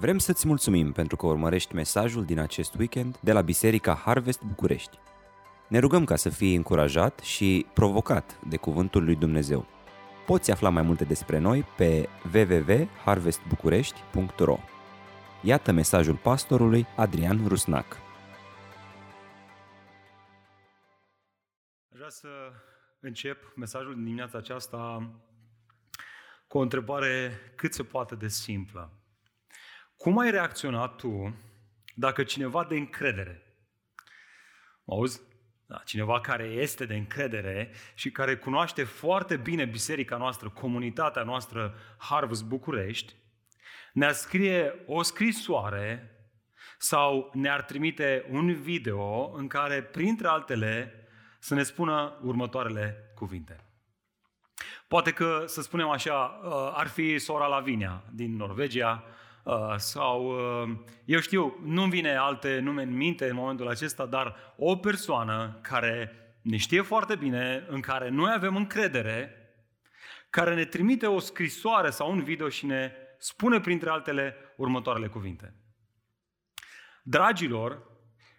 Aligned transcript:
Vrem 0.00 0.18
să-ți 0.18 0.46
mulțumim 0.46 0.92
pentru 0.92 1.16
că 1.16 1.26
urmărești 1.26 1.74
mesajul 1.74 2.24
din 2.24 2.38
acest 2.38 2.74
weekend 2.74 3.18
de 3.18 3.32
la 3.32 3.40
Biserica 3.40 3.94
Harvest 3.94 4.42
București. 4.42 4.98
Ne 5.68 5.78
rugăm 5.78 6.04
ca 6.04 6.16
să 6.16 6.28
fii 6.28 6.54
încurajat 6.54 7.18
și 7.18 7.66
provocat 7.74 8.38
de 8.48 8.56
Cuvântul 8.56 9.04
lui 9.04 9.16
Dumnezeu. 9.16 9.66
Poți 10.26 10.50
afla 10.50 10.68
mai 10.68 10.82
multe 10.82 11.04
despre 11.04 11.38
noi 11.38 11.64
pe 11.76 12.08
www.harvestbucurești.ro 12.34 14.58
Iată 15.42 15.72
mesajul 15.72 16.16
pastorului 16.16 16.86
Adrian 16.96 17.46
Rusnac. 17.46 17.96
Vreau 21.88 22.10
să 22.10 22.28
încep 23.00 23.52
mesajul 23.56 23.94
din 23.94 24.04
dimineața 24.04 24.38
aceasta 24.38 25.10
cu 26.46 26.58
o 26.58 26.60
întrebare 26.60 27.32
cât 27.56 27.74
se 27.74 27.82
poate 27.82 28.14
de 28.14 28.28
simplă. 28.28 28.97
Cum 29.98 30.18
ai 30.18 30.30
reacționat 30.30 30.96
tu 30.96 31.36
dacă 31.94 32.22
cineva 32.22 32.64
de 32.64 32.76
încredere, 32.76 33.42
auzi? 34.86 35.20
Da, 35.66 35.76
cineva 35.84 36.20
care 36.20 36.44
este 36.44 36.86
de 36.86 36.94
încredere 36.94 37.70
și 37.94 38.10
care 38.10 38.36
cunoaște 38.36 38.84
foarte 38.84 39.36
bine 39.36 39.64
biserica 39.64 40.16
noastră, 40.16 40.48
comunitatea 40.48 41.22
noastră 41.22 41.74
Harvest 41.98 42.44
București, 42.44 43.14
ne-ar 43.92 44.12
scrie 44.12 44.74
o 44.86 45.02
scrisoare 45.02 46.10
sau 46.78 47.30
ne-ar 47.34 47.62
trimite 47.62 48.26
un 48.30 48.54
video 48.54 49.32
în 49.32 49.46
care, 49.46 49.82
printre 49.82 50.28
altele, 50.28 50.92
să 51.38 51.54
ne 51.54 51.62
spună 51.62 52.18
următoarele 52.22 53.12
cuvinte. 53.14 53.60
Poate 54.88 55.12
că, 55.12 55.44
să 55.46 55.62
spunem 55.62 55.88
așa, 55.88 56.40
uh, 56.44 56.72
ar 56.74 56.86
fi 56.86 57.18
sora 57.18 57.46
Lavinia 57.46 58.04
din 58.12 58.36
Norvegia, 58.36 59.04
Uh, 59.04 59.16
sau, 59.76 60.26
uh, 60.26 60.76
eu 61.04 61.20
știu, 61.20 61.58
nu 61.64 61.84
vine 61.84 62.16
alte 62.16 62.58
nume 62.58 62.82
în 62.82 62.96
minte 62.96 63.28
în 63.28 63.34
momentul 63.34 63.68
acesta, 63.68 64.06
dar 64.06 64.54
o 64.56 64.76
persoană 64.76 65.58
care 65.62 66.12
ne 66.42 66.56
știe 66.56 66.82
foarte 66.82 67.16
bine, 67.16 67.66
în 67.68 67.80
care 67.80 68.08
noi 68.08 68.32
avem 68.34 68.56
încredere, 68.56 69.32
care 70.30 70.54
ne 70.54 70.64
trimite 70.64 71.06
o 71.06 71.18
scrisoare 71.18 71.90
sau 71.90 72.10
un 72.10 72.22
video 72.22 72.48
și 72.48 72.66
ne 72.66 72.92
spune 73.18 73.60
printre 73.60 73.90
altele 73.90 74.36
următoarele 74.56 75.06
cuvinte. 75.08 75.54
Dragilor, 77.02 77.82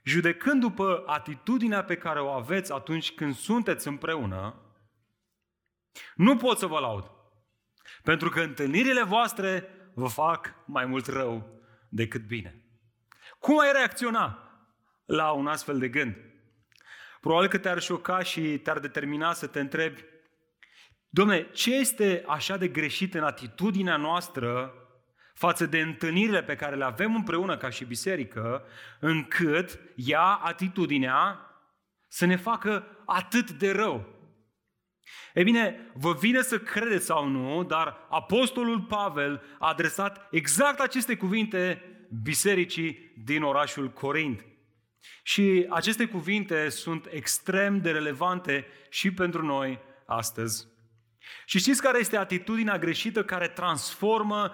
judecând 0.03 0.61
după 0.61 1.03
atitudinea 1.05 1.83
pe 1.83 1.95
care 1.95 2.21
o 2.21 2.29
aveți 2.29 2.71
atunci 2.71 3.11
când 3.11 3.35
sunteți 3.35 3.87
împreună, 3.87 4.55
nu 6.15 6.37
pot 6.37 6.57
să 6.57 6.65
vă 6.65 6.79
laud. 6.79 7.11
Pentru 8.03 8.29
că 8.29 8.41
întâlnirile 8.41 9.03
voastre 9.03 9.67
vă 9.93 10.07
fac 10.07 10.53
mai 10.65 10.85
mult 10.85 11.07
rău 11.07 11.61
decât 11.89 12.27
bine. 12.27 12.63
Cum 13.39 13.59
ai 13.59 13.71
reacționa 13.71 14.43
la 15.05 15.31
un 15.31 15.47
astfel 15.47 15.79
de 15.79 15.89
gând? 15.89 16.15
Probabil 17.21 17.49
că 17.49 17.57
te-ar 17.57 17.79
șoca 17.79 18.23
și 18.23 18.57
te-ar 18.57 18.79
determina 18.79 19.33
să 19.33 19.47
te 19.47 19.59
întrebi, 19.59 20.03
Domne, 21.09 21.49
ce 21.51 21.75
este 21.75 22.23
așa 22.27 22.57
de 22.57 22.67
greșit 22.67 23.13
în 23.13 23.23
atitudinea 23.23 23.97
noastră 23.97 24.73
față 25.33 25.65
de 25.65 25.79
întâlnirile 25.79 26.43
pe 26.43 26.55
care 26.55 26.75
le 26.75 26.83
avem 26.83 27.15
împreună 27.15 27.57
ca 27.57 27.69
și 27.69 27.85
biserică, 27.85 28.63
încât 28.99 29.79
ea, 29.95 30.23
atitudinea, 30.23 31.39
să 32.07 32.25
ne 32.25 32.35
facă 32.35 32.85
atât 33.05 33.51
de 33.51 33.71
rău? 33.71 34.18
E 35.33 35.43
bine, 35.43 35.91
vă 35.93 36.13
vine 36.13 36.41
să 36.41 36.59
credeți 36.59 37.05
sau 37.05 37.27
nu, 37.27 37.63
dar 37.63 38.07
Apostolul 38.09 38.81
Pavel 38.81 39.41
a 39.59 39.67
adresat 39.67 40.27
exact 40.31 40.79
aceste 40.79 41.15
cuvinte 41.15 41.83
bisericii 42.23 43.13
din 43.23 43.43
orașul 43.43 43.89
Corint. 43.89 44.45
Și 45.23 45.65
aceste 45.69 46.05
cuvinte 46.05 46.69
sunt 46.69 47.07
extrem 47.11 47.81
de 47.81 47.91
relevante 47.91 48.67
și 48.89 49.11
pentru 49.11 49.45
noi 49.45 49.79
astăzi. 50.05 50.67
Și 51.45 51.59
știți 51.59 51.81
care 51.81 51.99
este 51.99 52.17
atitudinea 52.17 52.77
greșită 52.77 53.23
care 53.23 53.47
transformă 53.47 54.53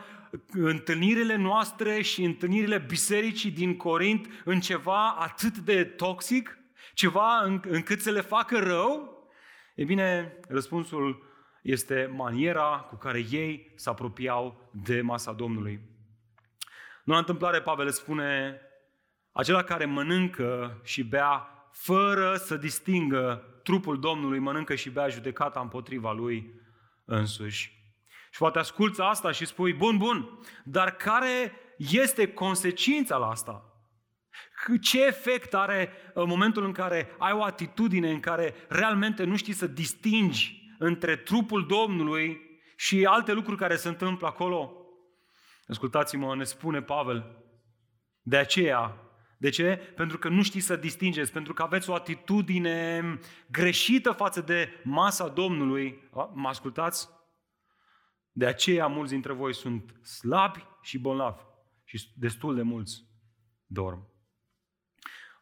întâlnirile 0.51 1.35
noastre 1.35 2.01
și 2.01 2.23
întâlnirile 2.23 2.77
bisericii 2.77 3.51
din 3.51 3.77
Corint 3.77 4.27
în 4.45 4.59
ceva 4.59 5.09
atât 5.09 5.57
de 5.57 5.83
toxic? 5.83 6.57
Ceva 6.93 7.43
încât 7.61 8.01
să 8.01 8.11
le 8.11 8.21
facă 8.21 8.59
rău? 8.59 9.14
E 9.75 9.83
bine, 9.83 10.39
răspunsul 10.47 11.23
este 11.61 12.11
maniera 12.15 12.85
cu 12.89 12.95
care 12.95 13.25
ei 13.29 13.71
se 13.75 13.89
apropiau 13.89 14.69
de 14.71 15.01
masa 15.01 15.31
Domnului. 15.31 15.79
Nu 17.03 17.13
la 17.13 17.19
întâmplare, 17.19 17.61
Pavel 17.61 17.89
spune, 17.89 18.59
acela 19.31 19.63
care 19.63 19.85
mănâncă 19.85 20.81
și 20.83 21.03
bea 21.03 21.47
fără 21.71 22.35
să 22.35 22.57
distingă 22.57 23.43
trupul 23.63 23.99
Domnului, 23.99 24.39
mănâncă 24.39 24.75
și 24.75 24.89
bea 24.89 25.07
judecata 25.07 25.59
împotriva 25.59 26.11
lui 26.11 26.53
însuși. 27.05 27.73
Și 28.31 28.39
poate 28.39 28.59
asculți 28.59 29.01
asta 29.01 29.31
și 29.31 29.45
spui, 29.45 29.73
bun, 29.73 29.97
bun, 29.97 30.39
dar 30.63 30.95
care 30.95 31.51
este 31.77 32.33
consecința 32.33 33.17
la 33.17 33.27
asta? 33.27 33.74
Ce 34.81 35.05
efect 35.05 35.53
are 35.53 35.91
în 36.13 36.27
momentul 36.27 36.63
în 36.63 36.71
care 36.71 37.15
ai 37.17 37.31
o 37.31 37.43
atitudine 37.43 38.11
în 38.11 38.19
care 38.19 38.53
realmente 38.69 39.23
nu 39.23 39.35
știi 39.35 39.53
să 39.53 39.67
distingi 39.67 40.73
între 40.79 41.15
trupul 41.15 41.65
Domnului 41.67 42.41
și 42.75 43.05
alte 43.05 43.33
lucruri 43.33 43.57
care 43.57 43.75
se 43.75 43.87
întâmplă 43.87 44.27
acolo? 44.27 44.85
Ascultați-mă, 45.67 46.35
ne 46.35 46.43
spune 46.43 46.81
Pavel. 46.81 47.45
De 48.21 48.37
aceea, 48.37 48.99
de 49.37 49.49
ce? 49.49 49.75
Pentru 49.95 50.17
că 50.17 50.29
nu 50.29 50.43
știți 50.43 50.65
să 50.65 50.75
distingeți, 50.75 51.31
pentru 51.31 51.53
că 51.53 51.63
aveți 51.63 51.89
o 51.89 51.93
atitudine 51.93 53.01
greșită 53.51 54.11
față 54.11 54.41
de 54.41 54.69
masa 54.83 55.27
Domnului. 55.27 56.09
Mă 56.33 56.47
ascultați? 56.47 57.09
De 58.31 58.45
aceea 58.45 58.87
mulți 58.87 59.11
dintre 59.11 59.33
voi 59.33 59.53
sunt 59.53 59.95
slabi 60.05 60.65
și 60.81 60.99
bolnavi 60.99 61.41
și 61.83 62.11
destul 62.15 62.55
de 62.55 62.61
mulți 62.61 63.03
dorm. 63.65 64.14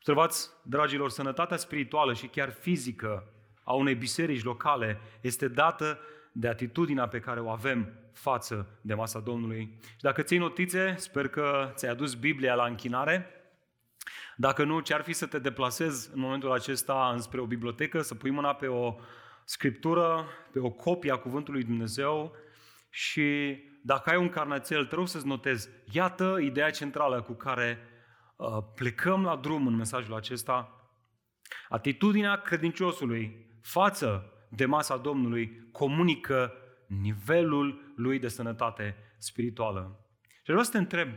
Observați, 0.06 0.50
dragilor, 0.64 1.10
sănătatea 1.10 1.58
spirituală 1.58 2.14
și 2.14 2.28
chiar 2.28 2.52
fizică 2.52 3.34
a 3.64 3.74
unei 3.74 3.96
biserici 3.96 4.44
locale 4.44 5.00
este 5.22 5.48
dată 5.48 6.00
de 6.32 6.48
atitudinea 6.48 7.08
pe 7.08 7.20
care 7.20 7.40
o 7.40 7.50
avem 7.50 7.94
față 8.14 8.80
de 8.82 8.94
masa 8.94 9.20
Domnului. 9.20 9.80
Și 9.82 10.02
dacă 10.02 10.22
ții 10.22 10.38
notițe, 10.38 10.96
sper 10.98 11.28
că 11.28 11.72
ți-ai 11.76 11.92
adus 11.92 12.14
Biblia 12.14 12.56
la 12.56 12.66
închinare. 12.66 13.28
Dacă 14.36 14.64
nu, 14.64 14.80
ce 14.80 14.94
ar 14.94 15.02
fi 15.02 15.14
să 15.14 15.26
te 15.26 15.40
deplasezi 15.40 16.10
în 16.14 16.20
momentul 16.20 16.52
acesta 16.52 17.10
înspre 17.14 17.42
o 17.42 17.46
bibliotecă, 17.46 18.02
să 18.02 18.16
pui 18.16 18.32
mâna 18.32 18.54
pe 18.54 18.68
o 18.68 18.96
scriptură, 19.44 20.26
pe 20.52 20.60
o 20.60 20.70
copie 20.70 21.12
a 21.12 21.18
Cuvântului 21.18 21.64
Dumnezeu 21.64 22.36
și 22.90 23.58
dacă 23.84 24.10
ai 24.10 24.18
un 24.18 24.30
carnețel, 24.30 24.86
te 24.86 24.96
rog 24.96 25.08
să-ți 25.08 25.28
notezi, 25.28 25.70
iată 25.92 26.38
ideea 26.42 26.70
centrală 26.70 27.22
cu 27.22 27.34
care 27.34 27.78
Uh, 27.78 27.93
plecăm 28.76 29.24
la 29.24 29.36
drum 29.36 29.68
în 29.68 29.76
mesajul 29.76 30.14
acesta, 30.14 30.78
atitudinea 31.70 32.36
credinciosului 32.36 33.48
față 33.62 34.34
de 34.50 34.66
masa 34.66 34.98
Domnului 34.98 35.70
comunică 35.72 36.54
nivelul 36.88 37.94
lui 37.96 38.20
de 38.20 38.28
sănătate 38.28 38.96
spirituală. 39.18 40.00
Și 40.22 40.50
vreau 40.50 40.64
să 40.64 40.72
te 40.72 40.78
întreb, 40.78 41.10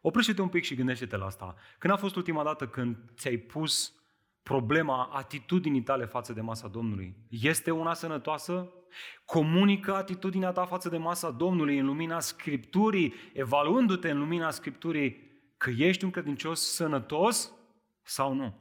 oprește-te 0.00 0.42
un 0.42 0.48
pic 0.48 0.64
și 0.64 0.74
gândește-te 0.74 1.16
la 1.16 1.24
asta. 1.24 1.54
Când 1.78 1.92
a 1.92 1.96
fost 1.96 2.16
ultima 2.16 2.44
dată 2.44 2.66
când 2.66 2.96
ți-ai 3.14 3.36
pus 3.36 3.94
problema 4.42 5.04
atitudinii 5.12 5.82
tale 5.82 6.04
față 6.04 6.32
de 6.32 6.40
masa 6.40 6.68
Domnului? 6.68 7.16
Este 7.28 7.70
una 7.70 7.94
sănătoasă? 7.94 8.72
Comunică 9.24 9.94
atitudinea 9.94 10.52
ta 10.52 10.66
față 10.66 10.88
de 10.88 10.96
masa 10.98 11.30
Domnului 11.30 11.78
în 11.78 11.86
lumina 11.86 12.20
Scripturii, 12.20 13.14
evaluându-te 13.32 14.10
în 14.10 14.18
lumina 14.18 14.50
Scripturii 14.50 15.29
că 15.60 15.70
ești 15.70 16.04
un 16.04 16.10
credincios 16.10 16.74
sănătos 16.74 17.52
sau 18.02 18.32
nu. 18.32 18.58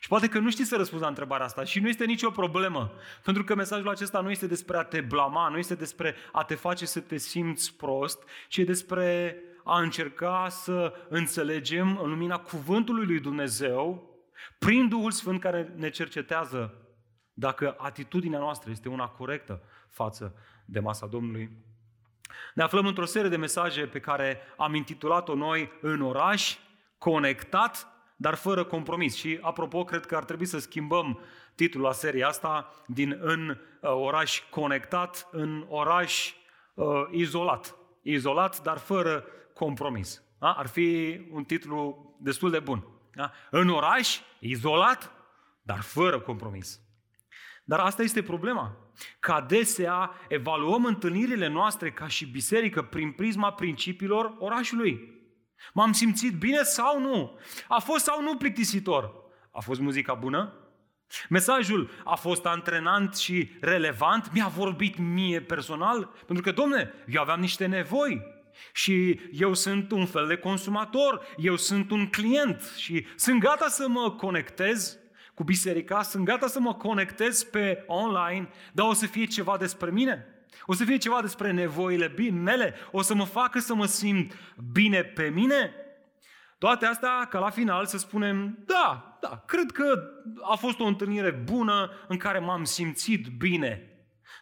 Și 0.00 0.08
poate 0.08 0.28
că 0.28 0.38
nu 0.38 0.50
știi 0.50 0.64
să 0.64 0.76
răspunzi 0.76 1.02
la 1.02 1.08
întrebarea 1.08 1.46
asta 1.46 1.64
și 1.64 1.80
nu 1.80 1.88
este 1.88 2.04
nicio 2.04 2.30
problemă. 2.30 2.92
Pentru 3.22 3.44
că 3.44 3.54
mesajul 3.54 3.88
acesta 3.88 4.20
nu 4.20 4.30
este 4.30 4.46
despre 4.46 4.76
a 4.76 4.82
te 4.82 5.00
blama, 5.00 5.48
nu 5.48 5.58
este 5.58 5.74
despre 5.74 6.14
a 6.32 6.44
te 6.44 6.54
face 6.54 6.86
să 6.86 7.00
te 7.00 7.16
simți 7.16 7.76
prost, 7.76 8.22
ci 8.48 8.56
e 8.56 8.64
despre 8.64 9.36
a 9.64 9.80
încerca 9.80 10.48
să 10.48 10.94
înțelegem 11.08 11.98
în 12.02 12.08
lumina 12.08 12.38
cuvântului 12.38 13.06
lui 13.06 13.20
Dumnezeu, 13.20 14.10
prin 14.58 14.88
Duhul 14.88 15.10
Sfânt 15.10 15.40
care 15.40 15.72
ne 15.76 15.90
cercetează 15.90 16.74
dacă 17.32 17.74
atitudinea 17.78 18.38
noastră 18.38 18.70
este 18.70 18.88
una 18.88 19.08
corectă 19.08 19.62
față 19.88 20.34
de 20.64 20.80
masa 20.80 21.06
Domnului. 21.06 21.50
Ne 22.54 22.62
aflăm 22.62 22.86
într-o 22.86 23.04
serie 23.04 23.28
de 23.28 23.36
mesaje 23.36 23.86
pe 23.86 24.00
care 24.00 24.40
am 24.56 24.74
intitulat-o 24.74 25.34
noi 25.34 25.72
în 25.80 26.02
oraș, 26.02 26.56
conectat, 26.98 27.88
dar 28.16 28.34
fără 28.34 28.64
compromis. 28.64 29.14
Și 29.14 29.38
apropo, 29.40 29.84
cred 29.84 30.06
că 30.06 30.16
ar 30.16 30.24
trebui 30.24 30.46
să 30.46 30.58
schimbăm 30.58 31.20
titlul 31.54 31.82
la 31.82 31.92
seria 31.92 32.28
asta 32.28 32.70
din 32.86 33.18
în 33.20 33.48
uh, 33.48 33.56
oraș 33.90 34.42
conectat 34.50 35.28
în 35.30 35.66
oraș 35.68 36.34
uh, 36.74 36.86
izolat. 37.10 37.74
Izolat, 38.02 38.62
dar 38.62 38.78
fără 38.78 39.24
compromis. 39.54 40.22
Da? 40.38 40.52
Ar 40.52 40.66
fi 40.66 41.20
un 41.30 41.44
titlu 41.44 42.14
destul 42.20 42.50
de 42.50 42.58
bun. 42.58 42.86
Da? 43.14 43.32
În 43.50 43.68
oraș, 43.68 44.20
izolat, 44.38 45.12
dar 45.62 45.80
fără 45.80 46.20
compromis. 46.20 46.80
Dar 47.64 47.78
asta 47.78 48.02
este 48.02 48.22
problema. 48.22 48.83
Că 49.20 49.32
adesea 49.32 50.10
evaluăm 50.28 50.84
întâlnirile 50.84 51.48
noastre 51.48 51.90
ca 51.90 52.08
și 52.08 52.26
biserică 52.26 52.82
prin 52.82 53.12
prisma 53.12 53.52
principiilor 53.52 54.34
orașului. 54.38 55.12
M-am 55.72 55.92
simțit 55.92 56.38
bine 56.38 56.62
sau 56.62 57.00
nu? 57.00 57.38
A 57.68 57.78
fost 57.78 58.04
sau 58.04 58.22
nu 58.22 58.36
plictisitor? 58.36 59.14
A 59.50 59.60
fost 59.60 59.80
muzica 59.80 60.14
bună? 60.14 60.58
Mesajul 61.28 61.90
a 62.04 62.14
fost 62.14 62.46
antrenant 62.46 63.16
și 63.16 63.50
relevant? 63.60 64.32
Mi-a 64.32 64.46
vorbit 64.46 64.98
mie 64.98 65.40
personal? 65.40 66.10
Pentru 66.26 66.44
că, 66.44 66.52
domne, 66.52 66.92
eu 67.06 67.20
aveam 67.20 67.40
niște 67.40 67.66
nevoi. 67.66 68.22
Și 68.72 69.20
eu 69.32 69.54
sunt 69.54 69.90
un 69.90 70.06
fel 70.06 70.26
de 70.26 70.36
consumator, 70.36 71.26
eu 71.36 71.56
sunt 71.56 71.90
un 71.90 72.06
client 72.10 72.72
și 72.76 73.06
sunt 73.16 73.40
gata 73.40 73.68
să 73.68 73.88
mă 73.88 74.10
conectez 74.10 74.98
cu 75.34 75.44
biserica, 75.44 76.02
sunt 76.02 76.24
gata 76.24 76.46
să 76.46 76.60
mă 76.60 76.74
conectez 76.74 77.42
pe 77.42 77.84
online, 77.86 78.48
dar 78.72 78.86
o 78.86 78.92
să 78.92 79.06
fie 79.06 79.24
ceva 79.24 79.56
despre 79.56 79.90
mine. 79.90 80.26
O 80.66 80.74
să 80.74 80.84
fie 80.84 80.96
ceva 80.96 81.20
despre 81.20 81.50
nevoile 81.50 82.14
mele, 82.32 82.74
o 82.90 83.02
să 83.02 83.14
mă 83.14 83.24
facă 83.24 83.58
să 83.58 83.74
mă 83.74 83.86
simt 83.86 84.34
bine 84.72 85.02
pe 85.02 85.28
mine. 85.28 85.74
Toate 86.58 86.86
astea 86.86 87.26
ca 87.30 87.38
la 87.38 87.50
final 87.50 87.86
să 87.86 87.98
spunem, 87.98 88.58
da, 88.66 89.18
da, 89.20 89.42
cred 89.46 89.70
că 89.70 90.02
a 90.42 90.54
fost 90.54 90.80
o 90.80 90.84
întâlnire 90.84 91.30
bună 91.30 91.90
în 92.08 92.16
care 92.16 92.38
m-am 92.38 92.64
simțit 92.64 93.26
bine. 93.26 93.88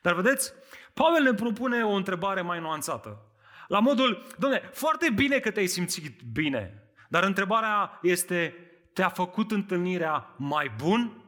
Dar 0.02 0.14
vedeți, 0.14 0.52
Pavel 0.94 1.22
ne 1.22 1.34
propune 1.34 1.82
o 1.82 1.92
întrebare 1.92 2.40
mai 2.40 2.60
nuanțată. 2.60 3.26
La 3.68 3.78
modul, 3.78 4.26
domne, 4.38 4.70
foarte 4.72 5.10
bine 5.14 5.38
că 5.38 5.50
te-ai 5.50 5.66
simțit 5.66 6.20
bine, 6.32 6.82
dar 7.08 7.22
întrebarea 7.22 7.98
este, 8.02 8.54
te-a 8.94 9.08
făcut 9.08 9.50
întâlnirea 9.50 10.34
mai 10.38 10.72
bun 10.76 11.24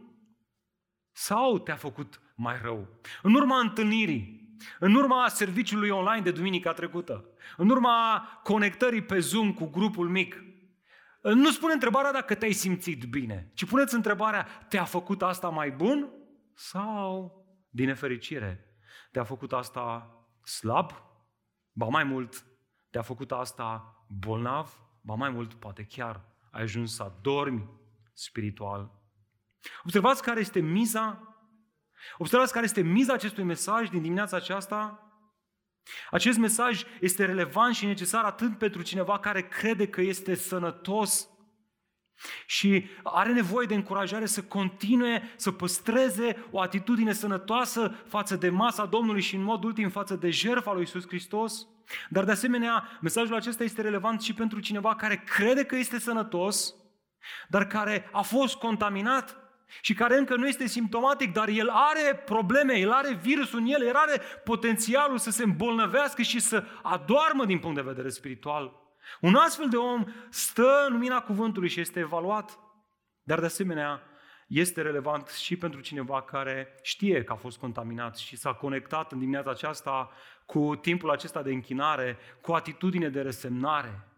sau 1.12 1.58
te-a 1.58 1.76
făcut 1.76 2.20
mai 2.34 2.58
rău? 2.62 2.88
În 3.22 3.34
urma 3.34 3.60
întâlnirii, 3.60 4.56
în 4.78 4.94
urma 4.94 5.28
serviciului 5.28 5.88
online 5.88 6.20
de 6.20 6.30
duminica 6.30 6.72
trecută, 6.72 7.24
în 7.56 7.70
urma 7.70 8.28
conectării 8.42 9.02
pe 9.02 9.18
Zoom 9.18 9.54
cu 9.54 9.66
grupul 9.66 10.08
mic, 10.08 10.42
nu 11.22 11.50
spune 11.50 11.72
întrebarea 11.72 12.12
dacă 12.12 12.34
te-ai 12.34 12.52
simțit 12.52 13.04
bine, 13.04 13.50
ci 13.54 13.64
puneți 13.64 13.94
întrebarea, 13.94 14.46
te-a 14.68 14.84
făcut 14.84 15.22
asta 15.22 15.48
mai 15.48 15.70
bun 15.70 16.10
sau, 16.54 17.44
din 17.70 17.86
nefericire, 17.86 18.78
te-a 19.10 19.24
făcut 19.24 19.52
asta 19.52 20.08
slab 20.42 20.90
Ba 21.76 21.86
mai 21.86 22.04
mult, 22.04 22.46
te-a 22.90 23.02
făcut 23.02 23.32
asta 23.32 23.96
bolnav, 24.08 24.80
ba 25.00 25.14
mai 25.14 25.30
mult, 25.30 25.54
poate 25.54 25.84
chiar 25.84 26.24
ai 26.54 26.62
ajuns 26.62 26.94
să 26.94 27.02
adormi 27.02 27.70
spiritual. 28.12 28.90
Observați 29.84 30.22
care 30.22 30.40
este 30.40 30.60
miza? 30.60 31.36
Observați 32.18 32.52
care 32.52 32.64
este 32.64 32.80
miza 32.80 33.12
acestui 33.12 33.44
mesaj 33.44 33.88
din 33.88 34.02
dimineața 34.02 34.36
aceasta? 34.36 34.98
Acest 36.10 36.38
mesaj 36.38 36.84
este 37.00 37.24
relevant 37.24 37.74
și 37.74 37.86
necesar 37.86 38.24
atât 38.24 38.58
pentru 38.58 38.82
cineva 38.82 39.18
care 39.18 39.48
crede 39.48 39.88
că 39.88 40.00
este 40.00 40.34
sănătos 40.34 41.28
și 42.46 42.86
are 43.02 43.32
nevoie 43.32 43.66
de 43.66 43.74
încurajare 43.74 44.26
să 44.26 44.42
continue 44.42 45.34
să 45.36 45.52
păstreze 45.52 46.46
o 46.50 46.60
atitudine 46.60 47.12
sănătoasă 47.12 47.88
față 48.08 48.36
de 48.36 48.48
masa 48.48 48.86
Domnului 48.86 49.20
și 49.20 49.34
în 49.34 49.42
mod 49.42 49.64
ultim 49.64 49.88
față 49.88 50.16
de 50.16 50.30
jertfa 50.30 50.72
lui 50.72 50.80
Iisus 50.80 51.06
Hristos. 51.06 51.66
Dar 52.08 52.24
de 52.24 52.30
asemenea, 52.30 52.98
mesajul 53.00 53.34
acesta 53.34 53.64
este 53.64 53.82
relevant 53.82 54.22
și 54.22 54.34
pentru 54.34 54.60
cineva 54.60 54.94
care 54.94 55.22
crede 55.26 55.64
că 55.64 55.76
este 55.76 55.98
sănătos, 55.98 56.74
dar 57.48 57.66
care 57.66 58.08
a 58.12 58.20
fost 58.20 58.56
contaminat 58.56 59.36
și 59.80 59.94
care 59.94 60.18
încă 60.18 60.36
nu 60.36 60.46
este 60.46 60.66
simptomatic, 60.66 61.32
dar 61.32 61.48
el 61.48 61.68
are 61.68 62.22
probleme, 62.24 62.78
el 62.78 62.92
are 62.92 63.12
virusul 63.12 63.58
în 63.58 63.66
el, 63.66 63.82
el 63.82 63.94
are 63.94 64.20
potențialul 64.44 65.18
să 65.18 65.30
se 65.30 65.42
îmbolnăvească 65.42 66.22
și 66.22 66.40
să 66.40 66.64
adoarmă 66.82 67.44
din 67.44 67.58
punct 67.58 67.76
de 67.76 67.82
vedere 67.82 68.08
spiritual. 68.08 68.82
Un 69.20 69.34
astfel 69.34 69.68
de 69.68 69.76
om 69.76 70.04
stă 70.30 70.84
în 70.86 70.92
lumina 70.92 71.20
cuvântului 71.20 71.68
și 71.68 71.80
este 71.80 72.00
evaluat, 72.00 72.58
dar 73.22 73.40
de 73.40 73.46
asemenea 73.46 74.02
este 74.46 74.82
relevant 74.82 75.28
și 75.28 75.56
pentru 75.56 75.80
cineva 75.80 76.22
care 76.22 76.74
știe 76.82 77.24
că 77.24 77.32
a 77.32 77.36
fost 77.36 77.58
contaminat 77.58 78.16
și 78.16 78.36
s-a 78.36 78.52
conectat 78.52 79.12
în 79.12 79.18
dimineața 79.18 79.50
aceasta 79.50 80.10
cu 80.46 80.76
timpul 80.76 81.10
acesta 81.10 81.42
de 81.42 81.52
închinare, 81.52 82.18
cu 82.40 82.52
atitudine 82.52 83.08
de 83.08 83.20
resemnare, 83.20 84.08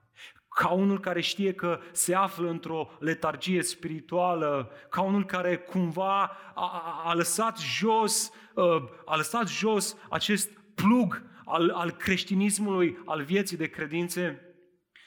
ca 0.49 0.69
unul 0.69 1.01
care 1.01 1.21
știe 1.21 1.55
că 1.55 1.81
se 1.93 2.15
află 2.15 2.49
într-o 2.49 2.91
letargie 2.99 3.63
spirituală, 3.63 4.71
ca 4.91 5.01
unul 5.01 5.25
care 5.25 5.57
cumva 5.57 6.23
a, 6.23 6.33
a, 6.55 7.03
a 7.05 7.15
lăsat 7.15 7.59
jos, 7.59 8.33
ă, 8.57 8.89
a 9.05 9.17
lăsat 9.17 9.49
jos 9.49 9.97
acest 10.11 10.51
plug 10.75 11.23
al, 11.45 11.71
al 11.71 11.91
creștinismului, 11.91 12.99
al 13.05 13.23
vieții 13.23 13.57
de 13.57 13.67
credințe. 13.67 14.41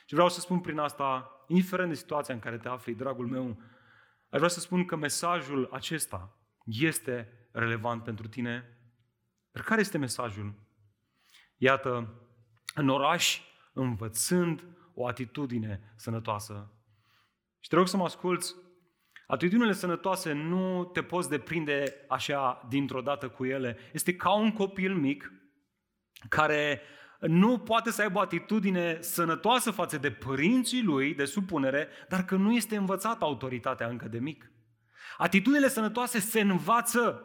Și 0.05 0.13
vreau 0.13 0.29
să 0.29 0.39
spun 0.39 0.59
prin 0.59 0.79
asta, 0.79 1.31
indiferent 1.47 1.89
de 1.89 1.95
situația 1.95 2.33
în 2.33 2.39
care 2.39 2.57
te 2.57 2.67
afli, 2.67 2.93
dragul 2.93 3.27
meu, 3.27 3.61
aș 4.29 4.37
vrea 4.37 4.47
să 4.49 4.59
spun 4.59 4.85
că 4.85 4.95
mesajul 4.95 5.69
acesta 5.71 6.37
este 6.63 7.47
relevant 7.51 8.03
pentru 8.03 8.27
tine. 8.27 8.77
Dar 9.51 9.63
care 9.63 9.79
este 9.79 9.97
mesajul? 9.97 10.53
Iată, 11.61 12.13
în 12.73 12.89
oraș, 12.89 13.41
învățând 13.73 14.63
o 14.93 15.07
atitudine 15.07 15.93
sănătoasă. 15.95 16.73
Și 17.59 17.69
te 17.69 17.75
rog 17.75 17.87
să 17.87 17.97
mă 17.97 18.03
asculți, 18.03 18.55
atitudinile 19.27 19.73
sănătoase 19.73 20.31
nu 20.31 20.83
te 20.83 21.03
poți 21.03 21.29
deprinde 21.29 22.05
așa 22.07 22.65
dintr-o 22.69 23.01
dată 23.01 23.29
cu 23.29 23.45
ele. 23.45 23.77
Este 23.93 24.15
ca 24.15 24.33
un 24.33 24.51
copil 24.51 24.95
mic 24.95 25.31
care 26.29 26.81
nu 27.19 27.59
poate 27.59 27.91
să 27.91 28.01
aibă 28.01 28.17
o 28.17 28.21
atitudine 28.21 29.01
sănătoasă 29.01 29.71
față 29.71 29.97
de 29.97 30.11
părinții 30.11 30.83
lui, 30.83 31.13
de 31.13 31.25
supunere, 31.25 31.87
dar 32.09 32.25
că 32.25 32.35
nu 32.35 32.51
este 32.51 32.75
învățată 32.75 33.23
autoritatea 33.23 33.87
încă 33.87 34.07
de 34.07 34.19
mic. 34.19 34.51
Atitudinile 35.17 35.69
sănătoase 35.69 36.19
se 36.19 36.41
învață. 36.41 37.23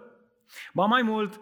Ba 0.72 0.84
mai 0.84 1.02
mult, 1.02 1.40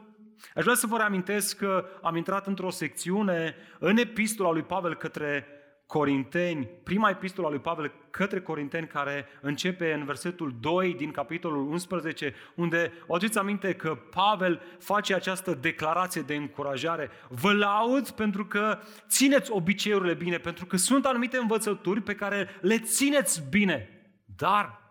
aș 0.55 0.63
vrea 0.63 0.75
să 0.75 0.87
vă 0.87 0.97
reamintesc 0.97 1.57
că 1.57 1.85
am 2.03 2.17
intrat 2.17 2.47
într-o 2.47 2.71
secțiune 2.71 3.57
în 3.79 3.97
epistola 3.97 4.51
lui 4.51 4.63
Pavel 4.63 4.95
către 4.95 5.47
Corinteni, 5.93 6.69
prima 6.83 7.09
epistolă 7.09 7.47
a 7.47 7.51
lui 7.51 7.59
Pavel 7.59 7.93
către 8.11 8.41
Corinteni, 8.41 8.87
care 8.87 9.27
începe 9.41 9.93
în 9.93 10.05
versetul 10.05 10.57
2 10.61 10.95
din 10.95 11.11
capitolul 11.11 11.71
11, 11.71 12.35
unde 12.55 12.93
o 13.07 13.15
aduceți 13.15 13.39
aminte 13.39 13.75
că 13.75 13.95
Pavel 13.95 14.61
face 14.79 15.15
această 15.15 15.55
declarație 15.55 16.23
de 16.23 16.35
încurajare. 16.35 17.11
Vă 17.29 17.53
laud 17.53 18.11
pentru 18.11 18.47
că 18.47 18.79
țineți 19.09 19.51
obiceiurile 19.51 20.15
bine, 20.15 20.39
pentru 20.39 20.67
că 20.67 20.77
sunt 20.77 21.07
anumite 21.07 21.37
învățături 21.37 22.01
pe 22.01 22.15
care 22.15 22.49
le 22.61 22.79
țineți 22.79 23.43
bine. 23.51 23.89
Dar 24.37 24.82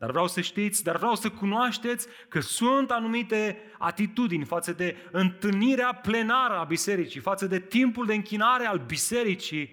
dar 0.00 0.10
vreau 0.10 0.26
să 0.26 0.40
știți, 0.40 0.84
dar 0.84 0.96
vreau 0.96 1.14
să 1.14 1.30
cunoașteți 1.30 2.06
că 2.28 2.40
sunt 2.40 2.90
anumite 2.90 3.58
atitudini 3.78 4.44
față 4.44 4.72
de 4.72 4.96
întâlnirea 5.10 5.92
plenară 5.92 6.54
a 6.54 6.64
bisericii, 6.64 7.20
față 7.20 7.46
de 7.46 7.60
timpul 7.60 8.06
de 8.06 8.14
închinare 8.14 8.66
al 8.66 8.78
bisericii, 8.78 9.70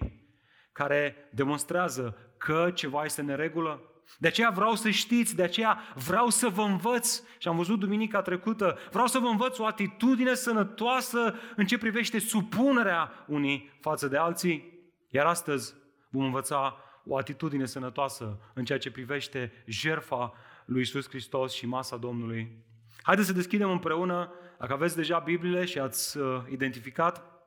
care 0.72 1.28
demonstrează 1.32 2.34
că 2.38 2.70
ceva 2.74 3.04
este 3.04 3.20
în 3.20 3.36
regulă. 3.36 3.82
De 4.18 4.26
aceea 4.26 4.50
vreau 4.50 4.74
să 4.74 4.90
știți, 4.90 5.36
de 5.36 5.42
aceea 5.42 5.78
vreau 6.06 6.28
să 6.28 6.48
vă 6.48 6.62
învăț, 6.62 7.22
și 7.38 7.48
am 7.48 7.56
văzut 7.56 7.78
duminica 7.78 8.22
trecută, 8.22 8.78
vreau 8.90 9.06
să 9.06 9.18
vă 9.18 9.26
învăț 9.26 9.58
o 9.58 9.66
atitudine 9.66 10.34
sănătoasă 10.34 11.34
în 11.56 11.66
ce 11.66 11.78
privește 11.78 12.18
supunerea 12.18 13.24
unii 13.26 13.78
față 13.80 14.08
de 14.08 14.16
alții. 14.16 14.78
Iar 15.08 15.26
astăzi 15.26 15.74
vom 16.10 16.24
învăța 16.24 16.76
o 17.08 17.16
atitudine 17.16 17.66
sănătoasă 17.66 18.38
în 18.54 18.64
ceea 18.64 18.78
ce 18.78 18.90
privește 18.90 19.52
jerfa 19.66 20.32
lui 20.64 20.80
Isus 20.80 21.08
Hristos 21.08 21.52
și 21.52 21.66
masa 21.66 21.96
Domnului. 21.96 22.64
Haideți 23.02 23.26
să 23.26 23.34
deschidem 23.34 23.70
împreună, 23.70 24.32
dacă 24.58 24.72
aveți 24.72 24.96
deja 24.96 25.18
Bibliile 25.18 25.64
și 25.64 25.78
ați 25.78 26.18
uh, 26.18 26.42
identificat, 26.50 27.38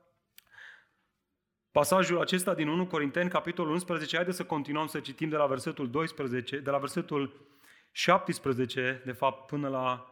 Pasajul 1.72 2.20
acesta 2.20 2.54
din 2.54 2.68
1 2.68 2.86
Corinteni, 2.86 3.30
capitolul 3.30 3.72
11, 3.72 4.16
haideți 4.16 4.36
să 4.36 4.44
continuăm 4.44 4.86
să 4.86 5.00
citim 5.00 5.28
de 5.28 5.36
la 5.36 5.46
versetul 5.46 5.90
12, 5.90 6.58
de 6.58 6.70
la 6.70 6.78
versetul 6.78 7.46
17, 7.92 9.02
de 9.04 9.12
fapt, 9.12 9.46
până 9.46 9.68
la 9.68 10.06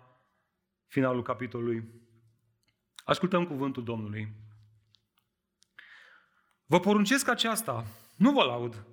finalul 0.87 1.23
capitolului. 1.23 1.85
Ascultăm 3.05 3.47
cuvântul 3.47 3.85
Domnului. 3.85 4.33
Vă 6.67 6.81
poruncesc 6.81 7.29
aceasta, 7.29 7.85
nu 8.17 8.33
vă 8.33 8.43
laud, 8.43 8.85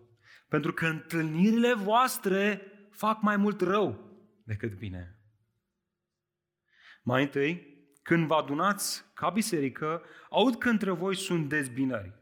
pentru 0.47 0.73
că 0.73 0.85
întâlnirile 0.85 1.73
voastre 1.73 2.61
fac 2.91 3.21
mai 3.21 3.37
mult 3.37 3.61
rău 3.61 4.17
decât 4.43 4.73
bine. 4.73 5.15
Mai 7.03 7.23
întâi, 7.23 7.75
când 8.01 8.27
vă 8.27 8.35
adunați 8.35 9.05
ca 9.13 9.29
biserică, 9.29 10.01
aud 10.29 10.57
că 10.57 10.69
între 10.69 10.91
voi 10.91 11.15
sunt 11.15 11.49
dezbinări. 11.49 12.13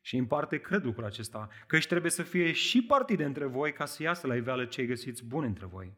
Și 0.00 0.16
în 0.16 0.26
parte 0.26 0.60
cred 0.60 0.84
lucrul 0.84 1.04
acesta, 1.04 1.48
că 1.66 1.76
își 1.76 1.86
trebuie 1.86 2.10
să 2.10 2.22
fie 2.22 2.52
și 2.52 2.82
partide 2.82 3.24
între 3.24 3.44
voi 3.46 3.72
ca 3.72 3.84
să 3.84 4.02
iasă 4.02 4.26
la 4.26 4.36
iveală 4.36 4.64
cei 4.64 4.86
găsiți 4.86 5.24
buni 5.24 5.46
între 5.46 5.66
voi. 5.66 5.96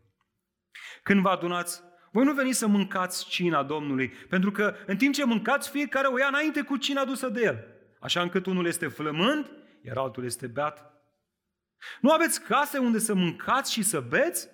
Când 1.03 1.21
vă 1.21 1.29
adunați, 1.29 1.83
voi 2.13 2.25
nu 2.25 2.33
veniți 2.33 2.59
să 2.59 2.67
mâncați 2.67 3.27
cina 3.29 3.63
Domnului, 3.63 4.09
pentru 4.09 4.51
că 4.51 4.75
în 4.87 4.97
timp 4.97 5.15
ce 5.15 5.25
mâncați, 5.25 5.71
fiecare 5.71 6.07
o 6.07 6.19
ia 6.19 6.27
înainte 6.27 6.63
cu 6.63 6.77
cina 6.77 7.01
adusă 7.01 7.29
de 7.29 7.41
el. 7.41 7.65
Așa 8.01 8.23
încât 8.23 8.47
unul 8.47 8.67
este 8.67 8.87
flămând, 8.89 9.51
iar 9.83 9.97
altul 9.97 10.25
este 10.25 10.47
beat. 10.47 10.90
Nu 12.01 12.13
aveți 12.13 12.43
case 12.43 12.79
unde 12.79 12.99
să 12.99 13.15
mâncați 13.15 13.73
și 13.73 13.83
să 13.83 14.01
beți? 14.01 14.49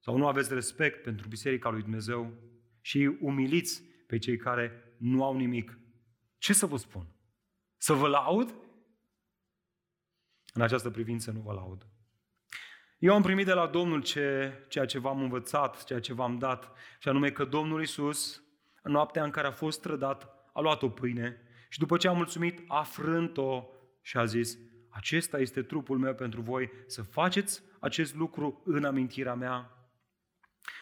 Sau 0.00 0.16
nu 0.16 0.26
aveți 0.26 0.54
respect 0.54 1.02
pentru 1.02 1.28
Biserica 1.28 1.68
lui 1.68 1.82
Dumnezeu 1.82 2.32
și 2.80 3.16
umiliți 3.20 3.82
pe 4.06 4.18
cei 4.18 4.36
care 4.36 4.96
nu 4.98 5.24
au 5.24 5.36
nimic? 5.36 5.78
Ce 6.38 6.52
să 6.52 6.66
vă 6.66 6.76
spun? 6.76 7.06
Să 7.76 7.92
vă 7.92 8.08
laud? 8.08 8.54
În 10.52 10.62
această 10.62 10.90
privință 10.90 11.30
nu 11.30 11.40
vă 11.40 11.52
laud. 11.52 11.86
Eu 12.98 13.14
am 13.14 13.22
primit 13.22 13.46
de 13.46 13.52
la 13.52 13.66
Domnul 13.66 14.02
ce, 14.02 14.52
ceea 14.68 14.84
ce 14.84 14.98
v-am 14.98 15.20
învățat, 15.20 15.84
ceea 15.84 16.00
ce 16.00 16.12
v-am 16.12 16.38
dat, 16.38 16.72
și 16.98 17.08
anume 17.08 17.30
că 17.30 17.44
Domnul 17.44 17.82
Isus, 17.82 18.42
în 18.82 18.92
noaptea 18.92 19.24
în 19.24 19.30
care 19.30 19.46
a 19.46 19.52
fost 19.52 19.80
trădat, 19.80 20.50
a 20.52 20.60
luat 20.60 20.82
o 20.82 20.88
pâine 20.88 21.40
și 21.68 21.78
după 21.78 21.96
ce 21.96 22.08
a 22.08 22.12
mulțumit, 22.12 22.64
a 22.66 22.82
frânt-o 22.82 23.66
și 24.02 24.16
a 24.16 24.24
zis, 24.24 24.58
acesta 24.94 25.38
este 25.38 25.62
trupul 25.62 25.98
meu 25.98 26.14
pentru 26.14 26.40
voi, 26.40 26.70
să 26.86 27.02
faceți 27.02 27.62
acest 27.80 28.14
lucru 28.14 28.62
în 28.64 28.84
amintirea 28.84 29.34
mea. 29.34 29.70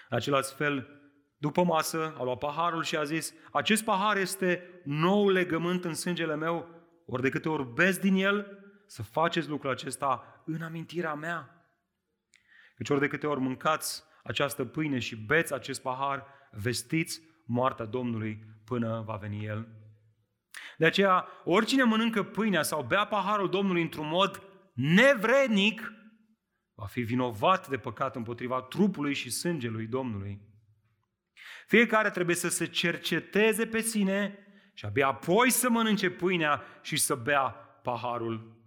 În 0.08 0.16
același 0.16 0.54
fel, 0.54 1.00
după 1.36 1.64
masă, 1.64 2.14
a 2.18 2.22
luat 2.22 2.38
paharul 2.38 2.82
și 2.82 2.96
a 2.96 3.04
zis, 3.04 3.34
acest 3.52 3.84
pahar 3.84 4.16
este 4.16 4.80
nou 4.84 5.28
legământ 5.28 5.84
în 5.84 5.94
sângele 5.94 6.36
meu, 6.36 6.68
ori 7.06 7.22
de 7.22 7.28
câte 7.28 7.48
ori 7.48 7.72
beți 7.74 8.00
din 8.00 8.14
el, 8.14 8.58
să 8.86 9.02
faceți 9.02 9.48
lucrul 9.48 9.70
acesta 9.70 10.42
în 10.44 10.62
amintirea 10.62 11.14
mea. 11.14 11.66
Căci 12.76 12.90
ori 12.90 13.00
de 13.00 13.08
câte 13.08 13.26
ori 13.26 13.40
mâncați 13.40 14.04
această 14.22 14.64
pâine 14.64 14.98
și 14.98 15.16
beți 15.16 15.54
acest 15.54 15.82
pahar, 15.82 16.26
vestiți 16.50 17.20
moartea 17.46 17.84
Domnului 17.84 18.44
până 18.64 19.02
va 19.06 19.16
veni 19.16 19.44
El. 19.44 19.81
De 20.76 20.86
aceea, 20.86 21.26
oricine 21.44 21.82
mănâncă 21.82 22.22
pâinea 22.22 22.62
sau 22.62 22.82
bea 22.82 23.04
paharul 23.04 23.50
Domnului 23.50 23.82
într-un 23.82 24.08
mod 24.08 24.42
nevrednic, 24.74 25.92
va 26.74 26.86
fi 26.86 27.00
vinovat 27.00 27.68
de 27.68 27.76
păcat 27.76 28.16
împotriva 28.16 28.62
trupului 28.62 29.14
și 29.14 29.30
sângelui 29.30 29.86
Domnului. 29.86 30.40
Fiecare 31.66 32.10
trebuie 32.10 32.36
să 32.36 32.48
se 32.48 32.66
cerceteze 32.66 33.66
pe 33.66 33.80
sine 33.80 34.38
și 34.74 34.84
abia 34.84 35.06
apoi 35.06 35.50
să 35.50 35.70
mănânce 35.70 36.10
pâinea 36.10 36.62
și 36.82 36.96
să 36.96 37.14
bea 37.14 37.42
paharul. 37.82 38.60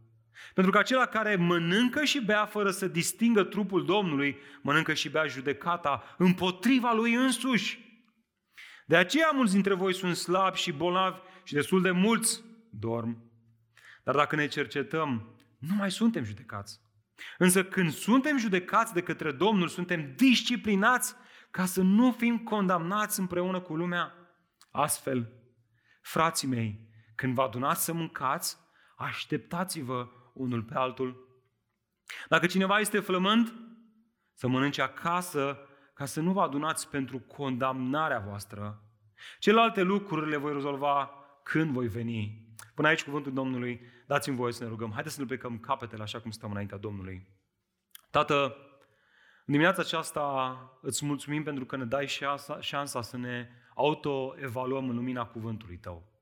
Pentru 0.54 0.72
că 0.72 0.78
acela 0.78 1.06
care 1.06 1.36
mănâncă 1.36 2.04
și 2.04 2.26
bea 2.26 2.46
fără 2.46 2.72
să 2.72 2.88
distingă 2.88 3.44
trupul 3.44 3.86
Domnului, 3.86 4.38
mănâncă 4.62 4.94
și 4.94 5.10
bea 5.10 5.26
judecata 5.26 6.16
împotriva 6.18 6.94
lui 6.94 7.14
însuși. 7.14 7.84
De 8.86 8.96
aceea 8.96 9.32
mulți 9.34 9.54
dintre 9.54 9.74
voi 9.74 9.94
sunt 9.94 10.16
slabi 10.16 10.60
și 10.60 10.72
bolnavi 10.72 11.20
și 11.46 11.54
destul 11.54 11.82
de 11.82 11.92
mulți 11.92 12.44
dorm. 12.70 13.32
Dar 14.04 14.16
dacă 14.16 14.36
ne 14.36 14.48
cercetăm, 14.48 15.36
nu 15.58 15.76
mai 15.76 15.92
suntem 15.92 16.24
judecați. 16.24 16.80
Însă 17.38 17.64
când 17.64 17.92
suntem 17.92 18.38
judecați 18.38 18.94
de 18.94 19.04
către 19.04 19.32
Domnul, 19.32 19.68
suntem 19.68 20.14
disciplinați 20.16 21.16
ca 21.52 21.66
să 21.66 21.82
nu 21.82 22.12
fim 22.12 22.38
condamnați 22.38 23.20
împreună 23.20 23.62
cu 23.62 23.76
lumea. 23.76 24.14
Astfel, 24.72 25.32
frații 26.02 26.48
mei, 26.48 26.90
când 27.16 27.34
vă 27.34 27.42
adunați 27.42 27.84
să 27.84 27.94
mâncați, 27.94 28.58
așteptați-vă 28.98 30.08
unul 30.34 30.64
pe 30.64 30.76
altul. 30.76 31.24
Dacă 32.30 32.46
cineva 32.46 32.80
este 32.80 33.00
flământ, 33.00 33.54
să 34.34 34.48
mănânce 34.48 34.82
acasă 34.82 35.58
ca 35.94 36.06
să 36.06 36.22
nu 36.22 36.32
vă 36.32 36.42
adunați 36.42 36.90
pentru 36.90 37.20
condamnarea 37.20 38.20
voastră. 38.20 38.84
Celelalte 39.40 39.82
lucruri 39.82 40.30
le 40.30 40.38
voi 40.38 40.54
rezolva 40.54 41.25
când 41.46 41.72
voi 41.72 41.88
veni. 41.88 42.48
Până 42.74 42.88
aici 42.88 43.04
cuvântul 43.04 43.34
Domnului, 43.34 43.82
dați-mi 44.08 44.36
voie 44.36 44.54
să 44.54 44.64
ne 44.64 44.70
rugăm. 44.70 44.92
Haideți 44.92 45.16
să 45.16 45.22
ne 45.22 45.28
plecăm 45.28 45.60
capetele 45.60 46.04
așa 46.04 46.20
cum 46.20 46.32
stăm 46.32 46.52
înaintea 46.52 46.78
Domnului. 46.78 47.28
Tată, 48.10 48.44
în 49.46 49.54
dimineața 49.54 49.82
aceasta 49.82 50.58
îți 50.82 51.06
mulțumim 51.06 51.44
pentru 51.44 51.66
că 51.66 51.76
ne 51.76 51.86
dai 51.86 52.08
șansa 52.60 53.02
să 53.02 53.18
ne 53.18 53.50
autoevaluăm 53.76 54.90
în 54.90 54.96
lumina 54.96 55.26
cuvântului 55.26 55.78
Tău. 55.78 56.14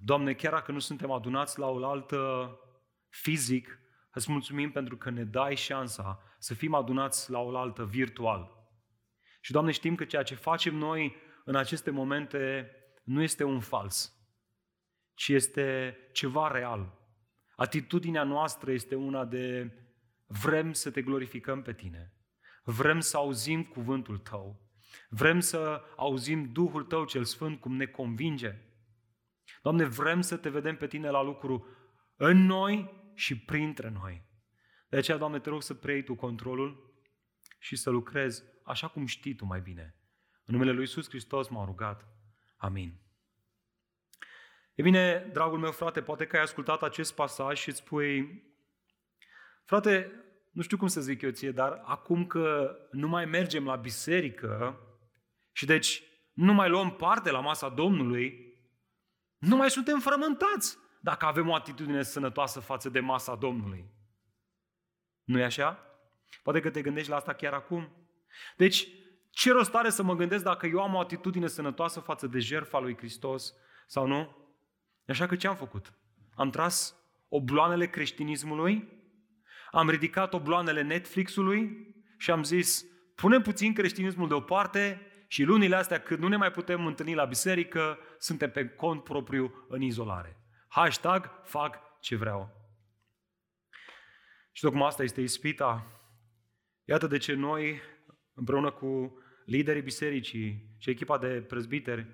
Doamne, 0.00 0.34
chiar 0.34 0.52
dacă 0.52 0.72
nu 0.72 0.78
suntem 0.78 1.10
adunați 1.10 1.58
la 1.58 1.66
o 1.66 1.86
altă 1.86 2.50
fizic, 3.08 3.78
îți 4.12 4.30
mulțumim 4.30 4.70
pentru 4.70 4.96
că 4.96 5.10
ne 5.10 5.24
dai 5.24 5.56
șansa 5.56 6.22
să 6.38 6.54
fim 6.54 6.74
adunați 6.74 7.30
la 7.30 7.38
o 7.38 7.56
altă 7.56 7.84
virtual. 7.84 8.50
Și, 9.40 9.52
Doamne, 9.52 9.70
știm 9.70 9.94
că 9.94 10.04
ceea 10.04 10.22
ce 10.22 10.34
facem 10.34 10.74
noi 10.74 11.16
în 11.44 11.56
aceste 11.56 11.90
momente 11.90 12.70
nu 13.02 13.22
este 13.22 13.44
un 13.44 13.60
fals, 13.60 14.16
ci 15.14 15.28
este 15.28 15.96
ceva 16.12 16.48
real. 16.48 17.00
Atitudinea 17.56 18.24
noastră 18.24 18.72
este 18.72 18.94
una 18.94 19.24
de 19.24 19.72
vrem 20.26 20.72
să 20.72 20.90
te 20.90 21.02
glorificăm 21.02 21.62
pe 21.62 21.72
tine, 21.72 22.14
vrem 22.64 23.00
să 23.00 23.16
auzim 23.16 23.64
cuvântul 23.64 24.18
tău, 24.18 24.70
vrem 25.08 25.40
să 25.40 25.82
auzim 25.96 26.52
Duhul 26.52 26.84
tău 26.84 27.04
cel 27.04 27.24
Sfânt 27.24 27.60
cum 27.60 27.76
ne 27.76 27.86
convinge. 27.86 28.56
Doamne, 29.62 29.84
vrem 29.84 30.20
să 30.20 30.36
te 30.36 30.48
vedem 30.48 30.76
pe 30.76 30.86
tine 30.86 31.10
la 31.10 31.22
lucru 31.22 31.66
în 32.16 32.36
noi 32.46 33.00
și 33.14 33.38
printre 33.38 33.88
noi. 33.88 34.30
De 34.88 34.96
aceea, 34.96 35.16
Doamne, 35.16 35.38
te 35.40 35.48
rog 35.48 35.62
să 35.62 35.74
preiei 35.74 36.02
Tu 36.02 36.14
controlul 36.14 36.94
și 37.58 37.76
să 37.76 37.90
lucrezi 37.90 38.42
așa 38.64 38.88
cum 38.88 39.06
știi 39.06 39.34
Tu 39.34 39.44
mai 39.44 39.60
bine. 39.60 39.96
În 40.44 40.54
numele 40.54 40.70
Lui 40.70 40.80
Iisus 40.80 41.08
Hristos 41.08 41.48
m-am 41.48 41.64
rugat. 41.64 42.06
Amin. 42.62 43.00
E 44.74 44.82
bine, 44.82 45.30
dragul 45.32 45.58
meu 45.58 45.72
frate, 45.72 46.02
poate 46.02 46.26
că 46.26 46.36
ai 46.36 46.42
ascultat 46.42 46.82
acest 46.82 47.14
pasaj 47.14 47.58
și 47.58 47.68
îți 47.68 47.78
spui, 47.78 48.42
frate, 49.64 50.12
nu 50.50 50.62
știu 50.62 50.76
cum 50.76 50.86
să 50.86 51.00
zic 51.00 51.22
eu 51.22 51.30
ție, 51.30 51.50
dar 51.50 51.80
acum 51.84 52.26
că 52.26 52.76
nu 52.90 53.08
mai 53.08 53.24
mergem 53.24 53.64
la 53.64 53.76
biserică 53.76 54.80
și 55.52 55.66
deci 55.66 56.02
nu 56.32 56.52
mai 56.52 56.68
luăm 56.68 56.96
parte 56.96 57.30
la 57.30 57.40
masa 57.40 57.68
Domnului, 57.68 58.56
nu 59.38 59.56
mai 59.56 59.70
suntem 59.70 60.00
frământați 60.00 60.78
dacă 61.00 61.26
avem 61.26 61.48
o 61.48 61.54
atitudine 61.54 62.02
sănătoasă 62.02 62.60
față 62.60 62.88
de 62.88 63.00
masa 63.00 63.34
Domnului. 63.34 63.90
nu 65.24 65.38
e 65.38 65.44
așa? 65.44 65.86
Poate 66.42 66.60
că 66.60 66.70
te 66.70 66.82
gândești 66.82 67.10
la 67.10 67.16
asta 67.16 67.32
chiar 67.32 67.52
acum. 67.52 67.96
Deci, 68.56 68.88
ce 69.32 69.52
rost 69.52 69.74
are 69.74 69.90
să 69.90 70.02
mă 70.02 70.14
gândesc 70.14 70.44
dacă 70.44 70.66
eu 70.66 70.82
am 70.82 70.94
o 70.94 71.00
atitudine 71.00 71.46
sănătoasă 71.46 72.00
față 72.00 72.26
de 72.26 72.38
jertfa 72.38 72.78
lui 72.78 72.96
Hristos 72.96 73.54
sau 73.86 74.06
nu? 74.06 74.36
Așa 75.06 75.26
că 75.26 75.36
ce 75.36 75.46
am 75.46 75.56
făcut? 75.56 75.92
Am 76.34 76.50
tras 76.50 76.96
obloanele 77.28 77.86
creștinismului, 77.86 78.88
am 79.70 79.90
ridicat 79.90 80.34
obloanele 80.34 80.82
Netflixului 80.82 81.94
și 82.18 82.30
am 82.30 82.42
zis, 82.42 82.84
punem 83.14 83.42
puțin 83.42 83.74
creștinismul 83.74 84.28
deoparte 84.28 85.06
și 85.28 85.42
lunile 85.42 85.76
astea, 85.76 86.00
când 86.00 86.20
nu 86.20 86.28
ne 86.28 86.36
mai 86.36 86.50
putem 86.50 86.86
întâlni 86.86 87.14
la 87.14 87.24
biserică, 87.24 87.98
suntem 88.18 88.50
pe 88.50 88.68
cont 88.68 89.04
propriu 89.04 89.66
în 89.68 89.80
izolare. 89.80 90.36
Hashtag 90.68 91.30
fac 91.44 91.78
ce 92.00 92.16
vreau. 92.16 92.50
Și 94.52 94.62
tocmai 94.62 94.86
asta 94.86 95.02
este 95.02 95.20
ispita. 95.20 95.86
Iată 96.84 97.06
de 97.06 97.18
ce 97.18 97.34
noi, 97.34 97.80
împreună 98.34 98.70
cu 98.70 99.21
liderii 99.44 99.82
bisericii 99.82 100.74
și 100.78 100.90
echipa 100.90 101.18
de 101.18 101.26
prezbiteri, 101.26 102.06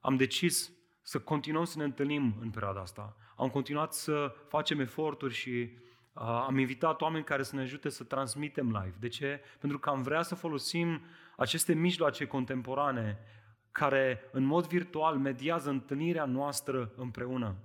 am 0.00 0.16
decis 0.16 0.72
să 1.02 1.18
continuăm 1.18 1.64
să 1.64 1.78
ne 1.78 1.84
întâlnim 1.84 2.36
în 2.40 2.50
perioada 2.50 2.80
asta. 2.80 3.16
Am 3.36 3.48
continuat 3.48 3.92
să 3.92 4.34
facem 4.48 4.80
eforturi 4.80 5.34
și 5.34 5.70
uh, 6.12 6.22
am 6.22 6.58
invitat 6.58 7.00
oameni 7.00 7.24
care 7.24 7.42
să 7.42 7.56
ne 7.56 7.62
ajute 7.62 7.88
să 7.88 8.04
transmitem 8.04 8.66
live. 8.66 8.96
De 9.00 9.08
ce? 9.08 9.40
Pentru 9.58 9.78
că 9.78 9.90
am 9.90 10.02
vrea 10.02 10.22
să 10.22 10.34
folosim 10.34 11.00
aceste 11.36 11.74
mijloace 11.74 12.26
contemporane 12.26 13.18
care 13.70 14.20
în 14.32 14.44
mod 14.44 14.66
virtual 14.66 15.16
mediază 15.16 15.70
întâlnirea 15.70 16.24
noastră 16.24 16.92
împreună. 16.96 17.56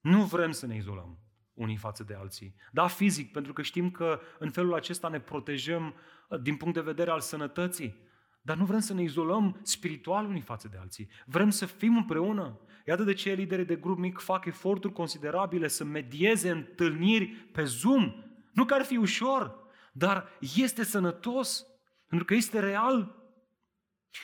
Nu 0.00 0.24
vrem 0.24 0.50
să 0.50 0.66
ne 0.66 0.76
izolăm 0.76 1.21
unii 1.54 1.76
față 1.76 2.04
de 2.04 2.14
alții. 2.14 2.54
Da, 2.72 2.86
fizic, 2.86 3.32
pentru 3.32 3.52
că 3.52 3.62
știm 3.62 3.90
că 3.90 4.20
în 4.38 4.50
felul 4.50 4.74
acesta 4.74 5.08
ne 5.08 5.20
protejăm 5.20 5.94
uh, 6.28 6.40
din 6.40 6.56
punct 6.56 6.74
de 6.74 6.80
vedere 6.80 7.10
al 7.10 7.20
sănătății. 7.20 8.10
Dar 8.42 8.56
nu 8.56 8.64
vrem 8.64 8.80
să 8.80 8.94
ne 8.94 9.02
izolăm 9.02 9.60
spiritual 9.62 10.26
unii 10.26 10.40
față 10.40 10.68
de 10.68 10.76
alții. 10.80 11.08
Vrem 11.26 11.50
să 11.50 11.66
fim 11.66 11.96
împreună. 11.96 12.60
Iată 12.86 13.02
de 13.02 13.12
ce 13.12 13.32
liderii 13.32 13.64
de 13.64 13.76
grup 13.76 13.98
mic 13.98 14.18
fac 14.18 14.44
eforturi 14.44 14.92
considerabile 14.92 15.68
să 15.68 15.84
medieze 15.84 16.50
întâlniri 16.50 17.26
pe 17.26 17.64
Zoom. 17.64 18.14
Nu 18.52 18.64
că 18.64 18.74
ar 18.74 18.84
fi 18.84 18.96
ușor, 18.96 19.56
dar 19.92 20.28
este 20.56 20.84
sănătos, 20.84 21.66
pentru 22.06 22.26
că 22.26 22.34
este 22.34 22.60
real. 22.60 23.16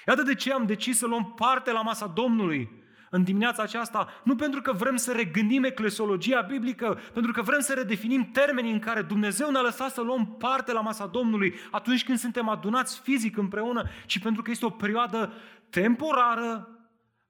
Iată 0.07 0.23
de 0.23 0.35
ce 0.35 0.53
am 0.53 0.67
decis 0.67 0.99
să 0.99 1.07
luăm 1.07 1.33
parte 1.33 1.73
la 1.73 1.83
masa 1.83 2.07
Domnului 2.07 2.87
în 3.11 3.25
dimineața 3.25 3.63
aceasta, 3.63 4.09
nu 4.23 4.37
pentru 4.37 4.61
că 4.61 4.73
vrem 4.73 4.97
să 4.97 5.13
regândim 5.13 5.65
eclesiologia 5.65 6.41
biblică, 6.41 7.01
pentru 7.13 7.33
că 7.33 7.43
vrem 7.43 7.61
să 7.61 7.75
redefinim 7.75 8.31
termenii 8.33 8.73
în 8.73 8.79
care 8.79 9.03
Dumnezeu 9.03 9.51
ne-a 9.51 9.61
lăsat 9.61 9.93
să 9.93 10.01
luăm 10.01 10.27
parte 10.27 10.73
la 10.73 10.81
masa 10.81 11.07
Domnului 11.07 11.55
atunci 11.71 12.05
când 12.05 12.19
suntem 12.19 12.49
adunați 12.49 13.01
fizic 13.01 13.37
împreună, 13.37 13.89
ci 14.07 14.19
pentru 14.19 14.43
că 14.43 14.51
este 14.51 14.65
o 14.65 14.71
perioadă 14.71 15.33
temporară 15.71 16.69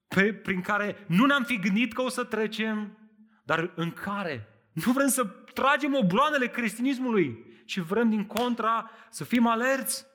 pe, 0.09 0.33
prin 0.33 0.61
care 0.61 1.05
nu 1.07 1.27
ne-am 1.27 1.43
fi 1.43 1.59
gândit 1.59 1.93
că 1.93 2.03
o 2.03 2.09
să 2.09 2.25
trecem, 2.25 2.99
dar 3.45 3.73
în 3.75 3.91
care 3.91 4.49
nu 4.73 4.93
vrem 4.93 5.09
să 5.09 5.25
tragem 5.55 5.95
obloanele 5.95 6.47
creștinismului, 6.47 7.45
ci 7.67 7.79
vrem 7.79 8.11
din 8.11 8.25
contra 8.25 8.91
să 9.11 9.25
fim 9.25 9.47
alerți 9.47 10.07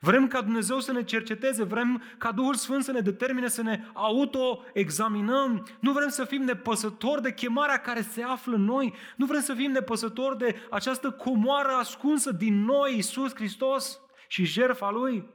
Vrem 0.00 0.26
ca 0.26 0.42
Dumnezeu 0.42 0.80
să 0.80 0.92
ne 0.92 1.04
cerceteze, 1.04 1.64
vrem 1.64 2.02
ca 2.18 2.32
Duhul 2.32 2.54
Sfânt 2.54 2.84
să 2.84 2.92
ne 2.92 3.00
determine 3.00 3.48
să 3.48 3.62
ne 3.62 3.84
auto-examinăm. 3.92 5.66
Nu 5.80 5.92
vrem 5.92 6.08
să 6.08 6.24
fim 6.24 6.42
nepăsători 6.42 7.22
de 7.22 7.34
chemarea 7.34 7.80
care 7.80 8.00
se 8.00 8.22
află 8.22 8.54
în 8.54 8.64
noi. 8.64 8.94
Nu 9.16 9.26
vrem 9.26 9.40
să 9.40 9.54
fim 9.54 9.70
nepăsători 9.70 10.38
de 10.38 10.56
această 10.70 11.10
comoară 11.10 11.68
ascunsă 11.68 12.32
din 12.32 12.64
noi, 12.64 12.94
Iisus 12.94 13.34
Hristos 13.34 14.00
și 14.28 14.44
jertfa 14.44 14.90
Lui. 14.90 15.34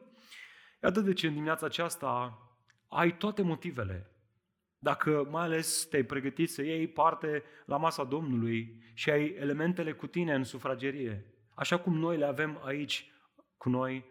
Iată 0.83 0.99
de 0.99 1.13
ce 1.13 1.27
în 1.27 1.33
dimineața 1.33 1.65
aceasta 1.65 2.39
ai 2.87 3.17
toate 3.17 3.41
motivele. 3.41 4.05
Dacă 4.77 5.27
mai 5.29 5.43
ales 5.43 5.85
te-ai 5.89 6.03
pregătit 6.03 6.49
să 6.49 6.61
iei 6.61 6.87
parte 6.87 7.43
la 7.65 7.77
masa 7.77 8.03
Domnului 8.03 8.83
și 8.93 9.09
ai 9.09 9.35
elementele 9.39 9.93
cu 9.93 10.07
tine 10.07 10.33
în 10.33 10.43
sufragerie, 10.43 11.25
așa 11.55 11.79
cum 11.79 11.97
noi 11.97 12.17
le 12.17 12.25
avem 12.25 12.61
aici 12.63 13.11
cu 13.57 13.69
noi 13.69 14.10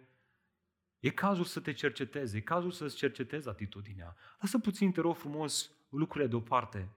E 1.00 1.11
cazul 1.11 1.45
să 1.45 1.61
te 1.61 1.73
cercetezi, 1.73 2.37
e 2.37 2.40
cazul 2.40 2.71
să-ți 2.71 2.97
cercetezi 2.97 3.49
atitudinea. 3.49 4.16
Lasă 4.40 4.59
puțin, 4.59 4.92
te 4.92 5.00
rog 5.00 5.16
frumos, 5.16 5.71
lucrurile 5.88 6.30
deoparte. 6.30 6.88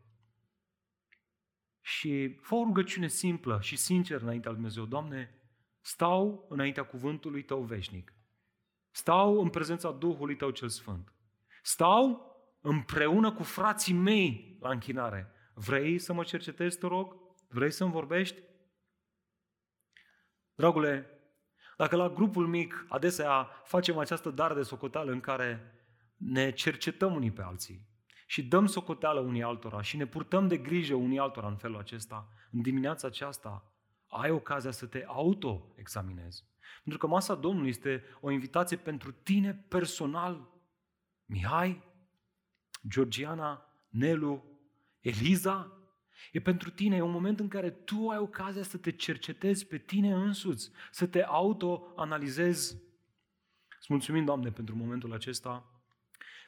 Și 1.82 2.38
fă 2.42 2.56
o 2.56 2.64
rugăciune 2.64 3.08
simplă 3.08 3.60
și 3.62 3.76
sinceră 3.76 4.24
înaintea 4.24 4.52
lui 4.52 4.60
Dumnezeu. 4.60 4.86
Doamne, 4.86 5.36
stau 5.82 6.46
înaintea 6.50 6.84
cuvântului 6.84 7.44
Tău 7.44 7.62
veșnic. 7.62 8.14
Stau 8.92 9.42
în 9.42 9.50
prezența 9.50 9.92
Duhului 9.92 10.36
Tău 10.36 10.50
cel 10.50 10.70
Sfânt. 10.70 11.14
Stau 11.62 12.32
împreună 12.62 13.32
cu 13.32 13.44
frații 13.44 13.94
mei 13.94 14.58
la 14.60 14.70
închinare. 14.70 15.32
Vrei 15.54 16.00
să 16.00 16.14
mă 16.14 16.24
cercetezi, 16.24 16.78
te 16.78 16.88
rog? 16.88 17.16
Vrei 17.48 17.72
să-mi 17.72 17.92
vorbești? 17.92 18.42
Dragule, 20.56 21.13
dacă 21.78 21.96
la 21.96 22.10
grupul 22.10 22.48
mic 22.48 22.86
adesea 22.90 23.50
facem 23.64 23.98
această 23.98 24.30
dar 24.30 24.54
de 24.54 24.62
socoteală 24.62 25.12
în 25.12 25.20
care 25.20 25.74
ne 26.18 26.52
cercetăm 26.52 27.16
unii 27.16 27.32
pe 27.32 27.42
alții 27.42 27.88
și 28.26 28.44
dăm 28.44 28.66
socoteală 28.66 29.20
unii 29.20 29.44
altora 29.44 29.82
și 29.82 29.98
ne 29.98 30.06
purtăm 30.06 30.48
de 30.48 30.58
grijă 30.58 30.96
unii 30.96 31.20
altora 31.20 31.48
în 31.48 31.58
felul 31.58 31.78
acesta, 31.78 32.30
în 32.52 32.62
dimineața 32.62 33.08
aceasta 33.08 33.74
ai 34.08 34.32
ocazia 34.32 34.72
să 34.72 34.86
te 34.86 35.04
auto-examinezi. 35.08 36.44
Pentru 36.84 37.08
că 37.08 37.14
masa 37.14 37.36
Domnului 37.36 37.70
este 37.70 38.04
o 38.22 38.32
invitație 38.32 38.78
pentru 38.78 39.12
tine 39.12 39.66
personal. 39.68 40.50
Mihai, 41.26 41.84
Georgiana, 42.88 43.66
Nelu, 43.90 44.44
Eliza, 45.00 45.83
E 46.32 46.40
pentru 46.40 46.70
tine, 46.70 46.96
e 46.96 47.02
un 47.02 47.12
moment 47.12 47.40
în 47.40 47.48
care 47.48 47.70
tu 47.70 48.10
ai 48.10 48.18
ocazia 48.18 48.64
să 48.64 48.78
te 48.78 48.92
cercetezi 48.92 49.68
pe 49.68 49.78
tine 49.78 50.14
însuți, 50.14 50.72
să 50.92 51.08
te 51.08 51.24
autoanalizezi. 51.24 52.82
Îți 53.78 53.88
mulțumim, 53.90 54.26
Doamne, 54.26 54.52
pentru 54.52 54.76
momentul 54.76 55.14
acesta. 55.14 55.82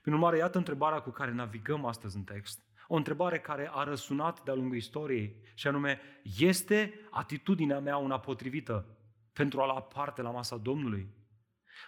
Prin 0.01 0.13
urmare, 0.13 0.37
iată 0.37 0.57
întrebarea 0.57 0.99
cu 0.99 1.09
care 1.09 1.31
navigăm 1.31 1.85
astăzi 1.85 2.15
în 2.15 2.23
text. 2.23 2.63
O 2.87 2.95
întrebare 2.95 3.39
care 3.39 3.69
a 3.73 3.83
răsunat 3.83 4.43
de-a 4.43 4.53
lungul 4.53 4.75
istoriei 4.75 5.35
și 5.53 5.67
anume, 5.67 5.99
este 6.37 7.07
atitudinea 7.11 7.79
mea 7.79 7.97
una 7.97 8.19
potrivită 8.19 8.97
pentru 9.33 9.61
a 9.61 9.65
lua 9.65 9.81
parte 9.81 10.21
la 10.21 10.31
masa 10.31 10.57
Domnului? 10.57 11.09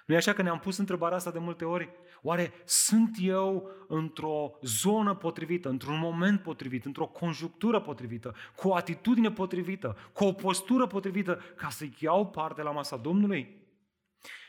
Nu 0.06 0.14
e 0.14 0.18
așa 0.18 0.34
că 0.34 0.42
ne-am 0.42 0.60
pus 0.60 0.78
întrebarea 0.78 1.18
asta 1.18 1.32
de 1.32 1.40
multe 1.40 1.66
ori? 1.66 1.90
Oare 2.22 2.54
sunt 2.66 3.18
eu 3.20 3.70
într-o 3.88 4.58
zonă 4.62 5.16
potrivită, 5.16 5.70
într-un 5.70 6.00
moment 6.00 6.42
potrivit, 6.42 6.86
într-o 6.86 7.06
conjunctură 7.06 7.82
potrivită, 7.82 8.36
cu 8.56 8.68
o 8.68 8.76
atitudine 8.76 9.32
potrivită, 9.32 9.98
cu 10.14 10.24
o 10.24 10.34
postură 10.34 10.88
potrivită, 10.88 11.42
ca 11.56 11.70
să 11.70 11.86
iau 12.00 12.30
parte 12.30 12.62
la 12.62 12.72
masa 12.72 12.98
Domnului? 12.98 13.66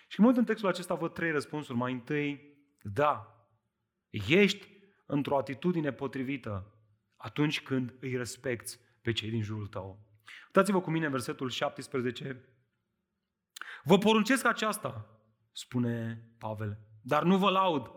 Și 0.09 0.23
mult 0.23 0.37
în 0.37 0.45
textul 0.45 0.69
acesta 0.69 0.95
văd 0.95 1.13
trei 1.13 1.31
răspunsuri. 1.31 1.79
Mai 1.79 1.93
întâi, 1.93 2.57
da, 2.83 3.39
ești 4.11 4.69
într-o 5.07 5.37
atitudine 5.37 5.93
potrivită 5.93 6.73
atunci 7.17 7.63
când 7.63 7.95
îi 8.01 8.17
respecti 8.17 8.79
pe 9.03 9.13
cei 9.13 9.31
din 9.31 9.43
jurul 9.43 9.67
tău. 9.67 9.99
Uitați-vă 10.47 10.81
cu 10.81 10.91
mine 10.91 11.05
în 11.05 11.11
versetul 11.11 11.51
17. 11.51 12.45
Vă 13.85 13.99
poruncesc 13.99 14.45
aceasta, 14.45 15.18
spune 15.59 16.23
Pavel, 16.39 16.79
dar 17.03 17.23
nu 17.23 17.37
vă 17.37 17.51
laud. 17.51 17.91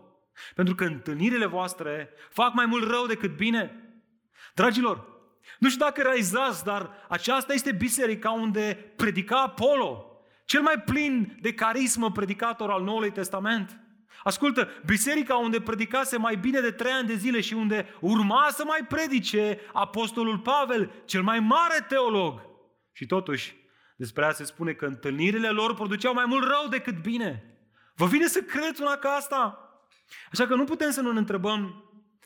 Pentru 0.54 0.74
că 0.74 0.84
întâlnirile 0.84 1.46
voastre 1.46 2.10
fac 2.30 2.54
mai 2.54 2.66
mult 2.66 2.90
rău 2.90 3.06
decât 3.06 3.36
bine. 3.36 3.92
Dragilor, 4.54 5.06
nu 5.58 5.68
știu 5.68 5.84
dacă 5.84 6.02
realizați, 6.02 6.64
dar 6.64 6.90
aceasta 7.08 7.52
este 7.52 7.72
biserica 7.72 8.30
unde 8.30 8.92
predica 8.96 9.42
Apollo, 9.42 10.06
cel 10.44 10.62
mai 10.62 10.80
plin 10.84 11.38
de 11.40 11.54
carismă 11.54 12.10
predicator 12.10 12.70
al 12.70 12.82
Noului 12.82 13.12
Testament. 13.12 13.80
Ascultă, 14.22 14.68
biserica 14.86 15.36
unde 15.36 15.60
predicase 15.60 16.18
mai 16.18 16.36
bine 16.36 16.60
de 16.60 16.70
trei 16.70 16.92
ani 16.92 17.08
de 17.08 17.14
zile 17.14 17.40
și 17.40 17.54
unde 17.54 17.86
urma 18.00 18.48
să 18.50 18.64
mai 18.64 18.80
predice 18.88 19.60
Apostolul 19.72 20.38
Pavel, 20.38 20.92
cel 21.04 21.22
mai 21.22 21.40
mare 21.40 21.84
teolog. 21.88 22.40
Și 22.92 23.06
totuși, 23.06 23.56
despre 23.96 24.24
ea 24.24 24.32
se 24.32 24.44
spune 24.44 24.72
că 24.72 24.86
întâlnirile 24.86 25.48
lor 25.48 25.74
produceau 25.74 26.14
mai 26.14 26.24
mult 26.26 26.42
rău 26.42 26.68
decât 26.70 27.02
bine. 27.02 27.51
Vă 28.02 28.08
vine 28.08 28.26
să 28.26 28.40
credeți 28.40 28.82
una 28.82 28.96
ca 28.96 29.08
asta? 29.08 29.58
Așa 30.32 30.46
că 30.46 30.54
nu 30.54 30.64
putem 30.64 30.90
să 30.90 31.00
nu 31.00 31.12
ne 31.12 31.18
întrebăm, 31.18 31.84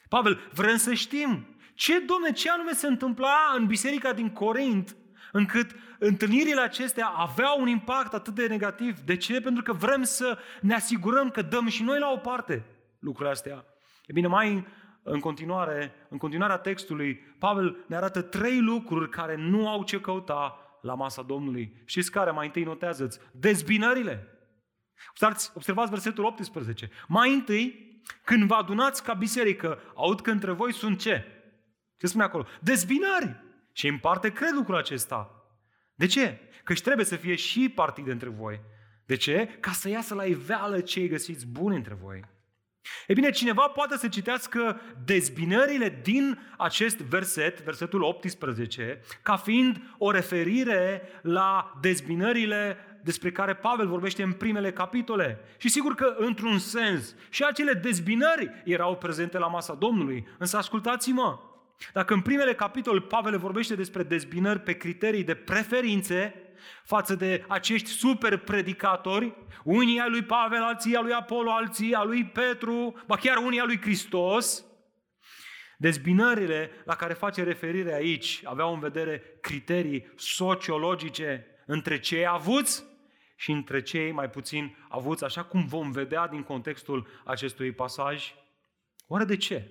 Pavel, 0.09 0.51
vrem 0.53 0.77
să 0.77 0.95
știm 0.95 1.57
ce, 1.75 1.99
domne, 1.99 2.33
ce 2.33 2.51
anume 2.51 2.73
se 2.73 2.87
întâmpla 2.87 3.55
în 3.57 3.67
biserica 3.67 4.13
din 4.13 4.31
Corint, 4.31 4.97
încât 5.33 5.71
întâlnirile 5.99 6.61
acestea 6.61 7.07
aveau 7.07 7.61
un 7.61 7.69
impact 7.69 8.15
atât 8.15 8.35
de 8.35 8.47
negativ. 8.47 8.99
De 8.99 9.17
ce? 9.17 9.41
Pentru 9.41 9.63
că 9.63 9.73
vrem 9.73 10.03
să 10.03 10.39
ne 10.61 10.75
asigurăm 10.75 11.31
că 11.31 11.43
dăm 11.43 11.69
și 11.69 11.83
noi 11.83 11.99
la 11.99 12.11
o 12.11 12.17
parte 12.17 12.65
lucrurile 12.99 13.35
astea. 13.35 13.65
E 14.07 14.13
bine, 14.13 14.27
mai 14.27 14.67
în 15.03 15.21
continuare, 15.21 15.95
în 16.09 16.19
continuarea 16.19 16.59
textului, 16.59 17.15
Pavel 17.39 17.85
ne 17.87 17.97
arată 17.97 18.23
trei 18.23 18.61
lucruri 18.61 19.11
care 19.11 19.37
nu 19.37 19.69
au 19.69 19.85
ce 19.85 20.01
căuta 20.01 20.59
la 20.83 20.95
masa 20.95 21.23
Domnului. 21.23 21.83
Știți 21.85 22.11
care? 22.11 22.31
Mai 22.31 22.47
întâi 22.47 22.63
notează-ți. 22.63 23.21
Dezbinările. 23.33 24.31
Observați, 25.11 25.51
observați 25.55 25.91
versetul 25.91 26.25
18. 26.25 26.91
Mai 27.07 27.33
întâi, 27.35 27.87
când 28.25 28.45
vă 28.45 28.55
adunați 28.55 29.03
ca 29.03 29.15
biserică, 29.15 29.79
aud 29.95 30.21
că 30.21 30.31
între 30.31 30.53
voi 30.53 30.73
sunt 30.73 31.01
ce? 31.01 31.25
Ce 31.97 32.07
spune 32.07 32.25
acolo? 32.25 32.47
Dezbinări. 32.61 33.45
Și 33.73 33.87
în 33.87 33.99
parte 33.99 34.33
cred 34.33 34.53
lucrul 34.53 34.77
acesta. 34.77 35.31
De 35.95 36.07
ce? 36.07 36.41
Căci 36.65 36.81
trebuie 36.81 37.05
să 37.05 37.17
fie 37.17 37.35
și 37.35 37.69
partide 37.69 38.13
între 38.13 38.29
voi. 38.29 38.61
De 39.07 39.17
ce? 39.17 39.57
Ca 39.61 39.71
să 39.71 39.89
iasă 39.89 40.15
la 40.15 40.25
iveală 40.25 40.81
cei 40.81 41.09
găsiți 41.09 41.47
buni 41.47 41.77
între 41.77 41.95
voi. 41.95 42.21
E 43.07 43.13
bine, 43.13 43.31
cineva 43.31 43.69
poate 43.69 43.97
să 43.97 44.09
citească 44.09 44.81
dezbinările 45.05 46.01
din 46.03 46.39
acest 46.59 46.97
verset, 46.97 47.61
versetul 47.61 48.03
18, 48.03 49.01
ca 49.23 49.37
fiind 49.37 49.95
o 49.99 50.11
referire 50.11 51.03
la 51.23 51.79
dezbinările 51.81 52.77
despre 53.07 53.33
care 53.33 53.55
Pavel 53.55 53.87
vorbește 53.87 54.23
în 54.23 54.33
primele 54.33 54.73
capitole. 54.73 55.39
Și 55.57 55.69
sigur 55.69 55.95
că, 55.95 56.15
într-un 56.19 56.59
sens, 56.59 57.15
și 57.31 57.45
acele 57.45 57.73
dezbinări 57.73 58.63
erau 58.65 58.97
prezente 58.97 59.39
la 59.39 59.47
masa 59.47 59.75
Domnului. 59.75 60.29
Însă 60.39 60.57
ascultați-mă, 60.57 61.39
dacă 61.93 62.15
în 62.15 62.21
primele 62.21 62.55
capitole 62.55 63.01
Pavel 63.01 63.39
vorbește 63.39 63.75
despre 63.75 64.03
dezbinări 64.03 64.61
pe 64.61 64.73
criterii 64.73 65.25
de 65.25 65.35
preferințe 65.35 66.35
față 66.85 67.15
de 67.15 67.45
acești 67.49 67.89
super 67.89 68.37
predicatori, 68.37 69.35
unii 69.65 70.01
ai 70.01 70.11
lui 70.11 70.23
Pavel, 70.23 70.63
alții 70.63 70.97
ai 70.97 71.03
lui 71.03 71.13
Apollo, 71.13 71.51
alții 71.51 71.95
ai 71.95 72.07
lui 72.07 72.25
Petru, 72.25 73.03
ba 73.07 73.17
chiar 73.17 73.37
unii 73.37 73.61
ai 73.61 73.67
lui 73.67 73.81
Hristos, 73.81 74.65
Dezbinările 75.79 76.71
la 76.85 76.95
care 76.95 77.13
face 77.13 77.43
referire 77.43 77.95
aici 77.95 78.41
aveau 78.45 78.73
în 78.73 78.81
vedere 78.81 79.23
criterii 79.41 80.13
sociologice 80.17 81.47
între 81.67 81.99
cei 81.99 82.27
avuți 82.27 82.85
și 83.37 83.51
între 83.51 83.83
cei 83.83 84.13
mai 84.13 84.31
puțin 84.31 84.77
avuți, 84.89 85.25
așa 85.25 85.45
cum 85.45 85.67
vom 85.67 85.91
vedea 85.91 86.29
din 86.29 86.43
contextul 86.43 87.07
acestui 87.25 87.73
pasaj. 87.73 88.35
Oare 89.07 89.25
de 89.25 89.37
ce? 89.37 89.71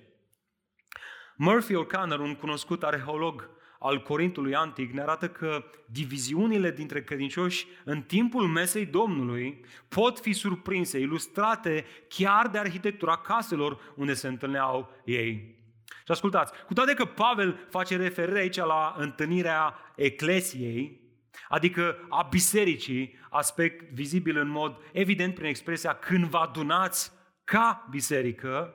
Murphy 1.36 1.74
O'Connor, 1.74 2.18
un 2.18 2.34
cunoscut 2.34 2.82
arheolog 2.82 3.50
al 3.78 4.02
Corintului 4.02 4.54
Antic 4.54 4.92
ne 4.92 5.00
arată 5.00 5.28
că 5.28 5.64
diviziunile 5.90 6.70
dintre 6.70 7.02
credincioși 7.02 7.66
în 7.84 8.02
timpul 8.02 8.46
mesei 8.46 8.86
Domnului 8.86 9.64
pot 9.88 10.18
fi 10.18 10.32
surprinse, 10.32 10.98
ilustrate 10.98 11.84
chiar 12.08 12.48
de 12.48 12.58
arhitectura 12.58 13.16
caselor 13.16 13.92
unde 13.96 14.14
se 14.14 14.28
întâlneau 14.28 14.90
ei. 15.04 15.54
Și 15.86 16.12
ascultați, 16.12 16.52
cu 16.66 16.72
toate 16.72 16.94
că 16.94 17.04
Pavel 17.04 17.66
face 17.70 17.96
referire 17.96 18.38
aici 18.38 18.56
la 18.56 18.94
întâlnirea 18.98 19.74
eclesiei, 19.96 21.05
adică 21.48 22.06
a 22.08 22.26
bisericii, 22.30 23.18
aspect 23.30 23.90
vizibil 23.90 24.36
în 24.38 24.48
mod 24.48 24.76
evident 24.92 25.34
prin 25.34 25.46
expresia 25.46 25.92
când 25.92 26.24
vă 26.24 26.38
adunați 26.38 27.12
ca 27.44 27.86
biserică, 27.90 28.74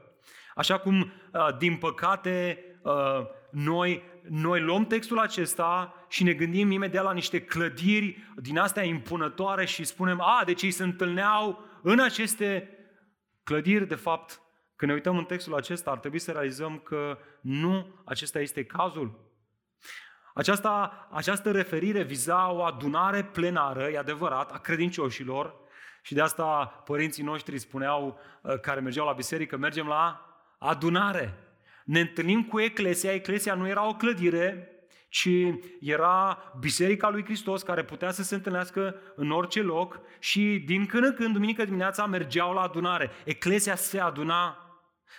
așa 0.56 0.78
cum, 0.78 1.00
uh, 1.34 1.58
din 1.58 1.76
păcate, 1.76 2.66
uh, 2.82 3.26
noi, 3.52 4.04
noi 4.30 4.62
luăm 4.62 4.86
textul 4.86 5.20
acesta 5.20 5.94
și 6.10 6.24
ne 6.24 6.34
gândim 6.34 6.72
imediat 6.72 7.04
la 7.04 7.14
niște 7.14 7.42
clădiri 7.42 8.34
din 8.36 8.58
astea 8.58 8.84
impunătoare 8.84 9.66
și 9.66 9.84
spunem, 9.84 10.22
a, 10.22 10.44
deci 10.46 10.62
ei 10.62 10.72
se 10.72 10.84
întâlneau 10.84 11.66
în 11.82 12.00
aceste 12.00 12.70
clădiri, 13.44 13.88
de 13.88 13.96
fapt, 13.96 14.42
când 14.76 14.92
ne 14.92 14.98
uităm 14.98 15.18
în 15.18 15.26
textul 15.26 15.56
acesta, 15.56 15.92
ar 15.92 16.00
trebui 16.00 16.20
să 16.20 16.32
realizăm 16.32 16.78
că 16.80 17.18
nu 17.42 18.02
acesta 18.06 18.40
este 18.40 18.64
cazul. 18.64 19.30
Aceasta, 20.34 21.08
această 21.12 21.52
referire 21.52 22.04
viza 22.04 22.52
o 22.52 22.62
adunare 22.62 23.24
plenară, 23.24 23.88
e 23.88 23.98
adevărat, 23.98 24.52
a 24.52 24.58
credincioșilor 24.58 25.56
și 26.02 26.14
de 26.14 26.22
asta 26.22 26.82
părinții 26.86 27.24
noștri 27.24 27.58
spuneau, 27.58 28.20
uh, 28.42 28.60
care 28.60 28.80
mergeau 28.80 29.06
la 29.06 29.14
biserică, 29.14 29.58
mergem 29.58 29.88
la 29.88 30.26
adunare. 30.58 31.38
Ne 31.84 32.00
întâlnim 32.00 32.44
cu 32.44 32.60
Eclesia. 32.60 33.14
Eclesia 33.14 33.54
nu 33.54 33.68
era 33.68 33.88
o 33.88 33.96
clădire, 33.96 34.72
ci 35.10 35.30
era 35.80 36.38
Biserica 36.60 37.10
lui 37.10 37.24
Hristos 37.24 37.64
care 37.64 37.84
putea 37.84 38.12
să 38.12 38.24
se 38.24 38.36
întâlnească 38.36 38.96
în 39.16 39.32
orice 39.32 39.62
loc 39.62 40.00
și 40.20 40.64
din 40.66 40.86
când 40.86 41.04
în 41.04 41.14
când, 41.14 41.34
duminică 41.34 41.66
dimineața, 41.66 42.06
mergeau 42.06 42.54
la 42.54 42.62
adunare. 42.62 43.10
Eclesia 43.24 43.76
se 43.76 44.00
aduna, 44.00 44.61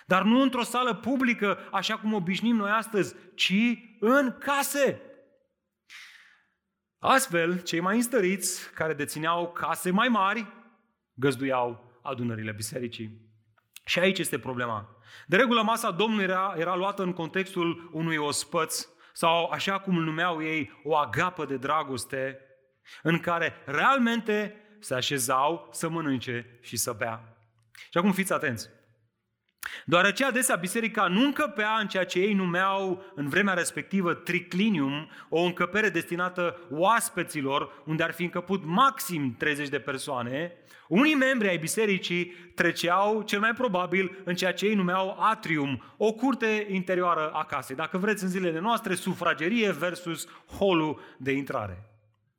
dar 0.05 0.23
nu 0.23 0.41
într-o 0.41 0.63
sală 0.63 0.93
publică, 0.93 1.57
așa 1.71 1.97
cum 1.97 2.13
obișnim 2.13 2.55
noi 2.55 2.71
astăzi, 2.71 3.15
ci 3.35 3.77
în 3.99 4.37
case. 4.39 5.01
Astfel, 6.99 7.61
cei 7.61 7.79
mai 7.79 7.95
înstăriți, 7.95 8.73
care 8.73 8.93
dețineau 8.93 9.51
case 9.51 9.91
mai 9.91 10.07
mari, 10.07 10.47
găzduiau 11.13 11.99
adunările 12.01 12.51
bisericii. 12.51 13.21
Și 13.85 13.99
aici 13.99 14.19
este 14.19 14.39
problema. 14.39 14.97
De 15.27 15.35
regulă, 15.35 15.61
masa 15.61 15.91
Domnului 15.91 16.23
era, 16.23 16.53
era 16.57 16.75
luată 16.75 17.03
în 17.03 17.13
contextul 17.13 17.89
unui 17.93 18.17
ospăț 18.17 18.87
sau, 19.13 19.45
așa 19.45 19.79
cum 19.79 19.97
îl 19.97 20.03
numeau 20.03 20.43
ei, 20.43 20.81
o 20.83 20.95
agapă 20.95 21.45
de 21.45 21.57
dragoste, 21.57 22.39
în 23.01 23.19
care 23.19 23.53
realmente 23.65 24.55
se 24.79 24.93
așezau 24.93 25.69
să 25.71 25.89
mănânce 25.89 26.59
și 26.61 26.77
să 26.77 26.91
bea. 26.91 27.37
Și 27.91 27.97
acum 27.97 28.11
fiți 28.11 28.33
atenți. 28.33 28.69
Deoarece 29.85 30.25
adesea 30.25 30.55
biserica 30.55 31.07
nu 31.07 31.23
încăpea 31.23 31.77
în 31.79 31.87
ceea 31.87 32.05
ce 32.05 32.19
ei 32.19 32.33
numeau 32.33 33.03
în 33.15 33.29
vremea 33.29 33.53
respectivă 33.53 34.13
triclinium, 34.13 35.09
o 35.29 35.41
încăpere 35.41 35.89
destinată 35.89 36.59
oaspeților, 36.69 37.81
unde 37.85 38.03
ar 38.03 38.13
fi 38.13 38.23
încăput 38.23 38.61
maxim 38.65 39.35
30 39.37 39.67
de 39.67 39.79
persoane, 39.79 40.51
unii 40.87 41.15
membri 41.15 41.47
ai 41.47 41.57
bisericii 41.57 42.25
treceau 42.55 43.21
cel 43.21 43.39
mai 43.39 43.53
probabil 43.53 44.21
în 44.23 44.35
ceea 44.35 44.53
ce 44.53 44.65
ei 44.65 44.75
numeau 44.75 45.17
atrium, 45.19 45.83
o 45.97 46.13
curte 46.13 46.67
interioară 46.69 47.29
a 47.29 47.43
casei. 47.43 47.75
Dacă 47.75 47.97
vreți 47.97 48.23
în 48.23 48.29
zilele 48.29 48.59
noastre, 48.59 48.95
sufragerie 48.95 49.71
versus 49.71 50.27
holul 50.57 50.99
de 51.17 51.31
intrare. 51.31 51.89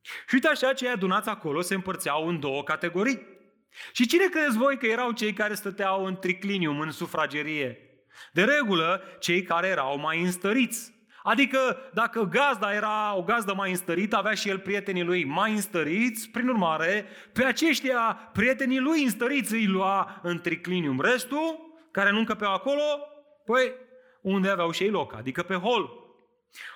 Și 0.01 0.35
uite 0.35 0.49
așa, 0.49 0.73
cei 0.73 0.89
adunați 0.89 1.29
acolo 1.29 1.61
se 1.61 1.75
împărțeau 1.75 2.29
în 2.29 2.41
două 2.41 2.63
categorii. 2.63 3.34
Și 3.93 4.07
cine 4.07 4.25
credeți 4.29 4.57
voi 4.57 4.79
că 4.79 4.87
erau 4.87 5.11
cei 5.11 5.33
care 5.33 5.55
stăteau 5.55 6.05
în 6.05 6.17
triclinium, 6.17 6.81
în 6.81 6.91
sufragerie? 6.91 7.79
De 8.33 8.45
regulă, 8.45 9.03
cei 9.19 9.43
care 9.43 9.67
erau 9.67 9.99
mai 9.99 10.21
înstăriți. 10.21 10.93
Adică 11.23 11.91
dacă 11.93 12.23
gazda 12.23 12.75
era 12.75 13.15
o 13.17 13.23
gazdă 13.23 13.55
mai 13.55 13.71
înstărită, 13.71 14.17
avea 14.17 14.35
și 14.35 14.49
el 14.49 14.59
prietenii 14.59 15.03
lui 15.03 15.25
mai 15.25 15.53
înstăriți, 15.53 16.31
prin 16.31 16.49
urmare, 16.49 17.07
pe 17.33 17.45
aceștia 17.45 18.31
prietenii 18.33 18.79
lui 18.79 19.03
înstăriți 19.03 19.53
îi 19.53 19.67
lua 19.67 20.21
în 20.23 20.41
triclinium. 20.41 21.01
Restul, 21.01 21.59
care 21.91 22.11
nu 22.11 22.19
încăpeau 22.19 22.53
acolo, 22.53 22.83
păi 23.45 23.73
unde 24.21 24.49
aveau 24.49 24.71
și 24.71 24.83
ei 24.83 24.91
loc, 24.91 25.15
adică 25.15 25.43
pe 25.43 25.55
hol. 25.55 25.91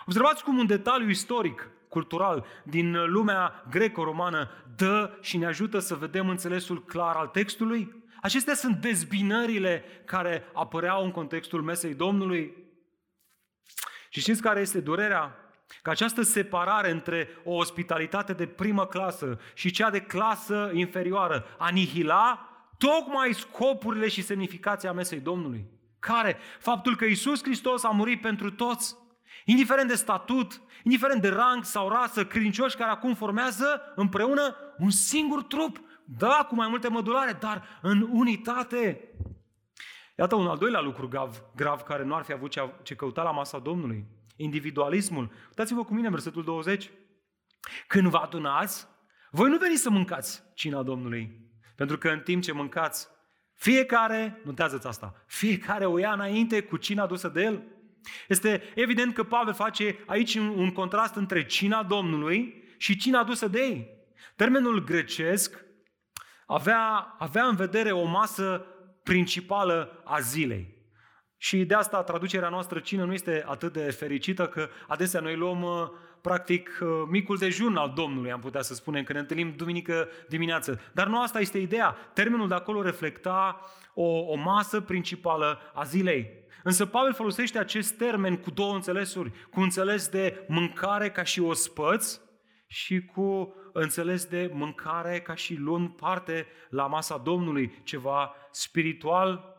Observați 0.06 0.44
cum 0.44 0.58
un 0.58 0.66
detaliu 0.66 1.08
istoric 1.08 1.70
cultural 1.88 2.46
din 2.62 3.04
lumea 3.06 3.64
greco-romană 3.70 4.50
dă 4.76 5.18
și 5.20 5.36
ne 5.36 5.46
ajută 5.46 5.78
să 5.78 5.94
vedem 5.94 6.28
înțelesul 6.28 6.84
clar 6.84 7.16
al 7.16 7.26
textului? 7.26 8.06
Acestea 8.22 8.54
sunt 8.54 8.76
dezbinările 8.76 9.84
care 10.04 10.44
apăreau 10.52 11.04
în 11.04 11.10
contextul 11.10 11.62
mesei 11.62 11.94
Domnului. 11.94 12.56
Și 14.08 14.20
știți 14.20 14.42
care 14.42 14.60
este 14.60 14.80
durerea? 14.80 15.36
Că 15.82 15.90
această 15.90 16.22
separare 16.22 16.90
între 16.90 17.28
o 17.44 17.54
ospitalitate 17.54 18.32
de 18.32 18.46
primă 18.46 18.86
clasă 18.86 19.40
și 19.54 19.70
cea 19.70 19.90
de 19.90 20.00
clasă 20.00 20.70
inferioară 20.74 21.46
anihila 21.58 22.48
tocmai 22.78 23.32
scopurile 23.32 24.08
și 24.08 24.22
semnificația 24.22 24.92
mesei 24.92 25.20
Domnului. 25.20 25.64
Care? 25.98 26.36
Faptul 26.58 26.96
că 26.96 27.04
Isus 27.04 27.42
Hristos 27.42 27.84
a 27.84 27.88
murit 27.88 28.20
pentru 28.20 28.50
toți 28.50 28.96
indiferent 29.50 29.88
de 29.88 29.94
statut, 29.94 30.62
indiferent 30.82 31.20
de 31.20 31.28
rang 31.28 31.64
sau 31.64 31.88
rasă, 31.88 32.26
credincioși 32.26 32.76
care 32.76 32.90
acum 32.90 33.14
formează 33.14 33.92
împreună 33.94 34.56
un 34.78 34.90
singur 34.90 35.42
trup. 35.42 35.80
Da, 36.04 36.46
cu 36.48 36.54
mai 36.54 36.68
multe 36.68 36.88
modulare, 36.88 37.32
dar 37.32 37.78
în 37.82 38.08
unitate. 38.10 39.10
Iată 40.16 40.34
un 40.34 40.46
al 40.46 40.56
doilea 40.56 40.80
lucru 40.80 41.08
grav, 41.08 41.42
grav 41.56 41.80
care 41.80 42.04
nu 42.04 42.14
ar 42.14 42.24
fi 42.24 42.32
avut 42.32 42.50
ce, 42.50 42.72
ce 42.82 42.94
căuta 42.94 43.22
la 43.22 43.30
masa 43.30 43.58
Domnului. 43.58 44.06
Individualismul. 44.36 45.30
Uitați-vă 45.46 45.84
cu 45.84 45.94
mine 45.94 46.10
versetul 46.10 46.44
20. 46.44 46.90
Când 47.86 48.08
vă 48.08 48.16
adunați, 48.16 48.86
voi 49.30 49.50
nu 49.50 49.56
veniți 49.56 49.82
să 49.82 49.90
mâncați 49.90 50.42
cina 50.54 50.82
Domnului. 50.82 51.50
Pentru 51.76 51.98
că 51.98 52.08
în 52.08 52.20
timp 52.20 52.42
ce 52.42 52.52
mâncați, 52.52 53.08
fiecare, 53.54 54.40
notează-ți 54.44 54.86
asta, 54.86 55.24
fiecare 55.26 55.86
o 55.86 55.98
ia 55.98 56.12
înainte 56.12 56.62
cu 56.62 56.76
cina 56.76 57.02
adusă 57.02 57.28
de 57.28 57.42
el. 57.42 57.62
Este 58.28 58.62
evident 58.74 59.14
că 59.14 59.24
Pavel 59.24 59.54
face 59.54 59.98
aici 60.06 60.34
un 60.34 60.72
contrast 60.72 61.14
între 61.14 61.46
cina 61.46 61.82
Domnului 61.82 62.64
și 62.76 62.96
cina 62.96 63.18
adusă 63.18 63.48
de 63.48 63.60
ei. 63.60 63.88
Termenul 64.36 64.84
grecesc 64.84 65.64
avea, 66.46 67.16
avea 67.18 67.44
în 67.44 67.56
vedere 67.56 67.92
o 67.92 68.04
masă 68.04 68.64
principală 69.02 70.02
a 70.04 70.20
zilei. 70.20 70.76
Și 71.36 71.64
de 71.64 71.74
asta 71.74 72.02
traducerea 72.02 72.48
noastră 72.48 72.78
cină 72.78 73.04
nu 73.04 73.12
este 73.12 73.44
atât 73.46 73.72
de 73.72 73.90
fericită 73.90 74.46
că 74.46 74.68
adesea 74.86 75.20
noi 75.20 75.36
luăm 75.36 75.62
uh, 75.62 75.88
practic 76.20 76.78
uh, 76.80 76.88
micul 77.10 77.36
dejun 77.36 77.76
al 77.76 77.92
Domnului, 77.94 78.32
am 78.32 78.40
putea 78.40 78.62
să 78.62 78.74
spunem, 78.74 79.02
că 79.02 79.12
ne 79.12 79.18
întâlnim 79.18 79.54
duminică 79.56 80.08
dimineață. 80.28 80.80
Dar 80.92 81.06
nu 81.06 81.22
asta 81.22 81.40
este 81.40 81.58
ideea. 81.58 81.96
Termenul 82.14 82.48
de 82.48 82.54
acolo 82.54 82.82
reflecta 82.82 83.60
o, 83.94 84.18
o 84.18 84.34
masă 84.34 84.80
principală 84.80 85.58
a 85.74 85.82
zilei. 85.82 86.46
Însă 86.68 86.86
Pavel 86.86 87.14
folosește 87.14 87.58
acest 87.58 87.96
termen 87.96 88.36
cu 88.36 88.50
două 88.50 88.74
înțelesuri. 88.74 89.32
Cu 89.50 89.60
înțeles 89.60 90.08
de 90.08 90.44
mâncare 90.48 91.10
ca 91.10 91.22
și 91.22 91.40
ospăț 91.40 92.20
și 92.66 93.04
cu 93.04 93.54
înțeles 93.72 94.24
de 94.24 94.50
mâncare 94.52 95.20
ca 95.20 95.34
și 95.34 95.54
luând 95.54 95.88
parte 95.88 96.46
la 96.70 96.86
masa 96.86 97.18
Domnului, 97.18 97.82
ceva 97.82 98.34
spiritual. 98.50 99.56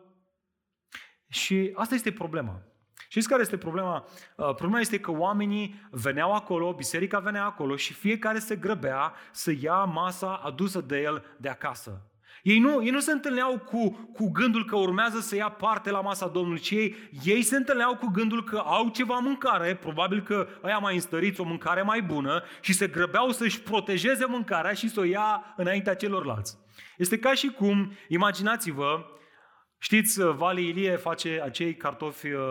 Și 1.30 1.72
asta 1.74 1.96
este 1.96 2.12
problema. 2.12 2.62
Știți 3.08 3.28
care 3.28 3.42
este 3.42 3.58
problema? 3.58 4.06
Uh, 4.36 4.56
problema 4.56 4.80
este 4.80 5.00
că 5.00 5.12
oamenii 5.12 5.88
veneau 5.92 6.34
acolo, 6.34 6.74
biserica 6.74 7.20
venea 7.20 7.46
acolo 7.46 7.76
și 7.76 7.94
fiecare 7.94 8.40
se 8.40 8.56
grăbea 8.56 9.14
să 9.32 9.54
ia 9.60 9.84
masa 9.84 10.34
adusă 10.34 10.82
de 10.82 11.02
el 11.02 11.26
de 11.38 11.50
acasă. 11.50 12.09
Ei 12.44 12.60
nu, 12.60 12.84
ei 12.84 12.90
nu 12.90 13.00
se 13.00 13.12
întâlneau 13.12 13.58
cu, 13.58 14.10
cu 14.14 14.32
gândul 14.32 14.66
că 14.66 14.76
urmează 14.76 15.20
să 15.20 15.36
ia 15.36 15.50
parte 15.50 15.92
la 15.92 16.02
masa 16.02 16.28
Domnului, 16.28 16.60
ci 16.60 16.70
ei, 16.70 16.96
ei 17.24 17.42
se 17.42 17.56
întâlneau 17.56 17.96
cu 17.96 18.08
gândul 18.08 18.44
că 18.44 18.58
au 18.58 18.90
ceva 18.90 19.18
mâncare, 19.18 19.76
probabil 19.76 20.22
că 20.22 20.48
ăia 20.64 20.78
mai 20.78 20.94
înstăriți 20.94 21.42
o 21.42 21.44
mâncare 21.44 21.82
mai 21.82 22.02
bună 22.02 22.44
și 22.62 22.74
se 22.74 22.88
grăbeau 22.88 23.32
să-și 23.32 23.62
protejeze 23.62 24.26
mâncarea 24.26 24.74
și 24.74 24.90
să 24.90 25.00
o 25.00 25.04
ia 25.04 25.54
înaintea 25.58 25.96
celorlalți. 25.96 26.58
Este 26.98 27.20
ca 27.20 27.34
și 27.34 27.48
cum, 27.48 27.92
imaginați-vă, 28.08 29.06
știți, 29.78 30.22
Vali 30.22 30.68
Ilie 30.68 30.96
face 30.96 31.42
acei 31.44 31.76
cartofi 31.76 32.28
uh, 32.28 32.42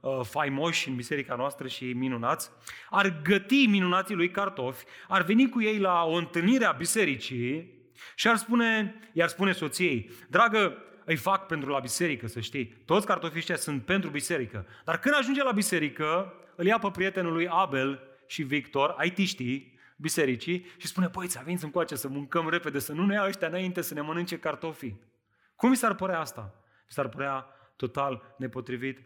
uh, 0.00 0.20
faimoși 0.22 0.88
în 0.88 0.94
biserica 0.94 1.34
noastră 1.34 1.68
și 1.68 1.84
minunați, 1.84 2.50
ar 2.90 3.20
găti 3.22 3.66
minunații 3.66 4.14
lui 4.14 4.30
cartofi, 4.30 4.84
ar 5.08 5.22
veni 5.22 5.48
cu 5.48 5.62
ei 5.62 5.78
la 5.78 6.04
o 6.04 6.12
întâlnire 6.12 6.64
a 6.64 6.72
bisericii 6.72 7.78
și 8.14 8.28
ar 8.28 8.36
spune, 8.36 8.94
i-ar 9.12 9.28
spune 9.28 9.52
soției, 9.52 10.10
dragă, 10.28 10.76
îi 11.04 11.16
fac 11.16 11.46
pentru 11.46 11.70
la 11.70 11.78
biserică, 11.78 12.26
să 12.26 12.40
știi. 12.40 12.66
Toți 12.66 13.06
cartofiștii 13.06 13.58
sunt 13.58 13.84
pentru 13.84 14.10
biserică. 14.10 14.66
Dar 14.84 14.98
când 14.98 15.14
ajunge 15.18 15.42
la 15.42 15.52
biserică, 15.52 16.34
îl 16.56 16.66
ia 16.66 16.78
pe 16.78 16.90
prietenul 16.90 17.32
lui 17.32 17.48
Abel 17.48 18.02
și 18.26 18.42
Victor, 18.42 18.96
IT-știi, 19.02 19.78
bisericii, 19.96 20.66
și 20.76 20.86
spune, 20.86 21.08
păi, 21.08 21.26
ți-a 21.26 21.42
venit 21.44 21.62
încoace 21.62 21.94
să 21.94 22.08
mâncăm 22.08 22.48
repede, 22.48 22.78
să 22.78 22.92
nu 22.92 23.06
ne 23.06 23.14
ia 23.14 23.24
ăștia 23.26 23.48
înainte 23.48 23.80
să 23.80 23.94
ne 23.94 24.00
mănânce 24.00 24.38
cartofii. 24.38 25.00
Cum 25.56 25.68
mi 25.68 25.76
s-ar 25.76 25.94
părea 25.94 26.20
asta? 26.20 26.54
Mi 26.64 26.92
s-ar 26.92 27.08
părea 27.08 27.46
total 27.76 28.34
nepotrivit. 28.38 28.98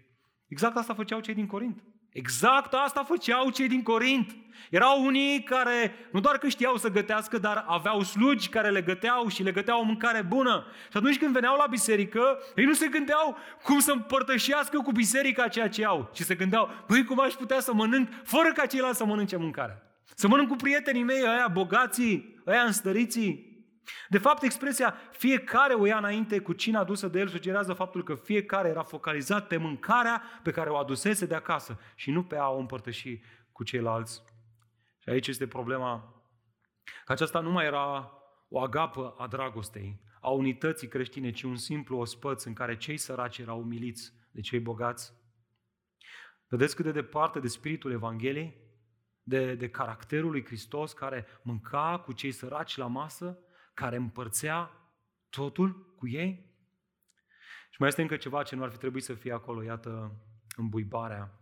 Exact 0.46 0.76
asta 0.76 0.94
făceau 0.94 1.20
cei 1.20 1.34
din 1.34 1.46
Corint. 1.46 1.82
Exact 2.14 2.72
asta 2.72 3.04
făceau 3.04 3.50
cei 3.50 3.68
din 3.68 3.82
Corint. 3.82 4.36
Erau 4.70 5.04
unii 5.04 5.42
care 5.42 5.94
nu 6.12 6.20
doar 6.20 6.38
că 6.38 6.48
știau 6.48 6.76
să 6.76 6.88
gătească, 6.88 7.38
dar 7.38 7.64
aveau 7.68 8.02
slugi 8.02 8.48
care 8.48 8.70
le 8.70 8.82
găteau 8.82 9.28
și 9.28 9.42
le 9.42 9.52
găteau 9.52 9.80
o 9.80 9.84
mâncare 9.84 10.22
bună. 10.22 10.66
Și 10.90 10.96
atunci 10.96 11.18
când 11.18 11.32
veneau 11.32 11.56
la 11.56 11.66
biserică, 11.66 12.38
ei 12.56 12.64
nu 12.64 12.72
se 12.72 12.86
gândeau 12.86 13.36
cum 13.62 13.78
să 13.78 13.92
împărtășească 13.92 14.78
cu 14.78 14.92
biserica 14.92 15.48
ceea 15.48 15.68
ce 15.68 15.84
au, 15.84 16.10
ci 16.12 16.20
se 16.20 16.34
gândeau, 16.34 16.70
băi, 16.88 17.04
cum 17.04 17.20
aș 17.20 17.32
putea 17.32 17.60
să 17.60 17.72
mănânc 17.72 18.08
fără 18.24 18.52
ca 18.52 18.66
ceilalți 18.66 18.98
să 18.98 19.04
mănânce 19.04 19.36
mâncarea. 19.36 19.82
Să 20.14 20.28
mănânc 20.28 20.48
cu 20.48 20.56
prietenii 20.56 21.02
mei, 21.02 21.22
ăia 21.22 21.48
bogații, 21.52 22.42
ăia 22.46 22.62
înstăriții, 22.62 23.53
de 24.08 24.18
fapt, 24.18 24.42
expresia 24.42 24.94
fiecare 25.10 25.74
o 25.74 25.86
ia 25.86 25.96
înainte 25.96 26.38
cu 26.38 26.52
cina 26.52 26.80
adusă 26.80 27.08
de 27.08 27.18
el 27.18 27.28
sugerează 27.28 27.72
faptul 27.72 28.02
că 28.02 28.14
fiecare 28.14 28.68
era 28.68 28.82
focalizat 28.82 29.46
pe 29.46 29.56
mâncarea 29.56 30.22
pe 30.42 30.50
care 30.50 30.70
o 30.70 30.76
adusese 30.76 31.26
de 31.26 31.34
acasă 31.34 31.78
și 31.94 32.10
nu 32.10 32.24
pe 32.24 32.36
a 32.36 32.48
o 32.48 32.58
împărtăși 32.58 33.20
cu 33.52 33.64
ceilalți. 33.64 34.22
Și 34.98 35.08
aici 35.08 35.26
este 35.26 35.46
problema 35.46 36.22
că 37.04 37.12
aceasta 37.12 37.40
nu 37.40 37.50
mai 37.50 37.64
era 37.64 38.12
o 38.48 38.60
agapă 38.60 39.14
a 39.18 39.26
dragostei, 39.26 40.00
a 40.20 40.30
unității 40.30 40.88
creștine, 40.88 41.30
ci 41.30 41.42
un 41.42 41.56
simplu 41.56 41.98
ospăț 41.98 42.44
în 42.44 42.52
care 42.52 42.76
cei 42.76 42.96
săraci 42.96 43.38
erau 43.38 43.60
umiliți 43.60 44.12
de 44.30 44.40
cei 44.40 44.60
bogați. 44.60 45.12
Vedeți 46.48 46.76
cât 46.76 46.84
de 46.84 46.92
departe 46.92 47.40
de 47.40 47.48
spiritul 47.48 47.92
Evangheliei, 47.92 48.62
de, 49.22 49.54
de 49.54 49.70
caracterul 49.70 50.30
lui 50.30 50.44
Hristos 50.44 50.92
care 50.92 51.26
mânca 51.42 52.02
cu 52.04 52.12
cei 52.12 52.32
săraci 52.32 52.76
la 52.76 52.86
masă, 52.86 53.38
care 53.74 53.96
împărțea 53.96 54.70
totul 55.30 55.94
cu 55.96 56.08
ei? 56.08 56.52
Și 57.70 57.76
mai 57.80 57.88
este 57.88 58.02
încă 58.02 58.16
ceva 58.16 58.42
ce 58.42 58.56
nu 58.56 58.62
ar 58.62 58.70
fi 58.70 58.78
trebuit 58.78 59.04
să 59.04 59.14
fie 59.14 59.32
acolo, 59.32 59.62
iată, 59.62 60.12
îmbuibarea. 60.56 61.38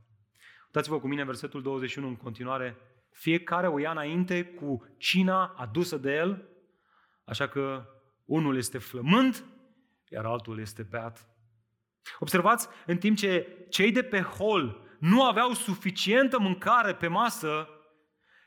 Uitați-vă 0.64 1.00
cu 1.00 1.08
mine 1.08 1.24
versetul 1.24 1.62
21 1.62 2.08
în 2.08 2.16
continuare. 2.16 2.76
Fiecare 3.10 3.68
o 3.68 3.78
ia 3.78 3.90
înainte 3.90 4.44
cu 4.44 4.94
cina 4.98 5.46
adusă 5.46 5.96
de 5.96 6.14
el, 6.14 6.48
așa 7.24 7.48
că 7.48 7.86
unul 8.24 8.56
este 8.56 8.78
flământ, 8.78 9.44
iar 10.08 10.24
altul 10.24 10.60
este 10.60 10.82
beat. 10.82 11.28
Observați, 12.18 12.68
în 12.86 12.96
timp 12.96 13.16
ce 13.16 13.66
cei 13.68 13.92
de 13.92 14.02
pe 14.02 14.20
hol 14.20 14.80
nu 14.98 15.24
aveau 15.24 15.52
suficientă 15.52 16.38
mâncare 16.38 16.94
pe 16.94 17.06
masă, 17.06 17.68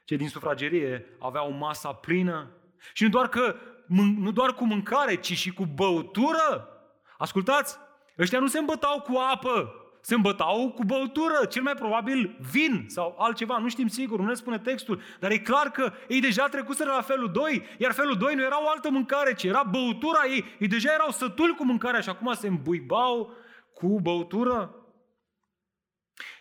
cei 0.06 0.18
din 0.18 0.30
sufragerie 0.30 1.06
aveau 1.20 1.52
masa 1.52 1.94
plină. 1.94 2.52
Și 2.94 3.04
nu 3.04 3.10
doar 3.10 3.30
că 3.30 3.56
nu 3.88 4.32
doar 4.32 4.54
cu 4.54 4.66
mâncare, 4.66 5.16
ci 5.16 5.34
și 5.34 5.54
cu 5.54 5.66
băutură. 5.66 6.70
Ascultați, 7.18 7.78
ăștia 8.20 8.40
nu 8.40 8.48
se 8.48 8.60
îmbătau 8.60 9.02
cu 9.02 9.18
apă, 9.32 9.74
se 10.02 10.16
îmbătau 10.16 10.72
cu 10.72 10.84
băutură, 10.84 11.46
cel 11.46 11.62
mai 11.62 11.74
probabil 11.74 12.38
vin 12.52 12.86
sau 12.88 13.16
altceva, 13.18 13.58
nu 13.58 13.70
știm 13.70 13.88
sigur, 13.88 14.20
nu 14.20 14.26
ne 14.26 14.34
spune 14.34 14.60
textul, 14.60 15.02
dar 15.20 15.32
e 15.32 15.38
clar 15.38 15.72
că 15.72 15.92
ei 16.08 16.20
deja 16.20 16.48
trecuseră 16.48 16.92
la 16.92 17.02
felul 17.02 17.32
2, 17.32 17.64
iar 17.78 17.92
felul 17.92 18.18
2 18.18 18.36
nu 18.36 18.44
era 18.44 18.64
o 18.64 18.70
altă 18.70 18.90
mâncare, 18.90 19.34
ci 19.34 19.44
era 19.44 19.64
băutura 19.64 20.26
ei, 20.26 20.46
ei 20.60 20.68
deja 20.68 20.94
erau 20.94 21.10
sătuli 21.10 21.56
cu 21.56 21.66
mâncarea 21.66 22.00
și 22.00 22.10
acum 22.10 22.34
se 22.34 22.48
îmbuibau 22.48 23.32
cu 23.74 24.00
băutură. 24.02 24.76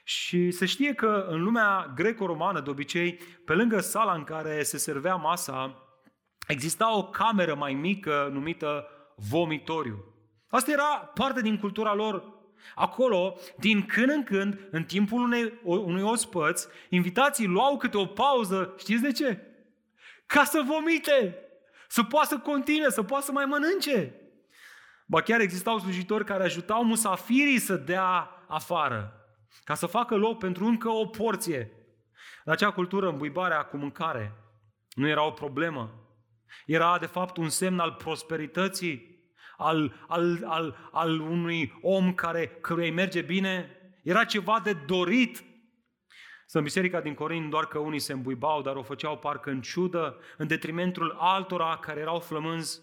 Și 0.04 0.50
se 0.50 0.66
știe 0.66 0.94
că 0.94 1.26
în 1.28 1.42
lumea 1.42 1.92
greco-romană, 1.94 2.60
de 2.60 2.70
obicei, 2.70 3.18
pe 3.44 3.54
lângă 3.54 3.80
sala 3.80 4.12
în 4.12 4.24
care 4.24 4.62
se 4.62 4.78
servea 4.78 5.14
masa, 5.14 5.83
exista 6.46 6.96
o 6.96 7.08
cameră 7.08 7.54
mai 7.54 7.72
mică 7.72 8.28
numită 8.32 8.88
vomitoriu. 9.16 10.04
Asta 10.48 10.70
era 10.70 11.10
parte 11.14 11.40
din 11.40 11.58
cultura 11.58 11.94
lor. 11.94 12.32
Acolo, 12.74 13.36
din 13.58 13.86
când 13.86 14.10
în 14.10 14.22
când, 14.22 14.68
în 14.70 14.84
timpul 14.84 15.22
unei, 15.22 15.60
unui 15.62 16.02
ospăț, 16.02 16.66
invitații 16.88 17.46
luau 17.46 17.76
câte 17.76 17.96
o 17.96 18.06
pauză, 18.06 18.74
știți 18.78 19.02
de 19.02 19.12
ce? 19.12 19.40
Ca 20.26 20.44
să 20.44 20.62
vomite, 20.66 21.38
să 21.88 22.02
poată 22.02 22.26
să 22.28 22.38
continue, 22.38 22.90
să 22.90 23.02
poată 23.02 23.24
să 23.24 23.32
mai 23.32 23.44
mănânce. 23.44 24.14
Ba 25.06 25.20
chiar 25.20 25.40
existau 25.40 25.78
slujitori 25.78 26.24
care 26.24 26.42
ajutau 26.42 26.84
musafirii 26.84 27.58
să 27.58 27.76
dea 27.76 28.30
afară, 28.48 29.12
ca 29.64 29.74
să 29.74 29.86
facă 29.86 30.14
loc 30.14 30.38
pentru 30.38 30.64
încă 30.64 30.88
o 30.88 31.06
porție. 31.06 31.72
În 32.44 32.52
acea 32.52 32.70
cultură, 32.70 33.08
îmbuibarea 33.08 33.62
cu 33.62 33.76
mâncare 33.76 34.32
nu 34.94 35.08
era 35.08 35.26
o 35.26 35.30
problemă. 35.30 36.03
Era 36.66 36.98
de 36.98 37.06
fapt 37.06 37.36
un 37.36 37.48
semn 37.48 37.78
al 37.78 37.92
prosperității, 37.92 39.14
al, 39.56 40.04
al, 40.08 40.44
al, 40.44 40.76
al 40.92 41.20
unui 41.20 41.78
om 41.82 42.14
care, 42.14 42.46
căruia 42.46 42.86
îi 42.86 42.92
merge 42.92 43.22
bine. 43.22 43.70
Era 44.02 44.24
ceva 44.24 44.60
de 44.64 44.72
dorit. 44.72 45.44
Să 46.46 46.58
în 46.58 46.64
biserica 46.64 47.00
din 47.00 47.14
Corint 47.14 47.50
doar 47.50 47.66
că 47.66 47.78
unii 47.78 47.98
se 47.98 48.12
îmbuibau, 48.12 48.62
dar 48.62 48.76
o 48.76 48.82
făceau 48.82 49.18
parcă 49.18 49.50
în 49.50 49.60
ciudă, 49.60 50.18
în 50.36 50.46
detrimentul 50.46 51.16
altora 51.18 51.76
care 51.76 52.00
erau 52.00 52.20
flămânzi. 52.20 52.80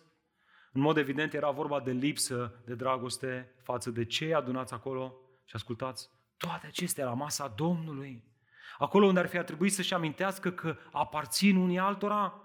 În 0.73 0.81
mod 0.81 0.97
evident 0.97 1.33
era 1.33 1.49
vorba 1.49 1.79
de 1.79 1.91
lipsă 1.91 2.61
de 2.65 2.73
dragoste 2.73 3.55
față 3.63 3.89
de 3.89 4.05
cei 4.05 4.33
adunați 4.33 4.73
acolo. 4.73 5.15
Și 5.45 5.55
ascultați, 5.55 6.09
toate 6.37 6.67
acestea 6.67 7.05
la 7.05 7.13
masa 7.13 7.53
Domnului. 7.55 8.23
Acolo 8.77 9.05
unde 9.05 9.19
ar 9.19 9.27
fi 9.27 9.37
trebuit 9.37 9.73
să-și 9.73 9.93
amintească 9.93 10.51
că 10.51 10.77
aparțin 10.91 11.55
unii 11.55 11.79
altora, 11.79 12.41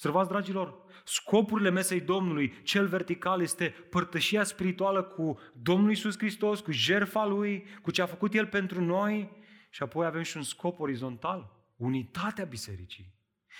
Observați, 0.00 0.30
dragilor, 0.30 0.74
scopurile 1.04 1.70
mesei 1.70 2.00
Domnului, 2.00 2.52
cel 2.62 2.86
vertical, 2.86 3.40
este 3.40 3.68
părtășia 3.90 4.44
spirituală 4.44 5.02
cu 5.02 5.38
Domnul 5.52 5.90
Isus 5.90 6.18
Hristos, 6.18 6.60
cu 6.60 6.70
jertfa 6.70 7.26
Lui, 7.26 7.66
cu 7.82 7.90
ce 7.90 8.02
a 8.02 8.06
făcut 8.06 8.34
El 8.34 8.46
pentru 8.46 8.80
noi 8.80 9.30
și 9.70 9.82
apoi 9.82 10.06
avem 10.06 10.22
și 10.22 10.36
un 10.36 10.42
scop 10.42 10.80
orizontal, 10.80 11.52
unitatea 11.76 12.44
bisericii. 12.44 13.14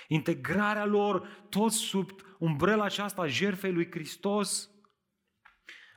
Integrarea 0.08 0.84
lor 0.84 1.28
toți 1.48 1.76
sub 1.76 2.10
umbrela 2.38 2.84
aceasta 2.84 3.22
a 3.22 3.26
jertfei 3.26 3.72
lui 3.72 3.90
Hristos. 3.90 4.70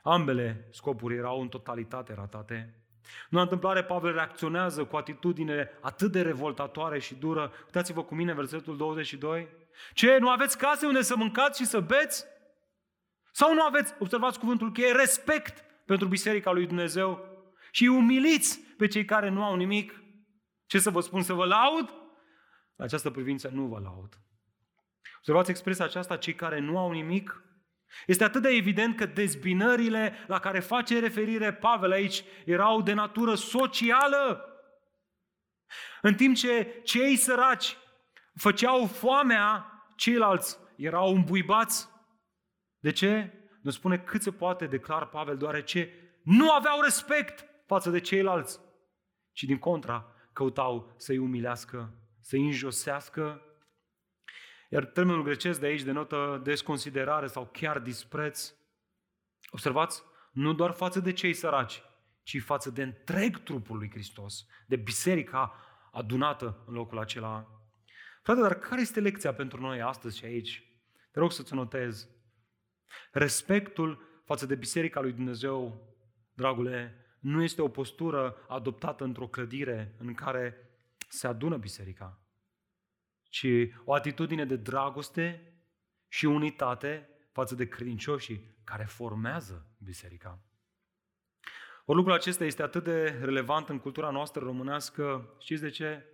Ambele 0.02 0.68
scopuri 0.70 1.16
erau 1.16 1.40
în 1.40 1.48
totalitate 1.48 2.14
ratate. 2.14 2.84
Nu 3.30 3.40
întâmplare, 3.40 3.84
Pavel 3.84 4.12
reacționează 4.12 4.84
cu 4.84 4.96
atitudine 4.96 5.70
atât 5.80 6.12
de 6.12 6.22
revoltatoare 6.22 6.98
și 6.98 7.14
dură. 7.14 7.52
Uitați-vă 7.64 8.02
cu 8.04 8.14
mine 8.14 8.34
versetul 8.34 8.76
22. 8.76 9.62
Ce, 9.92 10.16
nu 10.18 10.30
aveți 10.30 10.58
case 10.58 10.86
unde 10.86 11.02
să 11.02 11.16
mâncați 11.16 11.60
și 11.60 11.66
să 11.66 11.80
beți? 11.80 12.24
Sau 13.32 13.54
nu 13.54 13.62
aveți, 13.62 13.94
observați 13.98 14.38
cuvântul 14.38 14.72
cheie, 14.72 14.92
respect 14.92 15.64
pentru 15.86 16.08
Biserica 16.08 16.50
lui 16.50 16.66
Dumnezeu 16.66 17.28
și 17.70 17.84
umiliți 17.84 18.60
pe 18.76 18.86
cei 18.86 19.04
care 19.04 19.28
nu 19.28 19.44
au 19.44 19.56
nimic? 19.56 20.02
Ce 20.66 20.78
să 20.78 20.90
vă 20.90 21.00
spun, 21.00 21.22
să 21.22 21.32
vă 21.32 21.44
laud? 21.44 21.88
În 22.76 22.84
această 22.84 23.10
privință 23.10 23.50
nu 23.52 23.66
vă 23.66 23.78
laud. 23.78 24.18
Observați 25.16 25.50
expresia 25.50 25.84
aceasta, 25.84 26.16
cei 26.16 26.34
care 26.34 26.58
nu 26.58 26.78
au 26.78 26.90
nimic? 26.90 27.42
Este 28.06 28.24
atât 28.24 28.42
de 28.42 28.48
evident 28.48 28.96
că 28.96 29.06
dezbinările 29.06 30.24
la 30.26 30.38
care 30.38 30.60
face 30.60 30.98
referire 30.98 31.52
Pavel 31.52 31.90
aici 31.90 32.24
erau 32.44 32.82
de 32.82 32.92
natură 32.92 33.34
socială. 33.34 34.48
În 36.02 36.14
timp 36.14 36.36
ce 36.36 36.80
cei 36.84 37.16
săraci 37.16 37.76
făceau 38.34 38.86
foamea, 38.86 39.66
ceilalți 39.96 40.58
erau 40.76 41.14
îmbuibați. 41.14 41.88
De 42.78 42.90
ce? 42.90 43.32
Nu 43.62 43.70
spune 43.70 43.98
cât 43.98 44.22
se 44.22 44.32
poate, 44.32 44.66
declar 44.66 45.08
Pavel, 45.08 45.36
deoarece 45.36 45.90
nu 46.22 46.52
aveau 46.52 46.80
respect 46.80 47.44
față 47.66 47.90
de 47.90 48.00
ceilalți, 48.00 48.60
ci 49.32 49.42
din 49.42 49.58
contra 49.58 50.12
căutau 50.32 50.94
să-i 50.96 51.18
umilească, 51.18 51.94
să-i 52.20 52.44
înjosească. 52.44 53.42
Iar 54.70 54.84
termenul 54.84 55.22
grecesc 55.22 55.60
de 55.60 55.66
aici 55.66 55.82
denotă 55.82 56.40
desconsiderare 56.42 57.26
sau 57.26 57.48
chiar 57.52 57.78
dispreț. 57.78 58.54
Observați, 59.50 60.02
nu 60.32 60.52
doar 60.52 60.70
față 60.72 61.00
de 61.00 61.12
cei 61.12 61.32
săraci, 61.32 61.82
ci 62.22 62.42
față 62.42 62.70
de 62.70 62.82
întreg 62.82 63.38
trupul 63.38 63.76
lui 63.76 63.90
Hristos, 63.90 64.46
de 64.66 64.76
biserica 64.76 65.54
adunată 65.92 66.64
în 66.66 66.74
locul 66.74 66.98
acela 66.98 67.53
Frate, 68.24 68.40
dar 68.40 68.58
care 68.58 68.80
este 68.80 69.00
lecția 69.00 69.34
pentru 69.34 69.60
noi 69.60 69.80
astăzi 69.80 70.18
și 70.18 70.24
aici? 70.24 70.64
Te 71.10 71.18
rog 71.18 71.32
să-ți 71.32 71.54
notezi. 71.54 72.08
Respectul 73.12 74.20
față 74.24 74.46
de 74.46 74.54
Biserica 74.54 75.00
lui 75.00 75.12
Dumnezeu, 75.12 75.88
dragule, 76.32 77.06
nu 77.20 77.42
este 77.42 77.62
o 77.62 77.68
postură 77.68 78.36
adoptată 78.48 79.04
într-o 79.04 79.28
clădire 79.28 79.94
în 79.98 80.14
care 80.14 80.70
se 81.08 81.26
adună 81.26 81.56
biserica, 81.56 82.20
ci 83.22 83.46
o 83.84 83.94
atitudine 83.94 84.44
de 84.44 84.56
dragoste 84.56 85.54
și 86.08 86.24
unitate 86.24 87.08
față 87.32 87.54
de 87.54 87.68
credincioșii 87.68 88.56
care 88.64 88.84
formează 88.84 89.66
biserica. 89.78 90.42
Ori 91.84 91.96
lucrul 91.96 92.16
acesta 92.16 92.44
este 92.44 92.62
atât 92.62 92.84
de 92.84 93.04
relevant 93.04 93.68
în 93.68 93.78
cultura 93.78 94.10
noastră 94.10 94.44
românească, 94.44 95.34
știți 95.38 95.62
de 95.62 95.70
ce? 95.70 96.08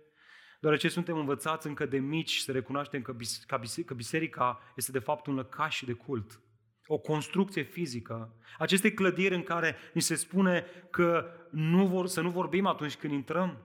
Deoarece 0.61 0.87
suntem 0.87 1.17
învățați 1.17 1.67
încă 1.67 1.85
de 1.85 1.97
mici 1.97 2.37
să 2.37 2.51
recunoaștem 2.51 3.01
că, 3.01 3.11
bis- 3.11 3.43
că 3.85 3.93
biserica 3.93 4.59
este 4.75 4.91
de 4.91 4.99
fapt 4.99 5.25
un 5.25 5.35
lăcaș 5.35 5.83
de 5.85 5.93
cult, 5.93 6.41
o 6.85 6.97
construcție 6.97 7.63
fizică. 7.63 8.35
Aceste 8.57 8.93
clădiri 8.93 9.35
în 9.35 9.43
care 9.43 9.75
ni 9.93 10.01
se 10.01 10.15
spune 10.15 10.65
că 10.89 11.25
nu 11.51 11.85
vor, 11.85 12.07
să 12.07 12.21
nu 12.21 12.29
vorbim 12.29 12.65
atunci 12.65 12.95
când 12.95 13.13
intrăm, 13.13 13.57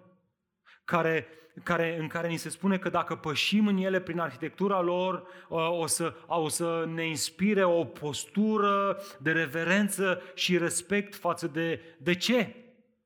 care, 0.85 1.27
care, 1.63 1.99
în 1.99 2.09
care 2.09 2.29
ni 2.29 2.37
se 2.37 2.49
spune 2.49 2.79
că 2.79 2.89
dacă 2.89 3.15
pășim 3.15 3.67
în 3.67 3.77
ele 3.77 4.01
prin 4.01 4.19
arhitectura 4.19 4.81
lor, 4.81 5.27
o 5.49 5.87
să, 5.87 6.15
o 6.27 6.49
să 6.49 6.85
ne 6.95 7.07
inspire 7.07 7.65
o 7.65 7.85
postură 7.85 8.99
de 9.19 9.33
reverență 9.33 10.23
și 10.35 10.59
respect 10.59 11.15
față 11.15 11.47
de, 11.47 11.81
de 11.99 12.15
ce? 12.15 12.55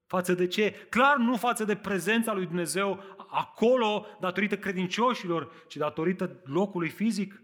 Față 0.06 0.34
de 0.34 0.46
ce? 0.46 0.70
Clar 0.88 1.16
nu 1.16 1.36
față 1.36 1.64
de 1.64 1.76
prezența 1.76 2.32
lui 2.32 2.46
Dumnezeu 2.46 3.02
acolo 3.30 4.06
datorită 4.20 4.58
credincioșilor, 4.58 5.64
ci 5.68 5.76
datorită 5.76 6.40
locului 6.44 6.88
fizic. 6.88 7.42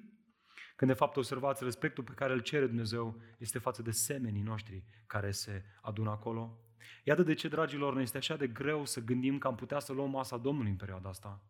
Când 0.77 0.90
de 0.90 0.96
fapt 0.96 1.16
observați 1.16 1.64
respectul 1.64 2.05
pe 2.05 2.12
care 2.12 2.33
îl 2.33 2.40
cere 2.40 2.66
Dumnezeu 2.66 3.20
este 3.38 3.59
față 3.59 3.83
de 3.83 3.90
semenii 3.90 4.42
noștri 4.42 4.85
care 5.07 5.31
se 5.31 5.64
adună 5.83 6.11
acolo. 6.11 6.59
Iată 7.05 7.22
de 7.22 7.35
ce, 7.35 7.49
dragilor, 7.49 7.94
ne 7.94 8.03
este 8.03 8.16
așa 8.16 8.37
de 8.37 8.46
greu 8.46 8.85
să 8.85 9.01
gândim 9.01 9.38
că 9.38 9.46
am 9.46 9.55
putea 9.55 9.79
să 9.79 9.92
luăm 9.92 10.11
masa 10.11 10.37
Domnului 10.37 10.70
în 10.70 10.77
perioada 10.77 11.09
asta. 11.09 11.42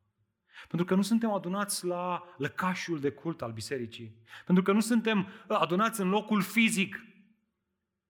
Pentru 0.69 0.87
că 0.87 0.95
nu 0.95 1.03
suntem 1.03 1.31
adunați 1.31 1.85
la 1.85 2.23
lăcașul 2.37 3.01
de 3.01 3.11
cult 3.11 3.43
al 3.43 3.53
bisericii. 3.53 4.23
Pentru 4.45 4.65
că 4.65 4.73
nu 4.73 4.81
suntem 4.81 5.29
adunați 5.49 6.01
în 6.01 6.09
locul 6.09 6.43
fizic. 6.43 6.97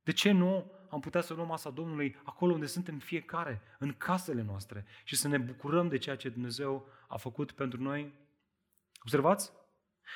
De 0.02 0.12
ce 0.12 0.30
nu 0.30 0.72
am 0.90 1.00
putea 1.00 1.20
să 1.20 1.34
luăm 1.34 1.46
masa 1.46 1.70
Domnului 1.70 2.16
acolo 2.24 2.52
unde 2.52 2.66
suntem 2.66 2.98
fiecare, 2.98 3.62
în 3.78 3.92
casele 3.92 4.42
noastre 4.42 4.86
și 5.04 5.16
să 5.16 5.28
ne 5.28 5.38
bucurăm 5.38 5.88
de 5.88 5.98
ceea 5.98 6.16
ce 6.16 6.28
Dumnezeu 6.28 6.88
a 7.08 7.16
făcut 7.16 7.52
pentru 7.52 7.82
noi? 7.82 8.12
Observați? 9.02 9.52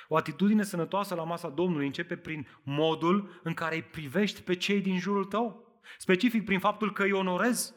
O 0.08 0.16
atitudine 0.16 0.62
sănătoasă 0.62 1.14
la 1.14 1.24
masa 1.24 1.48
Domnului 1.48 1.86
începe 1.86 2.16
prin 2.16 2.46
modul 2.62 3.40
în 3.42 3.54
care 3.54 3.74
îi 3.74 3.82
privești 3.82 4.42
pe 4.42 4.56
cei 4.56 4.80
din 4.80 4.98
jurul 4.98 5.24
tău. 5.24 5.68
Specific 5.98 6.44
prin 6.44 6.58
faptul 6.58 6.92
că 6.92 7.02
îi 7.02 7.12
onorezi. 7.12 7.74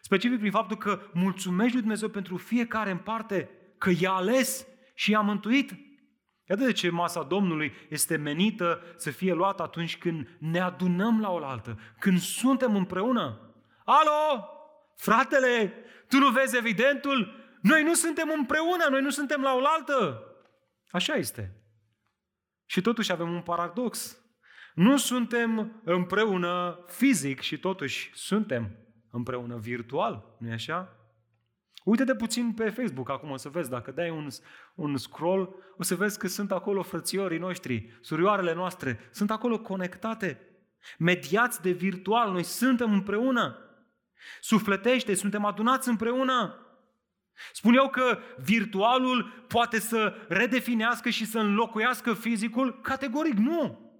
Specific 0.00 0.38
prin 0.38 0.50
faptul 0.50 0.76
că 0.76 1.00
mulțumești 1.12 1.72
lui 1.72 1.80
Dumnezeu 1.80 2.08
pentru 2.08 2.36
fiecare 2.36 2.90
în 2.90 2.98
parte, 2.98 3.50
că 3.78 3.90
i-a 3.98 4.12
ales 4.12 4.66
și 4.94 5.10
i-a 5.10 5.20
mântuit. 5.20 5.72
Iată 6.48 6.64
de 6.64 6.72
ce 6.72 6.90
masa 6.90 7.22
Domnului 7.22 7.72
este 7.88 8.16
menită 8.16 8.82
să 8.96 9.10
fie 9.10 9.32
luată 9.32 9.62
atunci 9.62 9.98
când 9.98 10.28
ne 10.38 10.60
adunăm 10.60 11.20
la 11.20 11.30
oaltă, 11.30 11.78
când 11.98 12.20
suntem 12.20 12.76
împreună. 12.76 13.54
Alo, 13.84 14.48
fratele, 14.96 15.74
tu 16.08 16.18
nu 16.18 16.30
vezi 16.30 16.56
evidentul? 16.56 17.34
Noi 17.62 17.82
nu 17.82 17.94
suntem 17.94 18.32
împreună, 18.36 18.86
noi 18.90 19.00
nu 19.00 19.10
suntem 19.10 19.42
la 19.42 19.54
oaltă. 19.54 20.22
Așa 20.90 21.14
este. 21.14 21.56
Și 22.66 22.80
totuși 22.80 23.12
avem 23.12 23.32
un 23.32 23.42
paradox. 23.42 24.18
Nu 24.74 24.96
suntem 24.96 25.80
împreună 25.84 26.84
fizic 26.86 27.40
și 27.40 27.58
totuși 27.58 28.10
suntem 28.14 28.76
împreună 29.10 29.56
virtual, 29.56 30.36
nu-i 30.38 30.52
așa? 30.52 30.95
Uite-te 31.86 32.14
puțin 32.14 32.52
pe 32.52 32.70
Facebook 32.70 33.10
acum 33.10 33.30
o 33.30 33.36
să 33.36 33.48
vezi, 33.48 33.70
dacă 33.70 33.90
dai 33.90 34.10
un, 34.10 34.28
un 34.74 34.96
scroll, 34.96 35.54
o 35.76 35.82
să 35.82 35.94
vezi 35.94 36.18
că 36.18 36.28
sunt 36.28 36.52
acolo 36.52 36.82
frățiorii 36.82 37.38
noștri, 37.38 37.98
surioarele 38.00 38.54
noastre, 38.54 38.98
sunt 39.10 39.30
acolo 39.30 39.60
conectate, 39.60 40.40
mediați 40.98 41.62
de 41.62 41.70
virtual, 41.70 42.32
noi 42.32 42.42
suntem 42.42 42.92
împreună. 42.92 43.58
Sufletește, 44.40 45.14
suntem 45.14 45.44
adunați 45.44 45.88
împreună. 45.88 46.66
Spun 47.52 47.74
eu 47.74 47.88
că 47.88 48.18
virtualul 48.36 49.44
poate 49.48 49.78
să 49.78 50.14
redefinească 50.28 51.10
și 51.10 51.26
să 51.26 51.38
înlocuiască 51.38 52.14
fizicul? 52.14 52.80
Categoric 52.80 53.34
nu. 53.34 53.90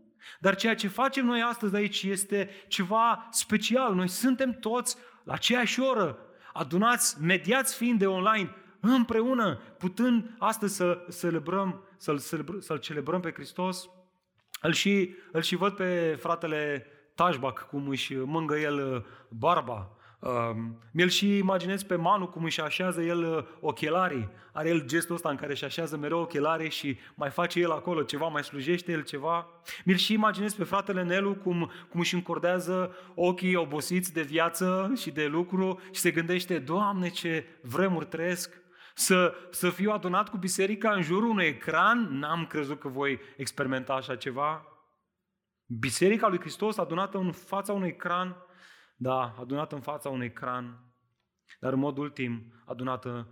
Dar 0.40 0.56
ceea 0.56 0.74
ce 0.74 0.88
facem 0.88 1.26
noi 1.26 1.42
astăzi 1.42 1.74
aici 1.74 2.02
este 2.02 2.50
ceva 2.68 3.28
special. 3.30 3.94
Noi 3.94 4.08
suntem 4.08 4.52
toți 4.52 4.96
la 5.24 5.32
aceeași 5.32 5.80
oră, 5.80 6.25
adunați, 6.58 7.22
mediați 7.22 7.76
fiind 7.76 7.98
de 7.98 8.06
online, 8.06 8.54
împreună, 8.80 9.60
putând 9.78 10.34
astăzi 10.38 10.74
să 10.74 11.06
celebrăm, 11.20 11.84
să-l, 11.96 12.20
celebrăm, 12.20 12.60
să-l 12.60 12.78
celebrăm 12.78 13.20
pe 13.20 13.32
Hristos. 13.32 13.88
Îl 14.60 14.72
și, 14.72 15.14
îl 15.32 15.42
și 15.42 15.56
văd 15.56 15.72
pe 15.72 16.18
fratele 16.20 16.86
Tajbac 17.14 17.68
cum 17.68 17.88
își 17.88 18.14
mângă 18.14 18.56
el 18.56 19.06
barba 19.28 19.90
Um, 19.90 20.05
mi-l 20.90 21.08
și 21.08 21.36
imaginez 21.36 21.82
pe 21.82 21.96
Manu 21.96 22.26
cum 22.26 22.44
își 22.44 22.60
așează 22.60 23.02
el 23.02 23.36
uh, 23.36 23.44
ochelarii. 23.60 24.28
Are 24.52 24.68
el 24.68 24.86
gestul 24.86 25.14
ăsta 25.14 25.28
în 25.28 25.36
care 25.36 25.52
își 25.52 25.64
așează 25.64 25.96
mereu 25.96 26.20
ochelarii 26.20 26.70
și 26.70 26.98
mai 27.14 27.30
face 27.30 27.60
el 27.60 27.70
acolo 27.70 28.02
ceva, 28.02 28.26
mai 28.26 28.44
slujește 28.44 28.92
el 28.92 29.02
ceva. 29.02 29.48
Mi-l 29.84 29.96
și 29.96 30.12
imaginez 30.12 30.54
pe 30.54 30.64
fratele 30.64 31.02
Nelu 31.02 31.34
cum, 31.34 31.70
cum 31.88 32.00
își 32.00 32.14
încordează 32.14 32.94
ochii 33.14 33.54
obosiți 33.54 34.12
de 34.12 34.22
viață 34.22 34.92
și 34.96 35.10
de 35.10 35.26
lucru 35.26 35.80
și 35.90 36.00
se 36.00 36.10
gândește, 36.10 36.58
Doamne, 36.58 37.08
ce 37.08 37.44
vremuri 37.62 38.06
trăiesc. 38.06 38.64
Să, 38.94 39.34
să 39.50 39.70
fiu 39.70 39.90
adunat 39.90 40.28
cu 40.28 40.36
biserica 40.36 40.92
în 40.92 41.02
jurul 41.02 41.28
unui 41.28 41.46
ecran, 41.46 42.08
n-am 42.10 42.46
crezut 42.46 42.80
că 42.80 42.88
voi 42.88 43.20
experimenta 43.36 43.92
așa 43.92 44.16
ceva. 44.16 44.66
Biserica 45.66 46.28
lui 46.28 46.40
Hristos 46.40 46.78
adunată 46.78 47.18
în 47.18 47.32
fața 47.32 47.72
unui 47.72 47.88
ecran, 47.88 48.45
da, 48.96 49.34
adunată 49.38 49.74
în 49.74 49.80
fața 49.80 50.08
unui 50.08 50.26
ecran, 50.26 50.94
dar 51.60 51.72
în 51.72 51.78
mod 51.78 51.98
ultim 51.98 52.62
adunată 52.64 53.28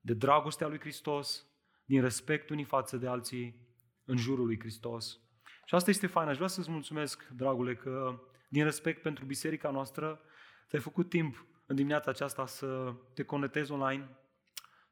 de 0.00 0.14
dragostea 0.14 0.66
lui 0.66 0.80
Hristos, 0.80 1.46
din 1.84 2.00
respect 2.00 2.50
unii 2.50 2.64
față 2.64 2.96
de 2.96 3.06
alții, 3.06 3.66
în 4.04 4.16
jurul 4.16 4.46
lui 4.46 4.58
Hristos. 4.58 5.20
Și 5.64 5.74
asta 5.74 5.90
este 5.90 6.06
fain. 6.06 6.28
Aș 6.28 6.36
vrea 6.36 6.48
să-ți 6.48 6.70
mulțumesc, 6.70 7.28
dragule, 7.28 7.74
că 7.74 8.20
din 8.48 8.64
respect 8.64 9.02
pentru 9.02 9.24
biserica 9.24 9.70
noastră, 9.70 10.20
ți-ai 10.68 10.82
făcut 10.82 11.08
timp 11.08 11.46
în 11.66 11.76
dimineața 11.76 12.10
aceasta 12.10 12.46
să 12.46 12.94
te 13.14 13.22
conectezi 13.22 13.72
online. 13.72 14.18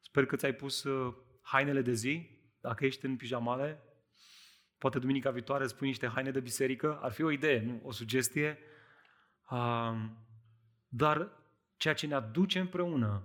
Sper 0.00 0.26
că 0.26 0.36
ți-ai 0.36 0.52
pus 0.52 0.82
uh, 0.82 1.14
hainele 1.42 1.82
de 1.82 1.92
zi, 1.92 2.30
dacă 2.60 2.84
ești 2.84 3.06
în 3.06 3.16
pijamale. 3.16 3.82
Poate 4.78 4.98
duminica 4.98 5.30
viitoare 5.30 5.64
îți 5.64 5.76
pui 5.76 5.86
niște 5.86 6.06
haine 6.06 6.30
de 6.30 6.40
biserică. 6.40 6.98
Ar 7.02 7.12
fi 7.12 7.22
o 7.22 7.30
idee, 7.30 7.60
nu? 7.60 7.80
O 7.82 7.92
sugestie 7.92 8.58
dar 10.88 11.30
ceea 11.76 11.94
ce 11.94 12.06
ne 12.06 12.14
aduce 12.14 12.58
împreună 12.58 13.22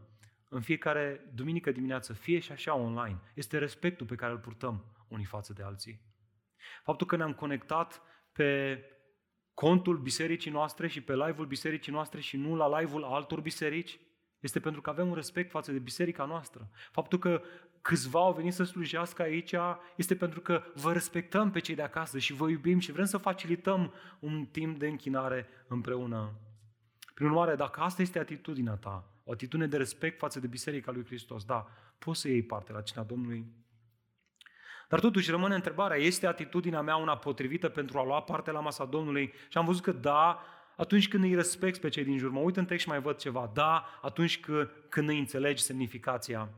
în 0.49 0.61
fiecare 0.61 1.31
duminică 1.33 1.71
dimineață, 1.71 2.13
fie 2.13 2.39
și 2.39 2.51
așa 2.51 2.75
online, 2.75 3.21
este 3.33 3.57
respectul 3.57 4.05
pe 4.05 4.15
care 4.15 4.31
îl 4.31 4.37
purtăm 4.37 4.85
unii 5.07 5.25
față 5.25 5.53
de 5.53 5.63
alții. 5.63 6.01
Faptul 6.83 7.07
că 7.07 7.15
ne-am 7.15 7.33
conectat 7.33 8.01
pe 8.31 8.79
contul 9.53 9.97
bisericii 9.97 10.51
noastre 10.51 10.87
și 10.87 11.01
pe 11.01 11.15
live-ul 11.15 11.45
bisericii 11.45 11.91
noastre 11.91 12.19
și 12.19 12.37
nu 12.37 12.55
la 12.55 12.79
live-ul 12.79 13.03
altor 13.03 13.41
biserici, 13.41 13.99
este 14.39 14.59
pentru 14.59 14.81
că 14.81 14.89
avem 14.89 15.07
un 15.07 15.13
respect 15.13 15.49
față 15.49 15.71
de 15.71 15.79
biserica 15.79 16.25
noastră. 16.25 16.69
Faptul 16.91 17.19
că 17.19 17.41
câțiva 17.81 18.19
au 18.19 18.33
venit 18.33 18.53
să 18.53 18.63
slujească 18.63 19.21
aici 19.21 19.53
este 19.95 20.15
pentru 20.15 20.39
că 20.39 20.63
vă 20.73 20.93
respectăm 20.93 21.51
pe 21.51 21.59
cei 21.59 21.75
de 21.75 21.81
acasă 21.81 22.17
și 22.17 22.33
vă 22.33 22.49
iubim 22.49 22.79
și 22.79 22.91
vrem 22.91 23.05
să 23.05 23.17
facilităm 23.17 23.93
un 24.19 24.45
timp 24.45 24.79
de 24.79 24.87
închinare 24.87 25.47
împreună. 25.67 26.33
Prin 27.13 27.27
urmare, 27.27 27.55
dacă 27.55 27.79
asta 27.79 28.01
este 28.01 28.19
atitudinea 28.19 28.75
ta, 28.75 29.05
o 29.23 29.31
atitudine 29.31 29.67
de 29.67 29.77
respect 29.77 30.17
față 30.17 30.39
de 30.39 30.47
Biserica 30.47 30.91
lui 30.91 31.05
Hristos, 31.05 31.43
da, 31.43 31.67
poți 31.97 32.19
să 32.19 32.27
iei 32.27 32.43
parte 32.43 32.71
la 32.71 32.81
cina 32.81 33.03
Domnului. 33.03 33.45
Dar 34.89 34.99
totuși 34.99 35.31
rămâne 35.31 35.55
întrebarea, 35.55 35.97
este 35.97 36.27
atitudinea 36.27 36.81
mea 36.81 36.95
una 36.95 37.17
potrivită 37.17 37.69
pentru 37.69 37.97
a 37.97 38.05
lua 38.05 38.21
parte 38.21 38.51
la 38.51 38.59
masa 38.59 38.85
Domnului? 38.85 39.33
Și 39.49 39.57
am 39.57 39.65
văzut 39.65 39.83
că 39.83 39.91
da, 39.91 40.43
atunci 40.77 41.07
când 41.07 41.23
îi 41.23 41.35
respecti 41.35 41.79
pe 41.79 41.89
cei 41.89 42.03
din 42.03 42.17
jur. 42.17 42.29
Mă 42.29 42.39
uit 42.39 42.57
în 42.57 42.65
text 42.65 42.83
și 42.83 42.89
mai 42.89 43.01
văd 43.01 43.17
ceva. 43.17 43.51
Da, 43.53 43.99
atunci 44.01 44.39
când, 44.39 44.69
când 44.89 45.09
îi 45.09 45.19
înțelegi 45.19 45.63
semnificația. 45.63 46.49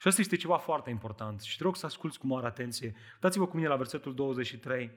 Și 0.00 0.08
asta 0.08 0.20
este 0.20 0.36
ceva 0.36 0.56
foarte 0.56 0.90
important 0.90 1.40
și 1.40 1.56
te 1.56 1.62
rog 1.62 1.76
să 1.76 1.86
asculți 1.86 2.18
cu 2.18 2.26
mare 2.26 2.46
atenție. 2.46 2.94
Dați-vă 3.20 3.46
cu 3.46 3.56
mine 3.56 3.68
la 3.68 3.76
versetul 3.76 4.14
23. 4.14 4.90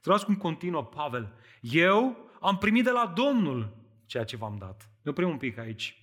Să 0.00 0.08
luați 0.08 0.24
cum 0.24 0.36
continuă 0.36 0.84
Pavel. 0.84 1.32
Eu 1.60 2.28
am 2.40 2.58
primit 2.58 2.84
de 2.84 2.90
la 2.90 3.12
Domnul 3.14 3.76
ceea 4.06 4.24
ce 4.24 4.36
v-am 4.36 4.56
dat. 4.58 4.90
Ne 5.02 5.10
oprim 5.10 5.28
un 5.28 5.36
pic 5.36 5.58
aici. 5.58 6.00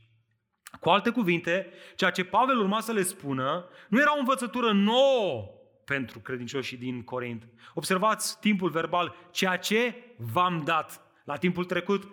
Cu 0.79 0.89
alte 0.89 1.09
cuvinte, 1.09 1.69
ceea 1.95 2.09
ce 2.11 2.23
Pavel 2.23 2.57
urma 2.57 2.79
să 2.79 2.91
le 2.91 3.03
spună 3.03 3.65
nu 3.89 3.99
era 3.99 4.15
o 4.15 4.19
învățătură 4.19 4.71
nouă 4.71 5.49
pentru 5.85 6.19
credincioșii 6.19 6.77
din 6.77 7.03
Corint. 7.03 7.47
Observați 7.73 8.39
timpul 8.39 8.69
verbal, 8.69 9.15
ceea 9.31 9.57
ce 9.57 9.95
v-am 10.17 10.63
dat 10.63 11.01
la 11.23 11.37
timpul 11.37 11.65
trecut. 11.65 12.03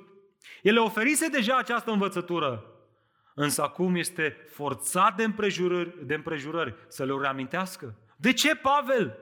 El 0.62 0.72
le 0.72 0.80
oferise 0.80 1.28
deja 1.28 1.56
această 1.56 1.90
învățătură, 1.90 2.64
însă 3.42 3.62
acum 3.62 3.94
este 3.94 4.36
forțat 4.48 5.16
de 5.16 5.24
împrejurări, 5.24 6.06
de 6.06 6.14
împrejurări 6.14 6.74
să 6.88 7.04
le 7.04 7.12
o 7.12 7.20
reamintească. 7.20 7.98
De 8.16 8.32
ce, 8.32 8.54
Pavel? 8.54 9.18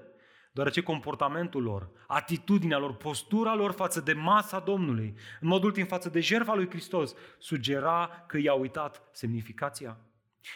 deoarece 0.52 0.82
comportamentul 0.82 1.62
lor, 1.62 1.90
atitudinea 2.06 2.78
lor, 2.78 2.96
postura 2.96 3.54
lor 3.54 3.72
față 3.72 4.00
de 4.00 4.12
masa 4.12 4.58
Domnului, 4.58 5.14
în 5.40 5.48
mod 5.48 5.64
ultim 5.64 5.86
față 5.86 6.08
de 6.08 6.20
jertfa 6.20 6.54
lui 6.54 6.68
Hristos, 6.68 7.14
sugera 7.38 8.24
că 8.26 8.38
i-a 8.38 8.52
uitat 8.52 9.02
semnificația. 9.12 9.96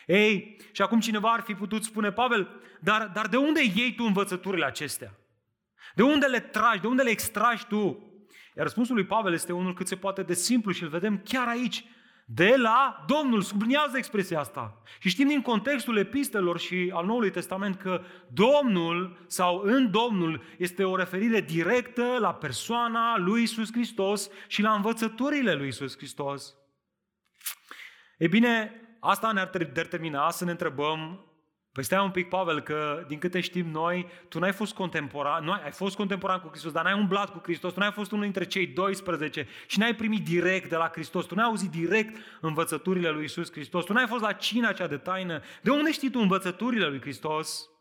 Ei, 0.06 0.56
și 0.72 0.82
acum 0.82 1.00
cineva 1.00 1.32
ar 1.32 1.40
fi 1.40 1.54
putut 1.54 1.84
spune, 1.84 2.12
Pavel, 2.12 2.48
dar, 2.80 3.10
dar 3.14 3.26
de 3.26 3.36
unde 3.36 3.60
iei 3.74 3.94
tu 3.94 4.04
învățăturile 4.04 4.64
acestea? 4.64 5.14
De 5.94 6.02
unde 6.02 6.26
le 6.26 6.40
tragi? 6.40 6.80
De 6.80 6.86
unde 6.86 7.02
le 7.02 7.10
extragi 7.10 7.66
tu? 7.66 8.12
Iar 8.56 8.64
răspunsul 8.64 8.94
lui 8.94 9.06
Pavel 9.06 9.32
este 9.32 9.52
unul 9.52 9.74
cât 9.74 9.86
se 9.86 9.96
poate 9.96 10.22
de 10.22 10.34
simplu 10.34 10.72
și 10.72 10.82
îl 10.82 10.88
vedem 10.88 11.18
chiar 11.24 11.48
aici, 11.48 11.84
de 12.34 12.54
la 12.56 13.04
Domnul, 13.06 13.42
sublinează 13.42 13.96
expresia 13.96 14.40
asta. 14.40 14.82
Și 14.98 15.08
știm 15.08 15.28
din 15.28 15.42
contextul 15.42 15.96
epistelor 15.96 16.58
și 16.58 16.90
al 16.94 17.06
Noului 17.06 17.30
Testament 17.30 17.76
că 17.76 18.02
Domnul 18.28 19.24
sau 19.26 19.60
în 19.64 19.90
Domnul 19.90 20.42
este 20.58 20.84
o 20.84 20.96
referire 20.96 21.40
directă 21.40 22.16
la 22.18 22.34
persoana 22.34 23.16
lui 23.16 23.42
Isus 23.42 23.72
Hristos 23.72 24.30
și 24.46 24.62
la 24.62 24.72
învățăturile 24.72 25.54
lui 25.54 25.68
Isus 25.68 25.96
Hristos. 25.96 26.54
E 28.18 28.26
bine, 28.26 28.72
asta 29.00 29.32
ne-ar 29.32 29.48
determina 29.72 30.30
să 30.30 30.44
ne 30.44 30.50
întrebăm 30.50 31.26
Păi 31.72 31.84
stai 31.84 32.04
un 32.04 32.10
pic, 32.10 32.28
Pavel, 32.28 32.60
că 32.60 33.04
din 33.08 33.18
câte 33.18 33.40
știm 33.40 33.66
noi, 33.66 34.06
tu 34.28 34.38
n-ai 34.38 34.52
fost 34.52 34.74
contemporan, 34.74 35.44
nu 35.44 35.52
ai, 35.52 35.60
ai 35.64 35.70
fost 35.70 35.96
contemporan 35.96 36.40
cu 36.40 36.48
Hristos, 36.48 36.72
dar 36.72 36.84
n-ai 36.84 36.98
umblat 36.98 37.30
cu 37.30 37.40
Hristos, 37.42 37.72
tu 37.72 37.78
n-ai 37.78 37.92
fost 37.92 38.10
unul 38.10 38.24
dintre 38.24 38.44
cei 38.44 38.66
12 38.66 39.46
și 39.66 39.78
n-ai 39.78 39.94
primit 39.94 40.24
direct 40.24 40.68
de 40.68 40.76
la 40.76 40.90
Hristos, 40.92 41.26
tu 41.26 41.34
n-ai 41.34 41.44
auzit 41.44 41.70
direct 41.70 42.16
învățăturile 42.40 43.10
lui 43.10 43.24
Isus 43.24 43.52
Hristos, 43.52 43.84
tu 43.84 43.92
n-ai 43.92 44.06
fost 44.06 44.22
la 44.22 44.32
cina 44.32 44.72
cea 44.72 44.86
de 44.86 44.96
taină. 44.96 45.40
De 45.62 45.70
unde 45.70 45.92
știi 45.92 46.10
tu 46.10 46.18
învățăturile 46.20 46.86
lui 46.86 47.00
Hristos? 47.00 47.71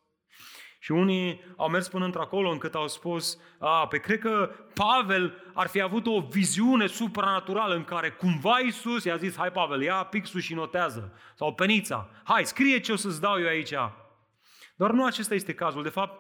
Și 0.84 0.92
unii 0.92 1.54
au 1.58 1.70
mers 1.70 1.88
până 1.88 2.06
într-acolo 2.06 2.50
încât 2.50 2.76
au 2.76 2.88
spus, 2.88 3.40
a, 3.60 3.88
pe 3.88 3.98
cred 3.98 4.20
că 4.20 4.52
Pavel 4.74 5.44
ar 5.54 5.68
fi 5.68 5.82
avut 5.82 6.06
o 6.06 6.20
viziune 6.20 6.88
supranaturală 6.88 7.76
în 7.76 7.84
care 7.84 8.10
cumva 8.10 8.60
Iisus 8.60 9.04
i-a 9.04 9.16
zis, 9.16 9.38
hai 9.38 9.52
Pavel, 9.52 9.82
ia 9.82 10.04
pixul 10.04 10.40
și 10.40 10.54
notează, 10.54 11.14
sau 11.36 11.54
penița, 11.54 12.10
hai, 12.24 12.46
scrie 12.46 12.80
ce 12.80 12.92
o 12.92 12.96
să-ți 12.96 13.22
dau 13.22 13.40
eu 13.40 13.48
aici. 13.48 13.74
Dar 14.76 14.92
nu 14.92 15.06
acesta 15.06 15.34
este 15.34 15.54
cazul. 15.54 15.84
De 15.84 15.90
fapt, 15.90 16.20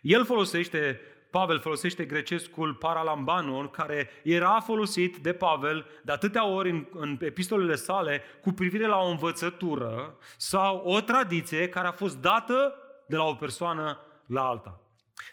el 0.00 0.24
folosește, 0.24 1.00
Pavel 1.30 1.58
folosește 1.58 2.04
grecescul 2.04 2.74
paralambanon, 2.74 3.68
care 3.68 4.10
era 4.22 4.60
folosit 4.60 5.16
de 5.16 5.32
Pavel 5.32 5.86
de 6.04 6.12
atâtea 6.12 6.46
ori 6.46 6.70
în, 6.70 6.86
în 6.92 7.18
epistolele 7.20 7.74
sale 7.74 8.22
cu 8.42 8.52
privire 8.52 8.86
la 8.86 8.98
o 8.98 9.08
învățătură 9.08 10.18
sau 10.36 10.82
o 10.84 11.00
tradiție 11.00 11.68
care 11.68 11.86
a 11.86 11.92
fost 11.92 12.16
dată 12.16 12.74
de 13.10 13.16
la 13.16 13.24
o 13.24 13.34
persoană 13.34 13.98
la 14.26 14.42
alta. 14.42 14.80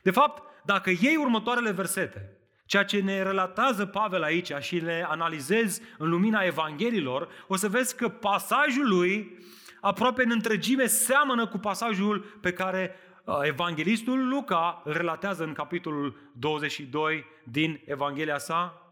De 0.04 0.12
fapt, 0.12 0.44
dacă 0.66 0.90
iei 0.90 1.16
următoarele 1.16 1.72
versete, 1.72 2.38
ceea 2.66 2.84
ce 2.84 3.02
ne 3.02 3.24
relatează 3.24 3.86
Pavel 3.86 4.24
aici 4.24 4.52
și 4.60 4.76
le 4.76 5.06
analizezi 5.10 5.82
în 5.98 6.10
lumina 6.10 6.42
Evanghelilor, 6.42 7.28
o 7.48 7.56
să 7.56 7.70
vezi 7.70 7.96
că 7.96 8.10
pasajul 8.10 8.88
lui 8.88 9.38
aproape 9.82 10.24
în 10.24 10.32
întregime 10.32 10.86
seamănă 10.86 11.48
cu 11.48 11.58
pasajul 11.58 12.20
pe 12.42 12.54
care 12.54 12.96
uh, 13.24 13.36
evanghelistul 13.42 14.28
Luca 14.28 14.82
îl 14.84 14.94
relatează 14.94 15.44
în 15.44 15.54
capitolul 15.54 16.32
22 16.34 17.26
din 17.44 17.82
Evanghelia 17.86 18.38
sa. 18.38 18.87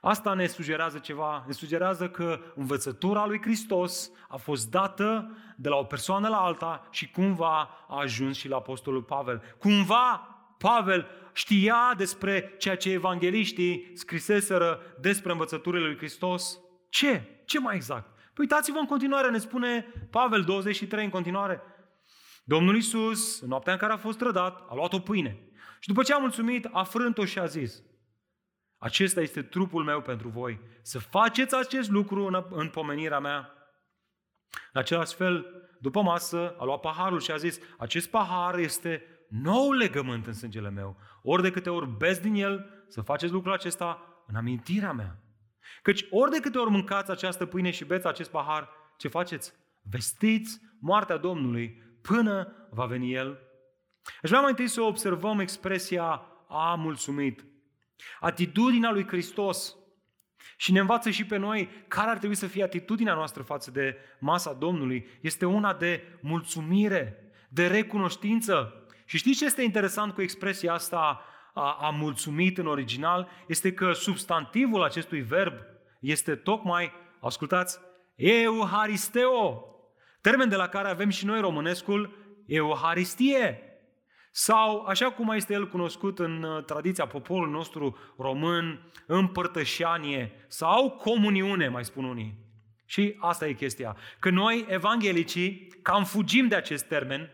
Asta 0.00 0.34
ne 0.34 0.46
sugerează 0.46 0.98
ceva, 0.98 1.44
ne 1.46 1.52
sugerează 1.52 2.08
că 2.08 2.40
învățătura 2.54 3.26
lui 3.26 3.40
Hristos 3.40 4.10
a 4.28 4.36
fost 4.36 4.70
dată 4.70 5.36
de 5.56 5.68
la 5.68 5.76
o 5.76 5.84
persoană 5.84 6.28
la 6.28 6.36
alta 6.36 6.88
și 6.90 7.10
cumva 7.10 7.68
a 7.88 8.00
ajuns 8.00 8.36
și 8.36 8.48
la 8.48 8.56
Apostolul 8.56 9.02
Pavel. 9.02 9.42
Cumva 9.58 10.28
Pavel 10.58 11.06
știa 11.32 11.94
despre 11.96 12.54
ceea 12.58 12.76
ce 12.76 12.90
evangeliștii 12.90 13.90
scriseseră 13.94 14.80
despre 15.00 15.32
învățăturile 15.32 15.84
lui 15.86 15.96
Hristos. 15.96 16.58
Ce? 16.88 17.22
Ce 17.44 17.60
mai 17.60 17.74
exact? 17.74 18.06
Păi 18.14 18.44
uitați-vă 18.48 18.78
în 18.78 18.86
continuare, 18.86 19.30
ne 19.30 19.38
spune 19.38 19.92
Pavel 20.10 20.42
23 20.42 21.04
în 21.04 21.10
continuare. 21.10 21.62
Domnul 22.44 22.74
Iisus, 22.74 23.40
în 23.40 23.48
noaptea 23.48 23.72
în 23.72 23.78
care 23.78 23.92
a 23.92 23.96
fost 23.96 24.18
trădat, 24.18 24.66
a 24.68 24.74
luat 24.74 24.92
o 24.92 24.98
pâine. 24.98 25.38
Și 25.80 25.88
după 25.88 26.02
ce 26.02 26.12
a 26.12 26.18
mulțumit, 26.18 26.68
a 26.72 26.82
frânt-o 26.82 27.24
și 27.24 27.38
a 27.38 27.46
zis, 27.46 27.82
acesta 28.80 29.20
este 29.20 29.42
trupul 29.42 29.84
meu 29.84 30.00
pentru 30.00 30.28
voi. 30.28 30.60
Să 30.82 30.98
faceți 30.98 31.56
acest 31.56 31.90
lucru 31.90 32.24
în, 32.24 32.44
în 32.50 32.68
pomenirea 32.68 33.20
mea. 33.20 33.52
În 34.72 34.80
același 34.80 35.14
fel, 35.14 35.46
după 35.80 36.02
masă, 36.02 36.54
a 36.58 36.64
luat 36.64 36.80
paharul 36.80 37.20
și 37.20 37.30
a 37.30 37.36
zis, 37.36 37.58
acest 37.78 38.10
pahar 38.10 38.58
este 38.58 39.02
nou 39.28 39.72
legământ 39.72 40.26
în 40.26 40.32
sângele 40.32 40.70
meu. 40.70 40.96
Ori 41.22 41.42
de 41.42 41.50
câte 41.50 41.70
ori 41.70 41.88
beți 41.88 42.22
din 42.22 42.34
el, 42.34 42.84
să 42.88 43.00
faceți 43.00 43.32
lucrul 43.32 43.52
acesta 43.52 44.22
în 44.26 44.36
amintirea 44.36 44.92
mea. 44.92 45.22
Căci 45.82 46.06
ori 46.10 46.30
de 46.30 46.40
câte 46.40 46.58
ori 46.58 46.70
mâncați 46.70 47.10
această 47.10 47.46
pâine 47.46 47.70
și 47.70 47.84
beți 47.84 48.06
acest 48.06 48.30
pahar, 48.30 48.68
ce 48.96 49.08
faceți? 49.08 49.52
Vestiți 49.90 50.60
moartea 50.80 51.16
Domnului 51.16 51.82
până 52.02 52.52
va 52.70 52.84
veni 52.84 53.12
El. 53.12 53.38
Aș 54.22 54.28
vrea 54.28 54.40
mai 54.40 54.50
întâi 54.50 54.68
să 54.68 54.80
observăm 54.80 55.38
expresia 55.38 56.22
a 56.48 56.74
mulțumit. 56.74 57.44
Atitudinea 58.20 58.90
lui 58.90 59.06
Hristos 59.06 59.74
și 60.56 60.72
ne 60.72 60.80
învață 60.80 61.10
și 61.10 61.24
pe 61.24 61.36
noi 61.36 61.68
care 61.88 62.10
ar 62.10 62.18
trebui 62.18 62.36
să 62.36 62.46
fie 62.46 62.62
atitudinea 62.62 63.14
noastră 63.14 63.42
față 63.42 63.70
de 63.70 63.96
masa 64.18 64.52
Domnului. 64.52 65.08
Este 65.20 65.46
una 65.46 65.74
de 65.74 66.18
mulțumire, 66.20 67.32
de 67.48 67.66
recunoștință. 67.66 68.84
Și 69.04 69.16
știți 69.16 69.38
ce 69.38 69.44
este 69.44 69.62
interesant 69.62 70.12
cu 70.12 70.22
expresia 70.22 70.72
asta 70.72 71.24
a, 71.54 71.78
a 71.80 71.90
mulțumit 71.90 72.58
în 72.58 72.66
original? 72.66 73.28
Este 73.46 73.72
că 73.72 73.92
substantivul 73.92 74.82
acestui 74.82 75.20
verb 75.20 75.54
este 76.00 76.34
tocmai, 76.34 76.92
ascultați, 77.20 77.78
euharisteo, 78.14 79.64
termen 80.20 80.48
de 80.48 80.56
la 80.56 80.68
care 80.68 80.88
avem 80.88 81.08
și 81.08 81.26
noi 81.26 81.40
românescul 81.40 82.18
euharistie. 82.46 83.69
Sau, 84.30 84.84
așa 84.84 85.10
cum 85.10 85.26
mai 85.26 85.36
este 85.36 85.52
el 85.52 85.68
cunoscut 85.68 86.18
în 86.18 86.42
uh, 86.42 86.64
tradiția 86.64 87.06
poporului 87.06 87.52
nostru 87.52 87.98
român, 88.18 88.92
împărtășanie 89.06 90.32
sau 90.48 90.90
comuniune, 90.90 91.68
mai 91.68 91.84
spun 91.84 92.04
unii. 92.04 92.38
Și 92.84 93.16
asta 93.18 93.46
e 93.46 93.52
chestia. 93.52 93.96
Că 94.18 94.30
noi, 94.30 94.66
evanghelicii, 94.68 95.68
cam 95.82 96.04
fugim 96.04 96.48
de 96.48 96.54
acest 96.54 96.84
termen, 96.84 97.30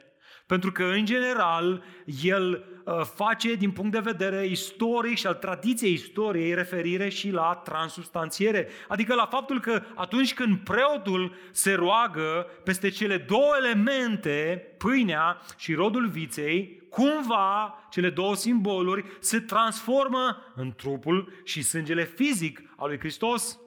pentru 0.46 0.72
că, 0.72 0.84
în 0.84 1.04
general, 1.04 1.82
el 2.22 2.64
uh, 2.84 3.00
face, 3.14 3.54
din 3.54 3.70
punct 3.70 3.92
de 3.92 3.98
vedere 3.98 4.46
istoric 4.46 5.16
și 5.16 5.26
al 5.26 5.34
tradiției 5.34 5.92
istoriei, 5.92 6.54
referire 6.54 7.08
și 7.08 7.30
la 7.30 7.60
transubstanțiere. 7.64 8.68
Adică 8.88 9.14
la 9.14 9.26
faptul 9.26 9.60
că 9.60 9.82
atunci 9.94 10.34
când 10.34 10.58
preotul 10.58 11.34
se 11.50 11.72
roagă 11.72 12.46
peste 12.64 12.88
cele 12.88 13.16
două 13.16 13.54
elemente, 13.58 14.66
pâinea 14.78 15.40
și 15.56 15.74
rodul 15.74 16.08
viței, 16.08 16.86
cumva 16.90 17.78
cele 17.90 18.10
două 18.10 18.34
simboluri 18.34 19.04
se 19.20 19.40
transformă 19.40 20.52
în 20.54 20.72
trupul 20.76 21.32
și 21.44 21.62
sângele 21.62 22.04
fizic 22.04 22.62
al 22.76 22.88
lui 22.88 22.98
Hristos. 22.98 23.58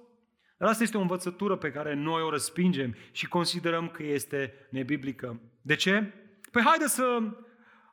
Dar 0.57 0.69
asta 0.69 0.83
este 0.83 0.97
o 0.97 1.01
învățătură 1.01 1.55
pe 1.55 1.71
care 1.71 1.93
noi 1.93 2.21
o 2.21 2.29
răspingem 2.29 2.95
și 3.11 3.27
considerăm 3.27 3.87
că 3.87 4.03
este 4.03 4.53
nebiblică. 4.69 5.41
De 5.61 5.75
ce? 5.75 6.13
Păi 6.51 6.61
haide 6.61 6.87
să, 6.87 7.19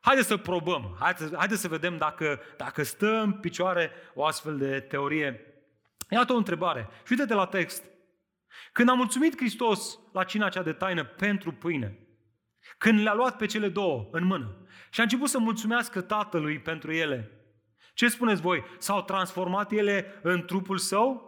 haide 0.01 0.21
să 0.21 0.37
probăm, 0.37 0.95
haide, 0.99 1.29
haide 1.35 1.55
să 1.55 1.67
vedem 1.67 1.97
dacă, 1.97 2.39
dacă 2.57 2.83
stă 2.83 3.19
în 3.19 3.31
picioare 3.31 3.91
o 4.13 4.25
astfel 4.25 4.57
de 4.57 4.79
teorie. 4.79 5.41
Iată 6.09 6.33
o 6.33 6.37
întrebare. 6.37 6.89
Și 7.05 7.11
uite-te 7.11 7.33
la 7.33 7.45
text. 7.45 7.83
Când 8.71 8.89
a 8.89 8.93
mulțumit 8.93 9.37
Hristos 9.37 9.99
la 10.13 10.23
cina 10.23 10.49
cea 10.49 10.63
de 10.63 10.73
taină 10.73 11.03
pentru 11.05 11.51
pâine, 11.51 11.99
când 12.77 12.99
le-a 12.99 13.13
luat 13.13 13.37
pe 13.37 13.45
cele 13.45 13.69
două 13.69 14.07
în 14.11 14.25
mână 14.25 14.67
și 14.91 14.99
a 14.99 15.03
început 15.03 15.29
să 15.29 15.39
mulțumească 15.39 16.01
Tatălui 16.01 16.59
pentru 16.59 16.91
ele, 16.91 17.31
ce 17.93 18.07
spuneți 18.07 18.41
voi? 18.41 18.63
S-au 18.77 19.03
transformat 19.03 19.71
ele 19.71 20.19
în 20.21 20.45
trupul 20.45 20.77
său? 20.77 21.25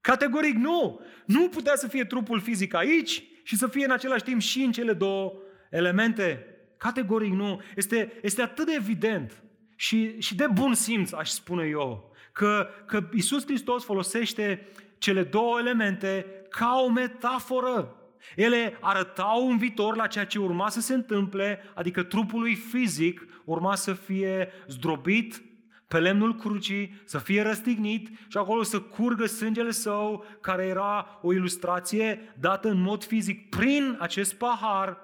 Categoric 0.00 0.54
nu! 0.54 1.00
Nu 1.26 1.48
putea 1.48 1.76
să 1.76 1.88
fie 1.88 2.04
trupul 2.04 2.40
fizic 2.40 2.74
aici 2.74 3.22
și 3.42 3.56
să 3.56 3.66
fie 3.66 3.84
în 3.84 3.90
același 3.90 4.24
timp 4.24 4.40
și 4.40 4.62
în 4.62 4.72
cele 4.72 4.92
două 4.92 5.32
elemente? 5.76 6.46
Categoric 6.76 7.32
nu. 7.32 7.60
Este, 7.76 8.12
este 8.22 8.42
atât 8.42 8.66
de 8.66 8.72
evident 8.76 9.42
și, 9.76 10.20
și 10.20 10.34
de 10.34 10.46
bun 10.52 10.74
simț, 10.74 11.12
aș 11.12 11.28
spune 11.28 11.64
eu, 11.64 12.12
că, 12.32 12.68
că 12.86 13.08
Iisus 13.12 13.44
Hristos 13.44 13.84
folosește 13.84 14.68
cele 14.98 15.22
două 15.22 15.58
elemente 15.58 16.26
ca 16.48 16.82
o 16.84 16.90
metaforă. 16.90 17.96
Ele 18.36 18.78
arătau 18.80 19.46
un 19.46 19.58
viitor 19.58 19.96
la 19.96 20.06
ceea 20.06 20.26
ce 20.26 20.38
urma 20.38 20.68
să 20.68 20.80
se 20.80 20.94
întâmple, 20.94 21.60
adică 21.74 22.02
trupul 22.02 22.40
lui 22.40 22.54
fizic 22.54 23.26
urma 23.44 23.74
să 23.74 23.92
fie 23.92 24.48
zdrobit 24.68 25.42
pe 25.88 25.98
lemnul 25.98 26.34
crucii, 26.34 27.02
să 27.04 27.18
fie 27.18 27.42
răstignit 27.42 28.08
și 28.28 28.36
acolo 28.36 28.62
să 28.62 28.80
curgă 28.80 29.26
sângele 29.26 29.70
său, 29.70 30.24
care 30.40 30.64
era 30.64 31.18
o 31.22 31.32
ilustrație 31.32 32.34
dată 32.40 32.68
în 32.68 32.80
mod 32.80 33.04
fizic 33.04 33.48
prin 33.48 33.96
acest 34.00 34.34
pahar 34.34 35.03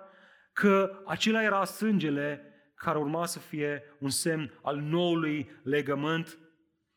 că 0.53 1.03
acela 1.07 1.43
era 1.43 1.65
sângele 1.65 2.45
care 2.75 2.99
urma 2.99 3.27
să 3.27 3.39
fie 3.39 3.83
un 3.99 4.09
semn 4.09 4.59
al 4.63 4.77
noului 4.77 5.51
legământ. 5.63 6.39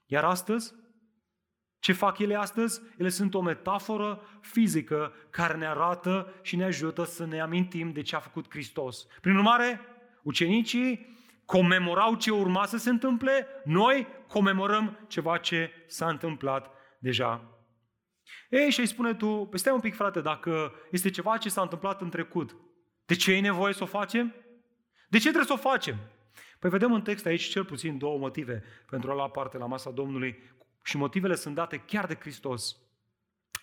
Iar 0.06 0.24
astăzi, 0.24 0.74
ce 1.80 1.94
fac 1.94 2.20
ele 2.20 2.36
astăzi? 2.36 2.82
Ele 2.98 3.10
sunt 3.10 3.34
o 3.34 3.42
metaforă 3.42 4.22
fizică 4.42 5.14
care 5.30 5.58
ne 5.58 5.68
arată 5.68 6.34
și 6.42 6.56
ne 6.56 6.64
ajută 6.64 7.04
să 7.04 7.26
ne 7.26 7.40
amintim 7.40 7.92
de 7.92 8.02
ce 8.02 8.16
a 8.16 8.20
făcut 8.20 8.50
Hristos. 8.50 9.08
Prin 9.22 9.36
urmare, 9.36 9.82
ucenicii 10.24 11.18
comemorau 11.46 12.16
ce 12.16 12.32
urma 12.32 12.66
să 12.66 12.78
se 12.78 12.90
întâmple, 12.90 13.48
noi 13.66 14.08
comemorăm 14.28 15.06
ceva 15.08 15.38
ce 15.38 15.72
s-a 15.88 16.10
întâmplat 16.10 16.72
deja. 17.00 17.58
Ei, 18.50 18.70
și 18.70 18.80
îi 18.80 18.86
spune 18.86 19.14
tu, 19.14 19.48
păi 19.50 19.60
stai 19.60 19.74
un 19.74 19.80
pic 19.80 19.96
frate, 19.96 20.22
dacă 20.22 20.74
este 20.92 21.10
ceva 21.10 21.38
ce 21.38 21.50
s-a 21.50 21.62
întâmplat 21.62 22.02
în 22.02 22.10
trecut, 22.10 22.56
de 23.06 23.16
ce 23.16 23.32
e 23.34 23.40
nevoie 23.40 23.74
să 23.74 23.84
o 23.84 23.86
facem? 23.86 24.34
De 25.08 25.18
ce 25.18 25.24
trebuie 25.24 25.46
să 25.46 25.54
o 25.54 25.70
facem? 25.70 25.96
Păi 26.60 26.70
vedem 26.70 26.94
în 26.94 27.02
text 27.02 27.26
aici 27.26 27.44
cel 27.44 27.66
puțin 27.66 27.98
două 27.98 28.18
motive 28.18 28.64
pentru 28.90 29.12
a 29.12 29.14
lua 29.14 29.30
parte 29.30 29.58
la 29.58 29.66
masa 29.66 29.92
Domnului 29.92 30.44
și 30.84 30.98
motivele 30.98 31.36
sunt 31.36 31.56
date 31.56 31.78
chiar 31.78 32.06
de 32.06 32.18
Hristos. 32.20 32.78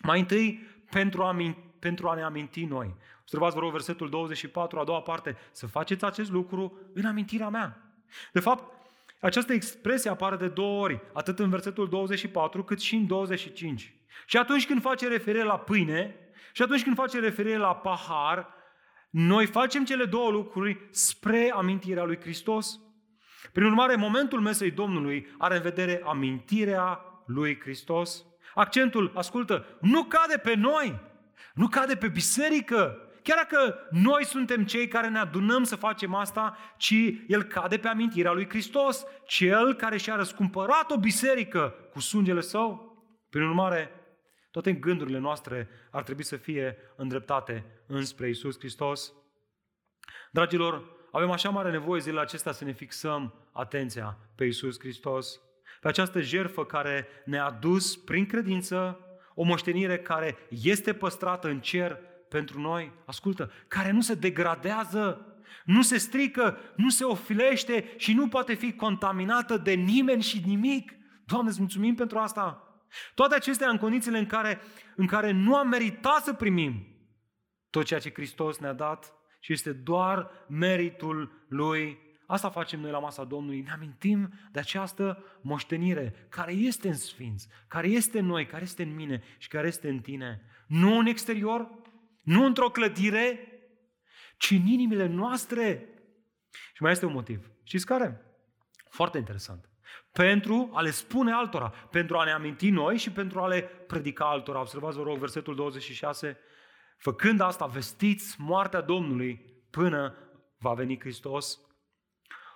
Mai 0.03 0.20
întâi, 0.20 0.66
pentru 0.91 1.22
a, 1.22 1.36
pentru 1.78 2.09
a 2.09 2.14
ne 2.14 2.22
aminti 2.22 2.64
noi. 2.64 2.95
Observați, 3.20 3.55
vă 3.55 3.61
rog, 3.61 3.72
versetul 3.72 4.09
24, 4.09 4.78
a 4.78 4.84
doua 4.84 5.01
parte, 5.01 5.36
să 5.51 5.66
faceți 5.66 6.05
acest 6.05 6.30
lucru 6.30 6.78
în 6.95 7.05
amintirea 7.05 7.49
mea. 7.49 7.95
De 8.32 8.41
fapt, 8.41 8.72
această 9.20 9.53
expresie 9.53 10.11
apare 10.11 10.36
de 10.36 10.49
două 10.49 10.82
ori, 10.82 11.01
atât 11.12 11.38
în 11.38 11.51
versetul 11.51 11.88
24 11.88 12.64
cât 12.64 12.80
și 12.80 12.95
în 12.95 13.07
25. 13.07 13.95
Și 14.26 14.36
atunci 14.36 14.66
când 14.66 14.80
face 14.80 15.09
referire 15.09 15.45
la 15.45 15.59
pâine 15.59 16.14
și 16.53 16.62
atunci 16.62 16.82
când 16.82 16.97
face 16.97 17.20
referire 17.20 17.57
la 17.57 17.74
pahar, 17.74 18.49
noi 19.11 19.46
facem 19.46 19.84
cele 19.84 20.04
două 20.04 20.30
lucruri 20.30 20.88
spre 20.90 21.52
amintirea 21.54 22.04
lui 22.04 22.20
Hristos. 22.20 22.80
Prin 23.52 23.66
urmare, 23.66 23.94
momentul 23.94 24.40
mesei 24.40 24.70
Domnului 24.70 25.26
are 25.38 25.56
în 25.56 25.62
vedere 25.62 26.02
amintirea 26.04 27.00
lui 27.26 27.61
Hristos. 27.61 28.24
Accentul, 28.54 29.12
ascultă, 29.14 29.66
nu 29.80 30.04
cade 30.04 30.36
pe 30.36 30.54
noi, 30.54 31.00
nu 31.54 31.68
cade 31.68 31.96
pe 31.96 32.08
biserică, 32.08 32.98
chiar 33.22 33.36
dacă 33.36 33.74
noi 33.90 34.24
suntem 34.24 34.64
cei 34.64 34.88
care 34.88 35.08
ne 35.08 35.18
adunăm 35.18 35.64
să 35.64 35.76
facem 35.76 36.14
asta, 36.14 36.56
ci 36.76 36.94
el 37.26 37.42
cade 37.42 37.78
pe 37.78 37.88
amintirea 37.88 38.32
lui 38.32 38.48
Hristos, 38.48 39.04
cel 39.26 39.74
care 39.74 39.96
și-a 39.96 40.16
răscumpărat 40.16 40.90
o 40.90 40.98
biserică 40.98 41.74
cu 41.92 42.00
sângele 42.00 42.40
său. 42.40 42.88
Prin 43.30 43.42
urmare, 43.42 43.99
toate 44.51 44.72
gândurile 44.72 45.18
noastre 45.18 45.68
ar 45.90 46.03
trebui 46.03 46.24
să 46.24 46.36
fie 46.36 46.76
îndreptate 46.96 47.64
înspre 47.86 48.28
Isus 48.28 48.59
Hristos. 48.59 49.12
Dragilor, 50.30 50.98
avem 51.12 51.30
așa 51.30 51.51
mare 51.51 51.70
nevoie 51.70 52.01
zilele 52.01 52.20
acestea 52.20 52.53
să 52.53 52.64
ne 52.64 52.72
fixăm 52.72 53.48
atenția 53.53 54.18
pe 54.34 54.44
Isus 54.44 54.78
Hristos, 54.78 55.40
pe 55.80 55.88
această 55.88 56.20
jerfă 56.20 56.64
care 56.64 57.07
ne-a 57.24 57.51
dus 57.51 57.96
prin 57.96 58.26
credință 58.26 59.05
o 59.34 59.42
moștenire 59.42 59.98
care 59.98 60.36
este 60.48 60.92
păstrată 60.92 61.48
în 61.48 61.61
cer 61.61 61.98
pentru 62.28 62.61
noi, 62.61 62.92
ascultă, 63.07 63.53
care 63.68 63.90
nu 63.90 64.01
se 64.01 64.14
degradează, 64.14 65.34
nu 65.64 65.82
se 65.82 65.98
strică, 65.98 66.59
nu 66.76 66.88
se 66.88 67.05
ofilește 67.05 67.94
și 67.96 68.12
nu 68.12 68.28
poate 68.28 68.55
fi 68.55 68.72
contaminată 68.72 69.57
de 69.57 69.72
nimeni 69.72 70.22
și 70.22 70.42
nimic. 70.46 70.92
Doamne, 71.24 71.51
îți 71.51 71.61
mulțumim 71.61 71.94
pentru 71.94 72.18
asta. 72.18 72.69
Toate 73.14 73.34
acestea 73.34 73.68
în 73.70 73.76
condițiile 73.76 74.18
în 74.18 74.26
care, 74.26 74.61
în 74.97 75.07
care 75.07 75.30
nu 75.30 75.57
am 75.57 75.68
meritat 75.68 76.24
să 76.24 76.32
primim 76.32 76.86
tot 77.70 77.84
ceea 77.84 78.01
ce 78.01 78.12
Hristos 78.12 78.59
ne-a 78.59 78.72
dat 78.72 79.14
și 79.41 79.53
este 79.53 79.72
doar 79.72 80.30
meritul 80.49 81.47
Lui. 81.49 81.99
Asta 82.26 82.51
facem 82.51 82.80
noi 82.80 82.91
la 82.91 82.99
masa 82.99 83.24
Domnului. 83.24 83.61
Ne 83.61 83.70
amintim 83.70 84.32
de 84.53 84.59
această 84.59 85.24
moștenire 85.41 86.26
care 86.28 86.53
este 86.53 86.88
în 86.88 86.95
Sfinț, 86.95 87.45
care 87.68 87.88
este 87.88 88.18
în 88.18 88.26
noi, 88.26 88.47
care 88.47 88.62
este 88.62 88.82
în 88.82 88.95
mine 88.95 89.22
și 89.38 89.49
care 89.49 89.66
este 89.66 89.88
în 89.88 90.01
tine. 90.01 90.43
Nu 90.66 90.99
în 90.99 91.07
exterior, 91.07 91.70
nu 92.22 92.45
într-o 92.45 92.70
clădire, 92.70 93.38
ci 94.36 94.51
în 94.51 94.66
inimile 94.66 95.07
noastre. 95.07 95.88
Și 96.74 96.82
mai 96.82 96.93
este 96.93 97.07
un 97.07 97.12
motiv. 97.12 97.51
Știți 97.62 97.86
care? 97.86 98.20
Foarte 98.88 99.18
interesant. 99.18 99.69
Pentru 100.12 100.70
a 100.72 100.80
le 100.80 100.90
spune 100.90 101.32
altora, 101.32 101.68
pentru 101.68 102.16
a 102.16 102.24
ne 102.24 102.30
aminti 102.30 102.70
noi 102.70 102.96
și 102.96 103.11
pentru 103.11 103.40
a 103.40 103.46
le 103.46 103.62
predica 103.62 104.24
altora. 104.24 104.61
Observați, 104.61 104.96
vă 104.96 105.02
rog, 105.02 105.18
versetul 105.18 105.54
26. 105.54 106.38
Făcând 106.96 107.40
asta, 107.40 107.66
vestiți 107.66 108.36
moartea 108.38 108.80
Domnului 108.80 109.44
până 109.70 110.14
va 110.58 110.74
veni 110.74 111.00
Hristos. 111.00 111.61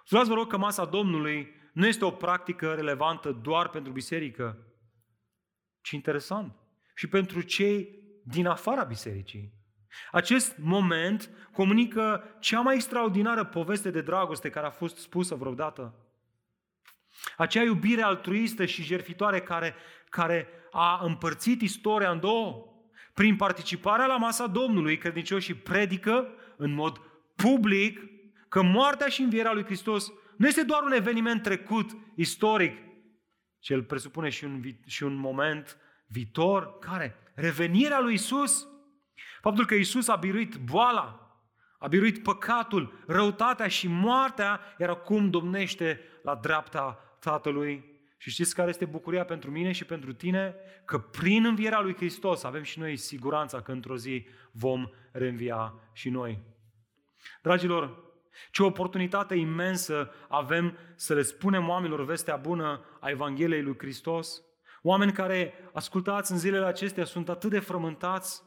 Observați, 0.01 0.29
vă 0.29 0.35
rog, 0.35 0.51
că 0.51 0.57
masa 0.57 0.85
Domnului 0.85 1.63
nu 1.73 1.87
este 1.87 2.05
o 2.05 2.11
practică 2.11 2.75
relevantă 2.75 3.33
doar 3.33 3.69
pentru 3.69 3.93
biserică, 3.93 4.59
ci 5.81 5.91
interesant 5.91 6.57
și 6.95 7.09
pentru 7.09 7.41
cei 7.41 8.03
din 8.25 8.47
afara 8.47 8.85
bisericii. 8.85 9.53
Acest 10.13 10.57
moment 10.59 11.31
comunică 11.53 12.25
cea 12.41 12.61
mai 12.61 12.75
extraordinară 12.75 13.45
poveste 13.45 13.91
de 13.91 14.01
dragoste 14.01 14.51
care 14.51 14.67
a 14.67 14.71
fost 14.71 14.97
spusă 14.97 15.35
vreodată. 15.35 15.95
Acea 17.37 17.63
iubire 17.63 18.03
altruistă 18.03 18.65
și 18.65 18.83
jertfitoare 18.83 19.41
care, 19.41 19.75
care 20.09 20.49
a 20.71 21.01
împărțit 21.03 21.61
istoria 21.61 22.11
în 22.11 22.21
două. 22.21 22.69
Prin 23.15 23.37
participarea 23.37 24.07
la 24.07 24.17
masa 24.17 24.47
Domnului, 24.47 24.99
credincioșii 24.99 25.55
predică 25.55 26.29
în 26.57 26.75
mod 26.75 27.01
public 27.37 28.01
că 28.49 28.63
moartea 28.63 29.09
și 29.09 29.23
învierea 29.23 29.53
lui 29.53 29.65
Hristos 29.65 30.13
nu 30.37 30.47
este 30.47 30.63
doar 30.63 30.83
un 30.83 30.93
eveniment 30.93 31.43
trecut, 31.43 31.91
istoric, 32.17 32.79
ci 33.59 33.69
el 33.69 33.83
presupune 33.83 34.29
și 34.29 34.45
un, 34.45 34.63
și 34.87 35.03
un 35.03 35.15
moment 35.15 35.79
viitor, 36.07 36.79
care? 36.79 37.17
Revenirea 37.35 38.01
lui 38.01 38.15
Isus. 38.15 38.67
Faptul 39.41 39.67
că 39.67 39.75
Isus 39.75 40.09
a 40.09 40.17
biruit 40.17 40.57
boala, 40.57 41.24
a 41.79 41.87
biruit 41.87 42.23
păcatul, 42.23 43.05
răutatea 43.07 43.69
și 43.69 43.89
moartea, 43.89 44.61
iar 44.79 44.89
acum 44.89 45.31
domnește 45.31 46.01
la 46.23 46.35
dreapta 46.35 46.99
Tatălui. 47.21 47.93
Și 48.17 48.31
știți 48.31 48.55
care 48.55 48.69
este 48.69 48.85
bucuria 48.85 49.25
pentru 49.25 49.51
mine 49.51 49.73
și 49.73 49.85
pentru 49.85 50.13
tine? 50.13 50.55
Că 50.85 50.99
prin 50.99 51.45
învierea 51.45 51.81
lui 51.81 51.97
Hristos 51.97 52.43
avem 52.43 52.63
și 52.63 52.79
noi 52.79 52.97
siguranța 52.97 53.61
că 53.61 53.73
într-o 53.73 53.97
zi 53.97 54.27
vom 54.53 54.89
reînvia 55.13 55.75
și 55.93 56.11
noi. 56.11 56.43
Dragilor, 57.43 58.03
ce 58.51 58.63
oportunitate 58.63 59.35
imensă 59.35 60.11
avem 60.29 60.79
să 60.95 61.15
le 61.15 61.23
spunem 61.23 61.69
oamenilor 61.69 62.05
vestea 62.05 62.37
bună 62.37 62.85
a 63.01 63.09
Evangheliei 63.09 63.63
lui 63.63 63.79
Hristos. 63.79 64.43
Oameni 64.83 65.13
care, 65.13 65.55
ascultați 65.73 66.33
în 66.33 66.39
zilele 66.39 66.67
acestea, 66.67 67.05
sunt 67.05 67.29
atât 67.29 67.51
de 67.51 67.59
frământați. 67.59 68.43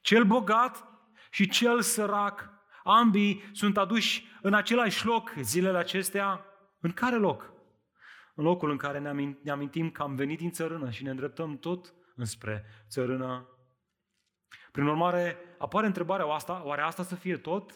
Cel 0.00 0.24
bogat 0.24 0.84
și 1.30 1.48
cel 1.48 1.80
sărac, 1.80 2.50
ambii 2.88 3.50
sunt 3.52 3.76
aduși 3.76 4.26
în 4.42 4.54
același 4.54 5.06
loc 5.06 5.34
zilele 5.40 5.78
acestea. 5.78 6.44
În 6.80 6.90
care 6.90 7.16
loc? 7.16 7.52
În 8.34 8.44
locul 8.44 8.70
în 8.70 8.76
care 8.76 8.98
ne 9.42 9.50
amintim 9.50 9.90
că 9.90 10.02
am 10.02 10.14
venit 10.14 10.38
din 10.38 10.50
țărână 10.50 10.90
și 10.90 11.02
ne 11.02 11.10
îndreptăm 11.10 11.58
tot 11.58 11.94
înspre 12.16 12.64
țărână. 12.88 13.48
Prin 14.72 14.86
urmare, 14.86 15.36
apare 15.58 15.86
întrebarea, 15.86 16.26
asta, 16.26 16.62
oare 16.64 16.82
asta 16.82 17.02
să 17.02 17.14
fie 17.14 17.36
tot? 17.36 17.72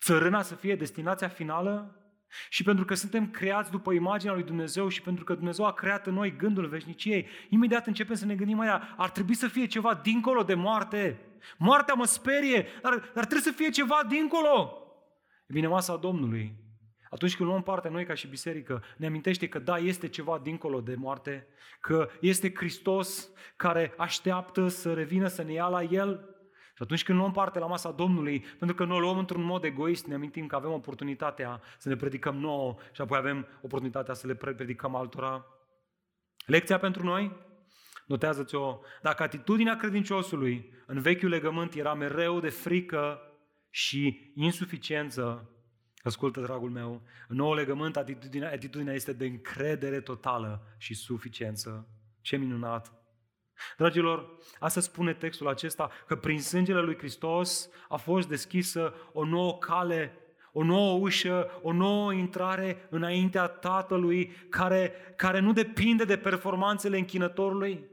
Țărâna 0.00 0.42
să 0.42 0.54
fie 0.54 0.76
destinația 0.76 1.28
finală? 1.28 1.92
Și 2.48 2.62
pentru 2.62 2.84
că 2.84 2.94
suntem 2.94 3.30
creați 3.30 3.70
după 3.70 3.92
imaginea 3.92 4.34
lui 4.34 4.42
Dumnezeu 4.42 4.88
și 4.88 5.02
pentru 5.02 5.24
că 5.24 5.34
Dumnezeu 5.34 5.64
a 5.64 5.72
creat 5.72 6.06
în 6.06 6.14
noi 6.14 6.36
gândul 6.36 6.66
veșniciei, 6.66 7.26
imediat 7.48 7.86
începem 7.86 8.14
să 8.14 8.26
ne 8.26 8.34
gândim 8.34 8.60
aia, 8.60 8.94
ar 8.96 9.10
trebui 9.10 9.34
să 9.34 9.48
fie 9.48 9.66
ceva 9.66 9.94
dincolo 9.94 10.42
de 10.42 10.54
moarte. 10.54 11.20
Moartea 11.56 11.94
mă 11.94 12.04
sperie, 12.04 12.66
dar, 12.82 12.92
dar 12.92 13.24
trebuie 13.24 13.52
să 13.52 13.52
fie 13.56 13.70
ceva 13.70 14.00
dincolo. 14.08 14.82
E 15.46 15.52
bine, 15.52 15.66
masa 15.66 15.96
Domnului, 15.96 16.54
atunci 17.10 17.36
când 17.36 17.48
luăm 17.48 17.62
parte 17.62 17.88
noi 17.88 18.04
ca 18.04 18.14
și 18.14 18.26
biserică, 18.26 18.82
ne 18.96 19.06
amintește 19.06 19.48
că 19.48 19.58
da, 19.58 19.76
este 19.76 20.08
ceva 20.08 20.40
dincolo 20.42 20.80
de 20.80 20.94
moarte, 20.94 21.46
că 21.80 22.10
este 22.20 22.52
Hristos 22.54 23.28
care 23.56 23.94
așteaptă 23.96 24.68
să 24.68 24.92
revină 24.92 25.28
să 25.28 25.42
ne 25.42 25.52
ia 25.52 25.66
la 25.66 25.82
El 25.82 26.37
și 26.78 26.84
atunci 26.84 27.04
când 27.04 27.18
luăm 27.18 27.32
parte 27.32 27.58
la 27.58 27.66
masa 27.66 27.90
Domnului, 27.90 28.40
pentru 28.58 28.76
că 28.76 28.84
noi 28.84 28.96
o 28.96 29.00
luăm 29.00 29.18
într-un 29.18 29.42
mod 29.42 29.64
egoist, 29.64 30.06
ne 30.06 30.14
amintim 30.14 30.46
că 30.46 30.56
avem 30.56 30.72
oportunitatea 30.72 31.60
să 31.78 31.88
ne 31.88 31.96
predicăm 31.96 32.36
nouă 32.36 32.76
și 32.92 33.00
apoi 33.00 33.18
avem 33.18 33.46
oportunitatea 33.62 34.14
să 34.14 34.26
le 34.26 34.34
predicăm 34.34 34.94
altora. 34.94 35.46
Lecția 36.46 36.78
pentru 36.78 37.04
noi? 37.04 37.36
Notează-ți-o. 38.06 38.78
Dacă 39.02 39.22
atitudinea 39.22 39.76
credinciosului 39.76 40.74
în 40.86 41.00
vechiul 41.00 41.28
legământ 41.28 41.74
era 41.74 41.94
mereu 41.94 42.40
de 42.40 42.48
frică 42.48 43.20
și 43.70 44.32
insuficiență, 44.34 45.50
ascultă, 46.02 46.40
dragul 46.40 46.70
meu, 46.70 47.02
în 47.28 47.36
nou 47.36 47.54
legământ 47.54 47.96
atitudinea, 47.96 48.52
atitudinea 48.52 48.94
este 48.94 49.12
de 49.12 49.26
încredere 49.26 50.00
totală 50.00 50.74
și 50.76 50.94
suficiență. 50.94 51.88
Ce 52.20 52.36
minunat! 52.36 52.97
Dragilor, 53.76 54.36
asta 54.58 54.80
spune 54.80 55.12
textul 55.12 55.48
acesta 55.48 55.90
că 56.06 56.16
prin 56.16 56.40
sângele 56.40 56.80
lui 56.80 56.96
Hristos 56.96 57.68
a 57.88 57.96
fost 57.96 58.28
deschisă 58.28 58.94
o 59.12 59.24
nouă 59.24 59.58
cale, 59.58 60.18
o 60.52 60.64
nouă 60.64 60.98
ușă, 60.98 61.50
o 61.62 61.72
nouă 61.72 62.12
intrare 62.12 62.86
înaintea 62.90 63.46
Tatălui, 63.46 64.46
care, 64.48 64.92
care 65.16 65.40
nu 65.40 65.52
depinde 65.52 66.04
de 66.04 66.16
performanțele 66.16 66.98
închinătorului, 66.98 67.84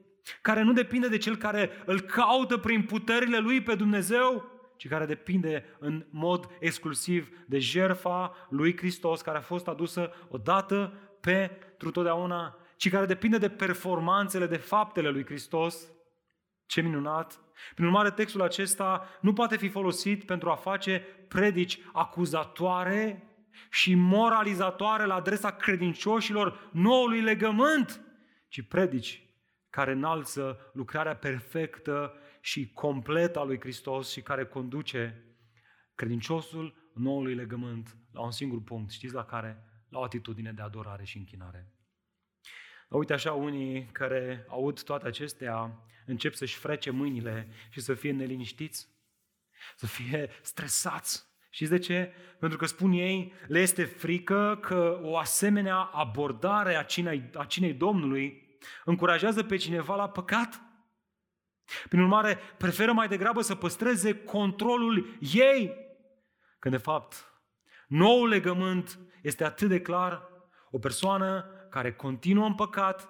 care 0.42 0.62
nu 0.62 0.74
depinde 0.74 1.08
de 1.08 1.18
cel 1.18 1.36
care 1.36 1.70
îl 1.86 2.02
caută 2.02 2.58
prin 2.58 2.84
puterile 2.84 3.38
lui 3.38 3.62
pe 3.62 3.76
Dumnezeu, 3.76 4.54
ci 4.78 4.88
care 4.88 5.06
depinde 5.06 5.66
în 5.80 6.06
mod 6.10 6.50
exclusiv 6.60 7.30
de 7.46 7.60
jerfa 7.60 8.48
lui 8.50 8.78
Hristos, 8.78 9.22
care 9.22 9.38
a 9.38 9.42
fost 9.42 9.68
adusă 9.68 10.12
odată 10.30 10.94
pentru 11.20 11.92
totdeauna, 11.92 12.58
ci 12.78 12.90
care 12.90 13.06
depinde 13.06 13.38
de 13.38 13.50
performanțele, 13.50 14.48
de 14.48 14.58
faptele 14.58 15.10
lui 15.10 15.26
Hristos. 15.26 15.88
Ce 16.66 16.82
minunat! 16.82 17.40
Prin 17.74 17.86
urmare, 17.86 18.12
textul 18.12 18.42
acesta 18.42 19.08
nu 19.22 19.34
poate 19.34 19.58
fi 19.58 19.70
folosit 19.70 20.26
pentru 20.26 20.50
a 20.50 20.56
face 20.56 21.00
predici 21.28 21.80
acuzatoare 21.94 23.30
și 23.70 23.96
moralizatoare 23.96 25.06
la 25.06 25.16
adresa 25.16 25.52
credincioșilor 25.52 26.70
noului 26.72 27.22
legământ, 27.22 28.02
ci 28.48 28.62
predici 28.62 29.24
care 29.70 29.92
înalță 29.92 30.72
lucrarea 30.74 31.16
perfectă 31.16 32.14
și 32.42 32.72
completă 32.74 33.40
a 33.40 33.44
lui 33.44 33.60
Hristos 33.60 34.12
și 34.12 34.22
care 34.22 34.46
conduce 34.46 35.24
credinciosul 35.96 36.92
noului 36.94 37.36
legământ 37.36 37.98
la 38.12 38.22
un 38.22 38.32
singur 38.32 38.64
punct. 38.64 38.92
Știți 38.92 39.14
la 39.14 39.26
care? 39.26 39.64
La 39.90 40.00
o 40.00 40.04
atitudine 40.04 40.52
de 40.52 40.62
adorare 40.62 41.04
și 41.04 41.18
închinare. 41.18 41.75
Dar 42.88 43.00
uite 43.00 43.14
așa, 43.14 43.34
unii 43.34 43.90
care 43.92 44.46
aud 44.50 44.84
toate 44.84 45.08
acestea 45.08 45.84
încep 46.06 46.34
să-și 46.34 46.58
frece 46.58 46.90
mâinile 46.90 47.48
și 47.70 47.80
să 47.82 47.94
fie 47.94 48.12
neliniștiți, 48.12 48.88
să 49.76 49.86
fie 49.86 50.30
stresați. 50.42 51.34
Știți 51.50 51.72
de 51.72 51.80
ce? 51.80 52.14
Pentru 52.40 52.58
că 52.58 52.66
spun 52.66 52.92
ei, 52.92 53.34
le 53.48 53.60
este 53.60 53.84
frică 53.84 54.58
că 54.62 55.00
o 55.02 55.18
asemenea 55.18 55.78
abordare 55.78 56.76
a 56.76 56.84
cinei, 56.84 57.30
a 57.34 57.46
cinei 57.46 57.74
Domnului 57.74 58.58
încurajează 58.86 59.44
pe 59.44 59.56
cineva 59.56 59.96
la 59.96 60.10
păcat. 60.10 60.62
Prin 61.90 62.02
urmare, 62.02 62.40
preferă 62.58 62.94
mai 62.94 63.08
degrabă 63.08 63.42
să 63.42 63.56
păstreze 63.56 64.24
controlul 64.24 65.18
ei, 65.34 65.74
când 66.60 66.76
de 66.76 66.82
fapt 66.82 67.34
noul 67.88 68.28
legământ 68.28 69.00
este 69.22 69.44
atât 69.44 69.70
de 69.70 69.82
clar, 69.82 70.30
o 70.72 70.80
persoană 70.80 71.50
care 71.76 71.94
continuă 71.94 72.46
în 72.46 72.54
păcat, 72.54 73.10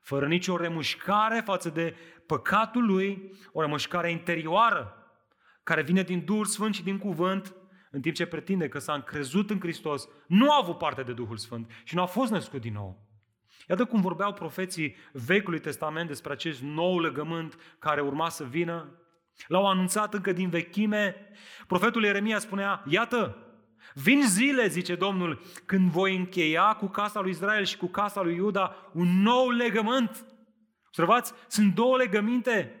fără 0.00 0.26
nicio 0.26 0.56
remușcare 0.56 1.42
față 1.44 1.68
de 1.68 1.96
păcatul 2.26 2.86
lui, 2.86 3.32
o 3.52 3.60
remușcare 3.60 4.10
interioară, 4.10 4.96
care 5.62 5.82
vine 5.82 6.02
din 6.02 6.24
Duhul 6.24 6.44
Sfânt 6.44 6.74
și 6.74 6.82
din 6.82 6.98
cuvânt, 6.98 7.54
în 7.90 8.00
timp 8.00 8.14
ce 8.14 8.26
pretinde 8.26 8.68
că 8.68 8.78
s-a 8.78 8.94
încrezut 8.94 9.50
în 9.50 9.60
Hristos, 9.60 10.08
nu 10.26 10.52
a 10.52 10.58
avut 10.62 10.78
parte 10.78 11.02
de 11.02 11.12
Duhul 11.12 11.36
Sfânt 11.36 11.70
și 11.84 11.94
nu 11.94 12.02
a 12.02 12.06
fost 12.06 12.30
născut 12.30 12.60
din 12.60 12.72
nou. 12.72 13.06
Iată 13.68 13.84
cum 13.84 14.00
vorbeau 14.00 14.32
profeții 14.32 14.96
Vechiului 15.12 15.60
Testament 15.60 16.08
despre 16.08 16.32
acest 16.32 16.62
nou 16.62 17.00
legământ 17.00 17.56
care 17.78 18.00
urma 18.00 18.28
să 18.28 18.44
vină. 18.44 18.98
L-au 19.46 19.66
anunțat 19.66 20.14
încă 20.14 20.32
din 20.32 20.48
vechime. 20.48 21.16
Profetul 21.66 22.04
Ieremia 22.04 22.38
spunea, 22.38 22.82
iată, 22.86 23.43
Vin 23.94 24.22
zile, 24.26 24.66
zice 24.66 24.94
Domnul, 24.94 25.42
când 25.64 25.90
voi 25.90 26.16
încheia 26.16 26.74
cu 26.74 26.86
casa 26.86 27.20
lui 27.20 27.30
Israel 27.30 27.64
și 27.64 27.76
cu 27.76 27.86
casa 27.86 28.22
lui 28.22 28.34
Iuda 28.34 28.76
un 28.92 29.22
nou 29.22 29.50
legământ. 29.50 30.24
Observați, 30.86 31.32
sunt 31.48 31.74
două 31.74 31.96
legăminte, 31.96 32.80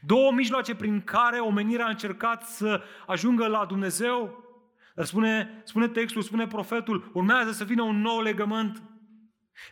două 0.00 0.32
mijloace 0.32 0.74
prin 0.74 1.02
care 1.02 1.38
omenirea 1.38 1.86
a 1.86 1.90
încercat 1.90 2.42
să 2.42 2.82
ajungă 3.06 3.46
la 3.46 3.64
Dumnezeu. 3.64 4.46
Dar 4.94 5.04
spune, 5.06 5.62
spune 5.64 5.88
textul, 5.88 6.22
spune 6.22 6.46
profetul, 6.46 7.10
urmează 7.14 7.52
să 7.52 7.64
vină 7.64 7.82
un 7.82 8.00
nou 8.00 8.20
legământ. 8.20 8.82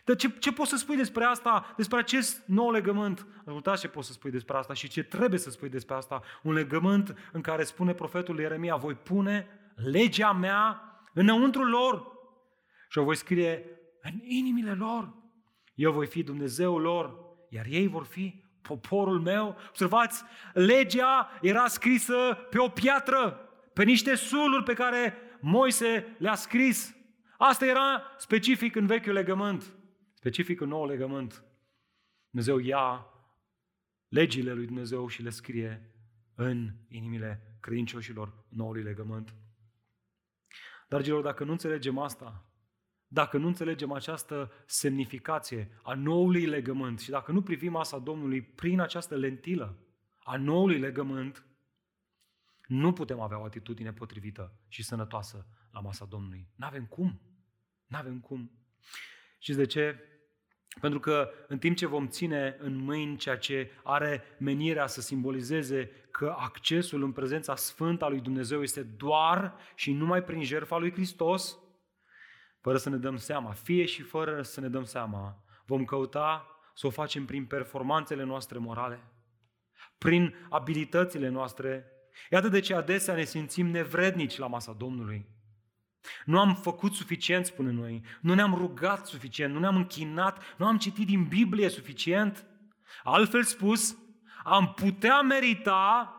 Dar 0.03 0.15
ce, 0.15 0.29
ce 0.39 0.51
poți 0.51 0.69
să 0.69 0.77
spui 0.77 0.95
despre 0.95 1.23
asta, 1.23 1.73
despre 1.77 1.97
acest 1.97 2.43
nou 2.45 2.71
legământ? 2.71 3.27
Ascultați 3.45 3.81
ce 3.81 3.87
poți 3.87 4.07
să 4.07 4.13
spui 4.13 4.31
despre 4.31 4.57
asta 4.57 4.73
și 4.73 4.87
ce 4.87 5.03
trebuie 5.03 5.39
să 5.39 5.49
spui 5.49 5.69
despre 5.69 5.95
asta. 5.95 6.21
Un 6.43 6.53
legământ 6.53 7.13
în 7.31 7.41
care 7.41 7.63
spune 7.63 7.93
profetul 7.93 8.39
Ieremia, 8.39 8.75
voi 8.75 8.93
pune 8.93 9.47
legea 9.77 10.31
mea 10.31 10.81
înăuntru 11.13 11.63
lor 11.63 12.07
și 12.89 12.97
o 12.97 13.03
voi 13.03 13.15
scrie 13.15 13.65
în 14.01 14.19
inimile 14.23 14.73
lor. 14.73 15.13
Eu 15.75 15.91
voi 15.91 16.07
fi 16.07 16.23
Dumnezeul 16.23 16.81
lor, 16.81 17.19
iar 17.49 17.65
ei 17.65 17.87
vor 17.87 18.05
fi 18.05 18.43
poporul 18.61 19.19
meu. 19.19 19.55
Observați, 19.69 20.23
legea 20.53 21.29
era 21.41 21.67
scrisă 21.67 22.47
pe 22.49 22.59
o 22.59 22.67
piatră, 22.67 23.31
pe 23.73 23.83
niște 23.83 24.15
suluri 24.15 24.63
pe 24.63 24.73
care 24.73 25.15
Moise 25.41 26.15
le-a 26.17 26.35
scris. 26.35 26.95
Asta 27.37 27.65
era 27.65 28.01
specific 28.17 28.75
în 28.75 28.85
vechiul 28.85 29.13
legământ, 29.13 29.75
specific 30.13 30.61
în 30.61 30.67
nou 30.67 30.85
legământ. 30.85 31.43
Dumnezeu 32.29 32.57
ia 32.57 33.05
legile 34.07 34.53
lui 34.53 34.65
Dumnezeu 34.65 35.07
și 35.07 35.21
le 35.21 35.29
scrie 35.29 35.91
în 36.35 36.73
inimile 36.89 37.57
credincioșilor 37.59 38.45
noului 38.49 38.83
legământ. 38.83 39.35
Dragilor, 40.87 41.21
dacă 41.21 41.43
nu 41.43 41.51
înțelegem 41.51 41.97
asta, 41.97 42.51
dacă 43.07 43.37
nu 43.37 43.47
înțelegem 43.47 43.91
această 43.91 44.51
semnificație 44.65 45.79
a 45.83 45.93
noului 45.93 46.45
legământ 46.45 46.99
și 46.99 47.09
dacă 47.09 47.31
nu 47.31 47.41
privim 47.41 47.71
masa 47.71 47.99
Domnului 47.99 48.41
prin 48.41 48.79
această 48.79 49.15
lentilă 49.15 49.77
a 50.23 50.37
noului 50.37 50.79
legământ, 50.79 51.45
nu 52.67 52.93
putem 52.93 53.19
avea 53.19 53.39
o 53.39 53.43
atitudine 53.43 53.93
potrivită 53.93 54.59
și 54.67 54.83
sănătoasă 54.83 55.47
la 55.71 55.79
masa 55.79 56.05
Domnului. 56.05 56.49
Nu 56.55 56.65
avem 56.65 56.85
cum. 56.85 57.21
Nu 57.85 57.97
avem 57.97 58.19
cum. 58.19 58.51
Și 59.39 59.53
de 59.53 59.65
ce? 59.65 59.99
Pentru 60.79 60.99
că 60.99 61.29
în 61.47 61.57
timp 61.57 61.75
ce 61.75 61.85
vom 61.85 62.07
ține 62.07 62.55
în 62.59 62.75
mâini 62.75 63.17
ceea 63.17 63.37
ce 63.37 63.71
are 63.83 64.23
menirea 64.37 64.87
să 64.87 65.01
simbolizeze 65.01 65.91
că 66.11 66.35
accesul 66.37 67.03
în 67.03 67.11
prezența 67.11 67.55
sfântă 67.55 68.05
a 68.05 68.09
lui 68.09 68.19
Dumnezeu 68.19 68.61
este 68.61 68.81
doar 68.81 69.55
și 69.75 69.91
numai 69.91 70.23
prin 70.23 70.43
jertfa 70.43 70.77
lui 70.77 70.91
Hristos, 70.91 71.57
fără 72.61 72.77
să 72.77 72.89
ne 72.89 72.97
dăm 72.97 73.17
seama, 73.17 73.51
fie 73.51 73.85
și 73.85 74.01
fără 74.01 74.41
să 74.41 74.61
ne 74.61 74.67
dăm 74.67 74.83
seama, 74.83 75.43
vom 75.65 75.85
căuta 75.85 76.47
să 76.73 76.87
o 76.87 76.89
facem 76.89 77.25
prin 77.25 77.45
performanțele 77.45 78.23
noastre 78.23 78.57
morale, 78.57 79.03
prin 79.97 80.35
abilitățile 80.49 81.27
noastre. 81.27 81.91
Iată 82.31 82.47
de 82.47 82.59
ce 82.59 82.75
adesea 82.75 83.13
ne 83.13 83.23
simțim 83.23 83.67
nevrednici 83.67 84.37
la 84.37 84.47
masa 84.47 84.73
Domnului. 84.73 85.36
Nu 86.25 86.39
am 86.39 86.55
făcut 86.55 86.93
suficient, 86.93 87.45
spune 87.45 87.71
noi. 87.71 88.01
Nu 88.21 88.33
ne-am 88.33 88.53
rugat 88.53 89.07
suficient, 89.07 89.53
nu 89.53 89.59
ne-am 89.59 89.75
închinat, 89.75 90.55
nu 90.57 90.65
am 90.65 90.77
citit 90.77 91.05
din 91.05 91.23
Biblie 91.23 91.69
suficient. 91.69 92.45
Altfel 93.03 93.43
spus, 93.43 93.97
am 94.43 94.73
putea 94.73 95.21
merita 95.21 96.11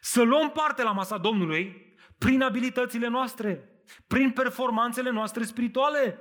să 0.00 0.22
luăm 0.22 0.50
parte 0.50 0.82
la 0.82 0.92
masa 0.92 1.18
Domnului 1.18 1.96
prin 2.18 2.42
abilitățile 2.42 3.08
noastre, 3.08 3.68
prin 4.06 4.30
performanțele 4.30 5.10
noastre 5.10 5.44
spirituale. 5.44 6.18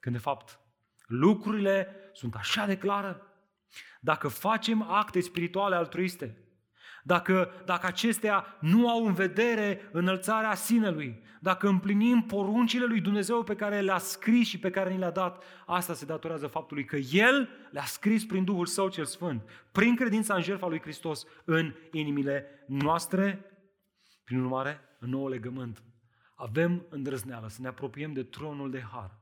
Când 0.00 0.14
de 0.14 0.20
fapt 0.20 0.60
lucrurile 1.06 1.96
sunt 2.12 2.34
așa 2.34 2.66
de 2.66 2.78
clare. 2.78 3.22
Dacă 4.00 4.28
facem 4.28 4.82
acte 4.82 5.20
spirituale 5.20 5.74
altruiste, 5.74 6.43
dacă, 7.06 7.50
dacă 7.64 7.86
acestea 7.86 8.56
nu 8.60 8.88
au 8.88 9.06
în 9.06 9.14
vedere 9.14 9.88
înălțarea 9.92 10.54
sinelui, 10.54 11.22
dacă 11.40 11.68
împlinim 11.68 12.22
poruncile 12.22 12.84
lui 12.84 13.00
Dumnezeu 13.00 13.42
pe 13.42 13.54
care 13.54 13.80
le-a 13.80 13.98
scris 13.98 14.48
și 14.48 14.58
pe 14.58 14.70
care 14.70 14.90
ni 14.90 14.98
le-a 14.98 15.10
dat, 15.10 15.42
asta 15.66 15.94
se 15.94 16.04
datorează 16.04 16.46
faptului 16.46 16.84
că 16.84 16.96
El 16.96 17.48
le-a 17.70 17.84
scris 17.84 18.24
prin 18.24 18.44
Duhul 18.44 18.66
Său 18.66 18.88
cel 18.88 19.04
Sfânt, 19.04 19.42
prin 19.72 19.96
credința 19.96 20.34
în 20.34 20.42
jertfa 20.42 20.66
lui 20.66 20.80
Hristos 20.80 21.24
în 21.44 21.74
inimile 21.90 22.64
noastre. 22.66 23.44
Prin 24.24 24.40
urmare, 24.40 24.80
în 24.98 25.10
nou 25.10 25.28
legământ, 25.28 25.82
avem 26.34 26.86
îndrăzneală 26.90 27.48
să 27.48 27.60
ne 27.60 27.68
apropiem 27.68 28.12
de 28.12 28.22
tronul 28.22 28.70
de 28.70 28.80
har, 28.92 29.18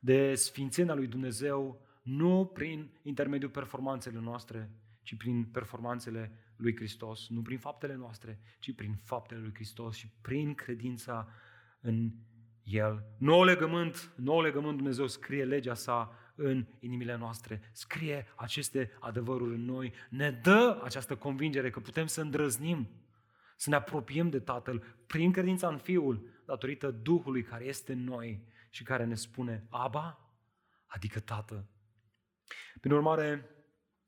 de 0.00 0.34
sfințenia 0.34 0.94
lui 0.94 1.06
Dumnezeu, 1.06 1.80
nu 2.02 2.50
prin 2.54 2.90
intermediul 3.02 3.50
performanțelor 3.50 4.22
noastre, 4.22 4.70
ci 5.02 5.16
prin 5.16 5.44
performanțele 5.44 6.45
lui 6.56 6.76
Hristos, 6.76 7.28
nu 7.28 7.42
prin 7.42 7.58
faptele 7.58 7.94
noastre, 7.94 8.38
ci 8.58 8.74
prin 8.74 8.96
faptele 9.04 9.40
lui 9.40 9.54
Hristos 9.54 9.96
și 9.96 10.10
prin 10.20 10.54
credința 10.54 11.28
în 11.80 12.12
El. 12.62 13.04
Nou 13.18 13.44
legământ, 13.44 14.12
nou 14.16 14.40
legământ 14.40 14.76
Dumnezeu 14.76 15.06
scrie 15.06 15.44
legea 15.44 15.74
sa 15.74 16.12
în 16.34 16.66
inimile 16.78 17.16
noastre, 17.16 17.60
scrie 17.72 18.26
aceste 18.36 18.90
adevăruri 19.00 19.54
în 19.54 19.64
noi, 19.64 19.92
ne 20.10 20.30
dă 20.30 20.80
această 20.84 21.16
convingere 21.16 21.70
că 21.70 21.80
putem 21.80 22.06
să 22.06 22.20
îndrăznim, 22.20 22.88
să 23.56 23.70
ne 23.70 23.76
apropiem 23.76 24.30
de 24.30 24.40
Tatăl 24.40 24.84
prin 25.06 25.32
credința 25.32 25.68
în 25.68 25.78
Fiul, 25.78 26.28
datorită 26.46 26.90
Duhului 26.90 27.42
care 27.42 27.64
este 27.64 27.92
în 27.92 28.04
noi 28.04 28.44
și 28.70 28.82
care 28.82 29.04
ne 29.04 29.14
spune 29.14 29.66
Aba, 29.70 30.30
adică 30.86 31.20
Tată. 31.20 31.68
Prin 32.80 32.92
urmare, 32.92 33.55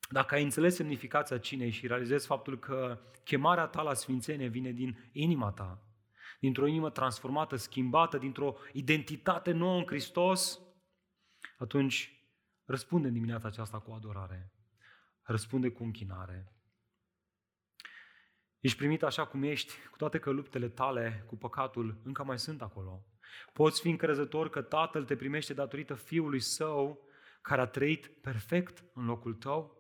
dacă 0.08 0.34
ai 0.34 0.42
înțeles 0.42 0.74
semnificația 0.74 1.38
cinei 1.38 1.70
și 1.70 1.86
realizezi 1.86 2.26
faptul 2.26 2.58
că 2.58 3.00
chemarea 3.24 3.66
ta 3.66 3.82
la 3.82 3.94
sfințenie 3.94 4.46
vine 4.46 4.70
din 4.72 5.10
inima 5.12 5.52
ta, 5.52 5.82
dintr-o 6.40 6.66
inimă 6.66 6.90
transformată, 6.90 7.56
schimbată, 7.56 8.18
dintr-o 8.18 8.56
identitate 8.72 9.52
nouă 9.52 9.78
în 9.78 9.86
Hristos, 9.86 10.60
atunci 11.58 12.22
răspunde 12.64 13.06
în 13.06 13.12
dimineața 13.12 13.48
aceasta 13.48 13.78
cu 13.78 13.92
adorare. 13.92 14.52
Răspunde 15.22 15.70
cu 15.70 15.82
închinare. 15.82 16.52
Ești 18.60 18.76
primit 18.76 19.02
așa 19.02 19.26
cum 19.26 19.42
ești, 19.42 19.74
cu 19.90 19.96
toate 19.96 20.18
că 20.18 20.30
luptele 20.30 20.68
tale 20.68 21.24
cu 21.26 21.36
păcatul 21.36 22.00
încă 22.04 22.24
mai 22.24 22.38
sunt 22.38 22.62
acolo. 22.62 23.04
Poți 23.52 23.80
fi 23.80 23.88
încrezător 23.88 24.50
că 24.50 24.62
Tatăl 24.62 25.04
te 25.04 25.16
primește 25.16 25.54
datorită 25.54 25.94
Fiului 25.94 26.40
Său, 26.40 27.08
care 27.42 27.60
a 27.60 27.66
trăit 27.66 28.06
perfect 28.06 28.84
în 28.94 29.04
locul 29.04 29.34
tău? 29.34 29.77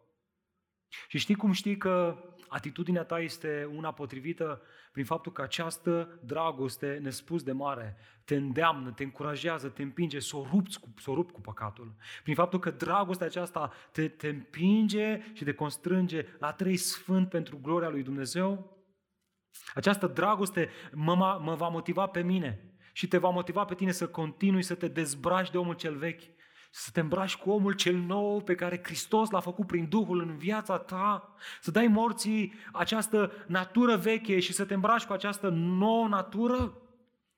Și 1.08 1.18
știi 1.18 1.34
cum 1.34 1.52
știi 1.52 1.76
că 1.76 2.22
atitudinea 2.48 3.04
ta 3.04 3.20
este 3.20 3.68
una 3.74 3.92
potrivită 3.92 4.62
prin 4.92 5.04
faptul 5.04 5.32
că 5.32 5.42
această 5.42 6.20
dragoste 6.24 6.98
nespus 7.02 7.42
de 7.42 7.52
mare 7.52 7.96
te 8.24 8.36
îndeamnă, 8.36 8.90
te 8.90 9.02
încurajează, 9.02 9.68
te 9.68 9.82
împinge 9.82 10.18
să 10.18 10.36
o 10.36 10.46
rupți 10.50 10.80
cu, 10.80 10.94
să 10.96 11.10
o 11.10 11.14
rup 11.14 11.30
cu 11.30 11.40
păcatul. 11.40 11.94
Prin 12.22 12.34
faptul 12.34 12.58
că 12.58 12.70
dragostea 12.70 13.26
aceasta 13.26 13.72
te, 13.92 14.08
te 14.08 14.28
împinge 14.28 15.20
și 15.32 15.44
te 15.44 15.52
constrânge 15.52 16.26
la 16.38 16.52
trei 16.52 16.76
sfânt 16.76 17.28
pentru 17.28 17.58
gloria 17.62 17.88
lui 17.88 18.02
Dumnezeu. 18.02 18.76
Această 19.74 20.06
dragoste 20.06 20.70
mă, 20.92 21.38
mă 21.42 21.54
va 21.54 21.68
motiva 21.68 22.06
pe 22.06 22.22
mine 22.22 22.72
și 22.92 23.08
te 23.08 23.18
va 23.18 23.28
motiva 23.28 23.64
pe 23.64 23.74
tine 23.74 23.92
să 23.92 24.08
continui 24.08 24.62
să 24.62 24.74
te 24.74 24.88
dezbraci 24.88 25.50
de 25.50 25.58
omul 25.58 25.74
cel 25.74 25.96
vechi 25.96 26.22
să 26.70 26.90
te 26.92 27.00
îmbraci 27.00 27.36
cu 27.36 27.50
omul 27.50 27.72
cel 27.72 27.96
nou 27.96 28.40
pe 28.40 28.54
care 28.54 28.80
Hristos 28.82 29.30
l-a 29.30 29.40
făcut 29.40 29.66
prin 29.66 29.88
Duhul 29.88 30.20
în 30.20 30.36
viața 30.36 30.78
ta, 30.78 31.34
să 31.60 31.70
dai 31.70 31.86
morții 31.86 32.54
această 32.72 33.32
natură 33.46 33.96
veche 33.96 34.40
și 34.40 34.52
să 34.52 34.64
te 34.64 34.74
îmbraci 34.74 35.04
cu 35.04 35.12
această 35.12 35.48
nouă 35.48 36.08
natură. 36.08 36.82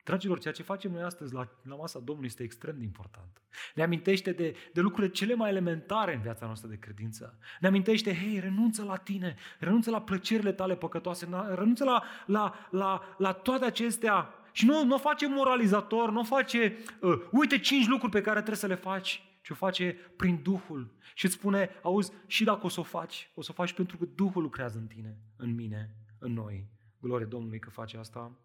Dragilor, 0.05 0.39
ceea 0.39 0.55
ce 0.55 0.63
facem 0.63 0.93
noi 0.93 1.03
astăzi 1.03 1.35
la, 1.35 1.49
la 1.63 1.75
masa 1.75 1.99
Domnului 1.99 2.29
este 2.29 2.43
extrem 2.43 2.79
de 2.79 2.85
important. 2.85 3.43
Ne 3.75 3.83
amintește 3.83 4.33
de, 4.33 4.55
de 4.73 4.81
lucrurile 4.81 5.13
cele 5.13 5.35
mai 5.35 5.51
elementare 5.51 6.15
în 6.15 6.21
viața 6.21 6.47
noastră 6.47 6.69
de 6.69 6.79
credință. 6.79 7.39
Ne 7.61 7.69
amintește, 7.69 8.15
hei, 8.15 8.41
renunță 8.41 8.85
la 8.85 8.97
tine, 8.97 9.37
renunță 9.59 9.91
la 9.91 10.01
plăcerile 10.01 10.53
tale 10.53 10.77
păcătoase, 10.77 11.29
renunță 11.55 11.85
la, 11.85 12.03
la, 12.27 12.69
la, 12.71 13.15
la 13.19 13.33
toate 13.33 13.65
acestea 13.65 14.40
și 14.53 14.67
nu, 14.67 14.85
nu 14.85 14.95
o 14.95 14.99
face 14.99 15.29
moralizator, 15.29 16.11
nu 16.11 16.21
o 16.21 16.25
face, 16.25 16.77
uh, 17.01 17.23
uite 17.31 17.59
cinci 17.59 17.87
lucruri 17.87 18.13
pe 18.13 18.21
care 18.21 18.37
trebuie 18.37 18.57
să 18.57 18.67
le 18.67 18.75
faci, 18.75 19.23
ci 19.43 19.51
o 19.51 19.55
face 19.55 19.93
prin 20.17 20.41
Duhul. 20.43 20.95
Și 21.15 21.25
îți 21.25 21.35
spune, 21.35 21.71
auzi, 21.83 22.13
și 22.27 22.45
dacă 22.45 22.67
o 22.67 22.69
să 22.69 22.81
o 22.81 22.83
faci, 22.83 23.31
o 23.35 23.43
să 23.43 23.49
o 23.51 23.55
faci 23.55 23.73
pentru 23.73 23.97
că 23.97 24.05
Duhul 24.05 24.43
lucrează 24.43 24.79
în 24.79 24.87
tine, 24.87 25.19
în 25.37 25.55
mine, 25.55 25.95
în 26.19 26.33
noi. 26.33 26.69
Glorie 27.01 27.27
Domnului 27.27 27.59
că 27.59 27.71
face 27.71 27.97
asta. 27.97 28.39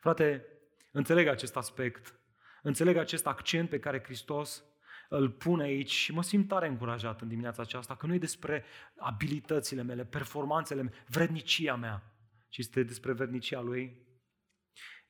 Frate, 0.00 0.44
înțeleg 0.92 1.26
acest 1.26 1.56
aspect, 1.56 2.20
înțeleg 2.62 2.96
acest 2.96 3.26
accent 3.26 3.68
pe 3.68 3.78
care 3.78 4.02
Hristos 4.02 4.64
îl 5.08 5.30
pune 5.30 5.62
aici 5.62 5.90
și 5.90 6.12
mă 6.12 6.22
simt 6.22 6.48
tare 6.48 6.66
încurajat 6.66 7.20
în 7.20 7.28
dimineața 7.28 7.62
aceasta, 7.62 7.96
că 7.96 8.06
nu 8.06 8.14
e 8.14 8.18
despre 8.18 8.64
abilitățile 8.96 9.82
mele, 9.82 10.04
performanțele 10.04 10.82
mele, 10.82 10.94
vrednicia 11.06 11.76
mea, 11.76 12.14
ci 12.48 12.58
este 12.58 12.82
despre 12.82 13.12
vrednicia 13.12 13.60
Lui. 13.60 14.08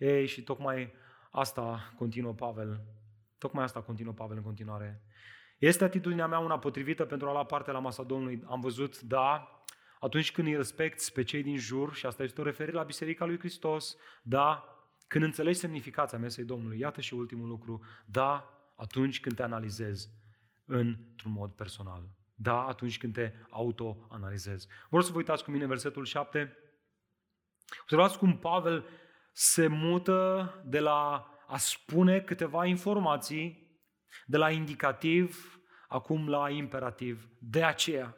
Ei, 0.01 0.26
și 0.26 0.42
tocmai 0.42 0.92
asta 1.30 1.92
continuă 1.96 2.32
Pavel. 2.32 2.80
Tocmai 3.38 3.64
asta 3.64 3.82
continuă 3.82 4.12
Pavel 4.12 4.36
în 4.36 4.42
continuare. 4.42 5.03
Este 5.59 5.84
atitudinea 5.84 6.26
mea 6.26 6.38
una 6.38 6.59
potrivită 6.59 7.05
pentru 7.05 7.28
a 7.28 7.32
lua 7.32 7.44
parte 7.44 7.70
la 7.70 7.78
masa 7.78 8.03
Domnului? 8.03 8.42
Am 8.46 8.61
văzut, 8.61 9.01
da, 9.01 9.62
atunci 9.98 10.32
când 10.32 10.46
îi 10.46 10.57
respecti 10.57 11.12
pe 11.12 11.22
cei 11.22 11.42
din 11.42 11.57
jur, 11.57 11.94
și 11.94 12.07
asta 12.07 12.22
este 12.22 12.40
o 12.40 12.44
referire 12.44 12.76
la 12.76 12.82
Biserica 12.82 13.24
lui 13.24 13.38
Hristos, 13.38 13.96
da, 14.22 14.64
când 15.07 15.24
înțelegi 15.24 15.59
semnificația 15.59 16.18
mesei 16.18 16.44
Domnului. 16.44 16.78
Iată 16.78 17.01
și 17.01 17.14
ultimul 17.14 17.48
lucru, 17.48 17.84
da, 18.07 18.59
atunci 18.76 19.20
când 19.20 19.36
te 19.36 19.42
analizezi 19.42 20.09
într-un 20.64 21.32
mod 21.32 21.53
personal. 21.53 22.09
Da, 22.34 22.66
atunci 22.66 22.98
când 22.98 23.12
te 23.12 23.32
autoanalizezi. 23.51 24.68
Vreau 24.88 25.03
să 25.03 25.12
vă 25.12 25.18
uitați 25.18 25.44
cu 25.44 25.51
mine 25.51 25.66
versetul 25.66 26.05
7. 26.05 26.57
Observați 27.82 28.18
cum 28.18 28.38
Pavel 28.38 28.84
se 29.33 29.66
mută 29.66 30.55
de 30.66 30.78
la 30.78 31.31
a 31.47 31.57
spune 31.57 32.20
câteva 32.20 32.66
informații, 32.66 33.70
de 34.26 34.37
la 34.37 34.51
indicativ 34.51 35.61
acum 35.89 36.28
la 36.28 36.51
imperativ. 36.51 37.28
De 37.39 37.64
aceea, 37.64 38.16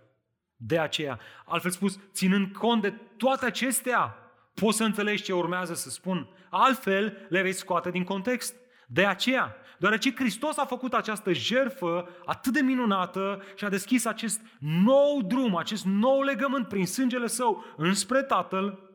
de 0.57 0.79
aceea, 0.79 1.21
altfel 1.45 1.71
spus, 1.71 1.99
ținând 2.13 2.53
cont 2.53 2.83
de 2.83 2.91
toate 3.17 3.47
acestea, 3.47 4.17
poți 4.55 4.77
să 4.77 4.85
înțelegi 4.85 5.23
ce 5.23 5.33
urmează 5.33 5.75
să 5.75 5.91
spun. 5.91 6.29
Altfel, 6.51 7.27
le 7.29 7.43
vei 7.43 7.53
scoate 7.53 7.91
din 7.91 8.05
context. 8.05 8.55
De 8.87 9.07
aceea, 9.07 9.57
deoarece 9.79 10.15
Hristos 10.15 10.57
a 10.57 10.65
făcut 10.65 10.95
această 10.95 11.33
jerfă 11.33 12.09
atât 12.25 12.53
de 12.53 12.61
minunată 12.61 13.43
și 13.55 13.65
a 13.65 13.69
deschis 13.69 14.05
acest 14.05 14.41
nou 14.59 15.23
drum, 15.23 15.57
acest 15.57 15.85
nou 15.85 16.23
legământ 16.23 16.69
prin 16.69 16.87
sângele 16.87 17.27
său 17.27 17.65
înspre 17.77 18.23
Tatăl, 18.23 18.91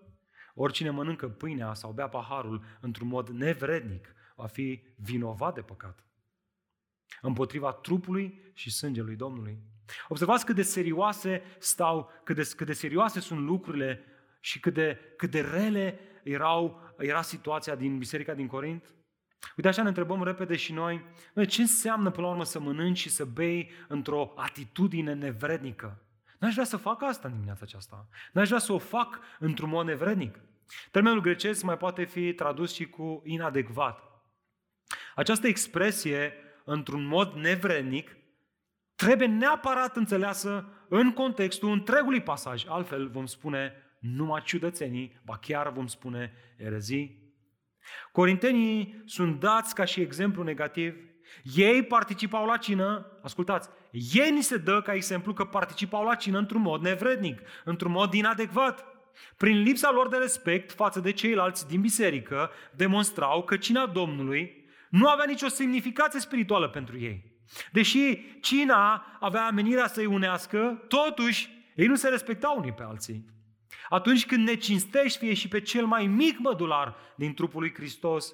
Oricine 0.59 0.89
mănâncă 0.89 1.27
pâinea 1.27 1.73
sau 1.73 1.91
bea 1.91 2.07
paharul 2.07 2.63
într-un 2.79 3.07
mod 3.07 3.29
nevrednic 3.29 4.15
va 4.35 4.45
fi 4.45 4.83
vinovat 4.95 5.53
de 5.53 5.61
păcat. 5.61 6.05
Împotriva 7.21 7.71
trupului 7.71 8.41
și 8.53 8.71
sângelui 8.71 9.15
Domnului. 9.15 9.59
Observați 10.07 10.45
cât 10.45 10.55
de 10.55 10.61
serioase 10.61 11.41
stau, 11.59 12.11
cât 12.23 12.35
de, 12.35 12.51
cât 12.55 12.65
de 12.65 12.73
serioase 12.73 13.19
sunt 13.19 13.39
lucrurile 13.39 14.03
și 14.39 14.59
cât 14.59 14.73
de, 14.73 14.99
cât 15.17 15.31
de 15.31 15.41
rele 15.41 15.99
erau, 16.23 16.93
era 16.97 17.21
situația 17.21 17.75
din 17.75 17.97
Biserica 17.97 18.33
din 18.33 18.47
Corint. 18.47 18.93
Uite, 19.55 19.69
așa 19.69 19.81
ne 19.81 19.87
întrebăm 19.87 20.23
repede 20.23 20.55
și 20.55 20.73
noi, 20.73 21.05
ce 21.47 21.61
înseamnă 21.61 22.11
până 22.11 22.25
la 22.25 22.31
urmă 22.31 22.45
să 22.45 22.59
mănânci 22.59 22.97
și 22.97 23.09
să 23.09 23.25
bei 23.25 23.71
într-o 23.87 24.33
atitudine 24.35 25.13
nevrednică? 25.13 26.01
N-aș 26.39 26.53
vrea 26.53 26.65
să 26.65 26.77
fac 26.77 27.03
asta 27.03 27.27
în 27.27 27.33
dimineața 27.33 27.61
aceasta. 27.63 28.07
N-aș 28.31 28.47
vrea 28.47 28.59
să 28.59 28.73
o 28.73 28.77
fac 28.77 29.19
într-un 29.39 29.69
mod 29.69 29.85
nevrednic. 29.85 30.39
Termenul 30.91 31.21
grecesc 31.21 31.63
mai 31.63 31.77
poate 31.77 32.03
fi 32.03 32.33
tradus 32.33 32.73
și 32.73 32.85
cu 32.85 33.21
inadecvat. 33.25 34.03
Această 35.15 35.47
expresie, 35.47 36.33
într-un 36.63 37.05
mod 37.05 37.33
nevrednic, 37.33 38.17
trebuie 38.95 39.27
neapărat 39.27 39.95
înțeleasă 39.95 40.65
în 40.89 41.13
contextul 41.13 41.71
întregului 41.71 42.21
pasaj. 42.21 42.65
Altfel 42.67 43.09
vom 43.09 43.25
spune 43.25 43.73
numai 43.99 44.41
ciudățenii, 44.41 45.21
ba 45.25 45.37
chiar 45.37 45.71
vom 45.71 45.87
spune 45.87 46.33
erezii. 46.57 47.35
Corintenii 48.11 49.01
sunt 49.05 49.39
dați 49.39 49.75
ca 49.75 49.85
și 49.85 50.01
exemplu 50.01 50.43
negativ. 50.43 50.95
Ei 51.55 51.83
participau 51.83 52.45
la 52.45 52.57
cină, 52.57 53.19
ascultați, 53.21 53.69
ei 53.91 54.31
ni 54.31 54.41
se 54.41 54.57
dă 54.57 54.81
ca 54.81 54.93
exemplu 54.93 55.33
că 55.33 55.43
participau 55.43 56.03
la 56.03 56.15
cină 56.15 56.37
într-un 56.37 56.61
mod 56.61 56.81
nevrednic, 56.81 57.41
într-un 57.63 57.91
mod 57.91 58.13
inadecvat. 58.13 58.85
Prin 59.37 59.61
lipsa 59.61 59.91
lor 59.91 60.07
de 60.07 60.17
respect 60.17 60.71
față 60.71 60.99
de 60.99 61.11
ceilalți 61.11 61.67
din 61.67 61.81
biserică, 61.81 62.51
demonstrau 62.75 63.43
că 63.43 63.57
cina 63.57 63.85
Domnului 63.85 64.65
nu 64.89 65.07
avea 65.07 65.25
nicio 65.25 65.47
semnificație 65.47 66.19
spirituală 66.19 66.67
pentru 66.67 66.99
ei. 66.99 67.35
Deși 67.71 68.39
cina 68.41 69.05
avea 69.19 69.45
amenirea 69.45 69.87
să-i 69.87 70.05
unească, 70.05 70.85
totuși 70.87 71.49
ei 71.75 71.87
nu 71.87 71.95
se 71.95 72.09
respectau 72.09 72.57
unii 72.57 72.73
pe 72.73 72.83
alții. 72.83 73.25
Atunci 73.89 74.25
când 74.25 74.47
ne 74.47 74.55
cinstești, 74.55 75.17
fie 75.17 75.33
și 75.33 75.47
pe 75.47 75.61
cel 75.61 75.85
mai 75.85 76.05
mic 76.05 76.37
mădular 76.39 76.95
din 77.15 77.33
trupul 77.33 77.61
lui 77.61 77.73
Hristos, 77.73 78.33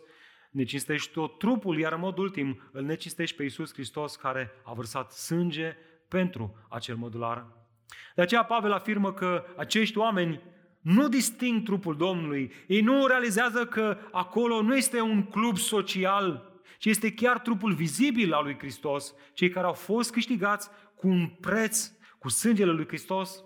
ne 0.54 0.64
cinstești 0.64 1.12
tot 1.12 1.38
trupul, 1.38 1.80
iar 1.80 1.94
în 1.94 2.00
mod 2.00 2.18
ultim 2.18 2.62
îl 2.72 2.84
necinstești 2.84 3.36
pe 3.36 3.44
Iisus 3.44 3.74
Hristos 3.74 4.16
care 4.16 4.52
a 4.64 4.74
vărsat 4.74 5.12
sânge 5.12 5.76
pentru 6.08 6.66
acel 6.70 6.96
mădular. 6.96 7.48
De 8.16 8.22
aceea 8.22 8.44
Pavel 8.44 8.72
afirmă 8.72 9.14
că 9.14 9.46
acești 9.58 9.98
oameni 9.98 10.42
nu 10.82 11.08
disting 11.08 11.64
trupul 11.64 11.98
Domnului. 11.98 12.52
Ei 12.68 12.82
nu 12.82 13.06
realizează 13.06 13.66
că 13.66 13.98
acolo 14.12 14.62
nu 14.62 14.76
este 14.76 15.02
un 15.02 15.24
club 15.24 15.58
social, 15.58 16.52
ci 16.78 16.86
este 16.86 17.14
chiar 17.14 17.40
trupul 17.40 17.74
vizibil 17.74 18.34
al 18.34 18.44
lui 18.44 18.58
Hristos, 18.58 19.14
cei 19.34 19.50
care 19.50 19.66
au 19.66 19.74
fost 19.74 20.12
câștigați 20.12 20.70
cu 20.96 21.08
un 21.08 21.28
preț, 21.28 21.92
cu 22.20 22.30
sângele 22.30 22.72
lui 22.72 22.88
Hristos. 22.88 23.44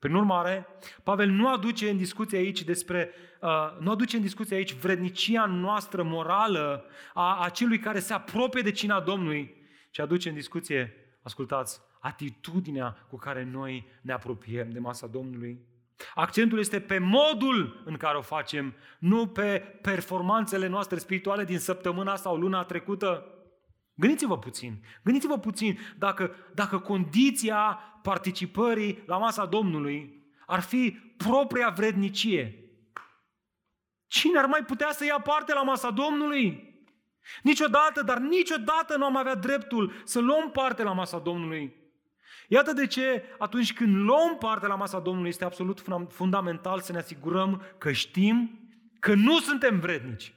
Prin 0.00 0.14
urmare, 0.14 0.66
Pavel 1.02 1.28
nu 1.28 1.48
aduce 1.48 1.90
în 1.90 1.96
discuție 1.96 2.38
aici 2.38 2.62
despre, 2.62 3.10
uh, 3.40 3.78
nu 3.80 3.90
aduce 3.90 4.16
în 4.16 4.22
discuție 4.22 4.56
aici 4.56 4.72
vrednicia 4.72 5.46
noastră 5.46 6.02
morală 6.02 6.84
a, 7.14 7.44
a 7.44 7.48
celui 7.48 7.78
care 7.78 7.98
se 7.98 8.12
apropie 8.12 8.62
de 8.62 8.70
cina 8.70 9.00
Domnului, 9.00 9.54
ci 9.90 9.98
aduce 9.98 10.28
în 10.28 10.34
discuție, 10.34 10.92
ascultați, 11.22 11.80
atitudinea 12.00 13.06
cu 13.08 13.16
care 13.16 13.44
noi 13.44 13.86
ne 14.02 14.12
apropiem 14.12 14.70
de 14.70 14.78
masa 14.78 15.06
Domnului. 15.06 15.58
Accentul 16.14 16.58
este 16.58 16.80
pe 16.80 16.98
modul 16.98 17.82
în 17.84 17.96
care 17.96 18.16
o 18.16 18.22
facem, 18.22 18.74
nu 18.98 19.26
pe 19.26 19.78
performanțele 19.82 20.66
noastre 20.66 20.98
spirituale 20.98 21.44
din 21.44 21.58
săptămâna 21.58 22.16
sau 22.16 22.36
luna 22.36 22.64
trecută. 22.64 23.24
Gândiți-vă 24.00 24.38
puțin, 24.38 24.84
gândiți-vă 25.02 25.38
puțin 25.38 25.78
dacă, 25.98 26.34
dacă 26.54 26.78
condiția 26.78 27.78
participării 28.02 29.02
la 29.06 29.18
masa 29.18 29.46
Domnului 29.46 30.24
ar 30.46 30.60
fi 30.60 30.98
propria 31.16 31.68
vrednicie. 31.68 32.64
Cine 34.06 34.38
ar 34.38 34.46
mai 34.46 34.64
putea 34.64 34.92
să 34.92 35.04
ia 35.04 35.20
parte 35.20 35.52
la 35.52 35.62
masa 35.62 35.90
Domnului? 35.90 36.68
Niciodată, 37.42 38.02
dar 38.02 38.18
niciodată 38.18 38.96
nu 38.96 39.04
am 39.04 39.16
avea 39.16 39.34
dreptul 39.34 39.92
să 40.04 40.20
luăm 40.20 40.50
parte 40.50 40.82
la 40.82 40.92
masa 40.92 41.18
Domnului. 41.18 41.74
Iată 42.48 42.72
de 42.72 42.86
ce 42.86 43.24
atunci 43.38 43.72
când 43.72 43.96
luăm 43.96 44.36
parte 44.38 44.66
la 44.66 44.74
masa 44.74 44.98
Domnului 44.98 45.28
este 45.28 45.44
absolut 45.44 45.82
fundamental 46.08 46.80
să 46.80 46.92
ne 46.92 46.98
asigurăm 46.98 47.62
că 47.78 47.92
știm 47.92 48.60
că 48.98 49.14
nu 49.14 49.38
suntem 49.38 49.80
vrednici. 49.80 50.34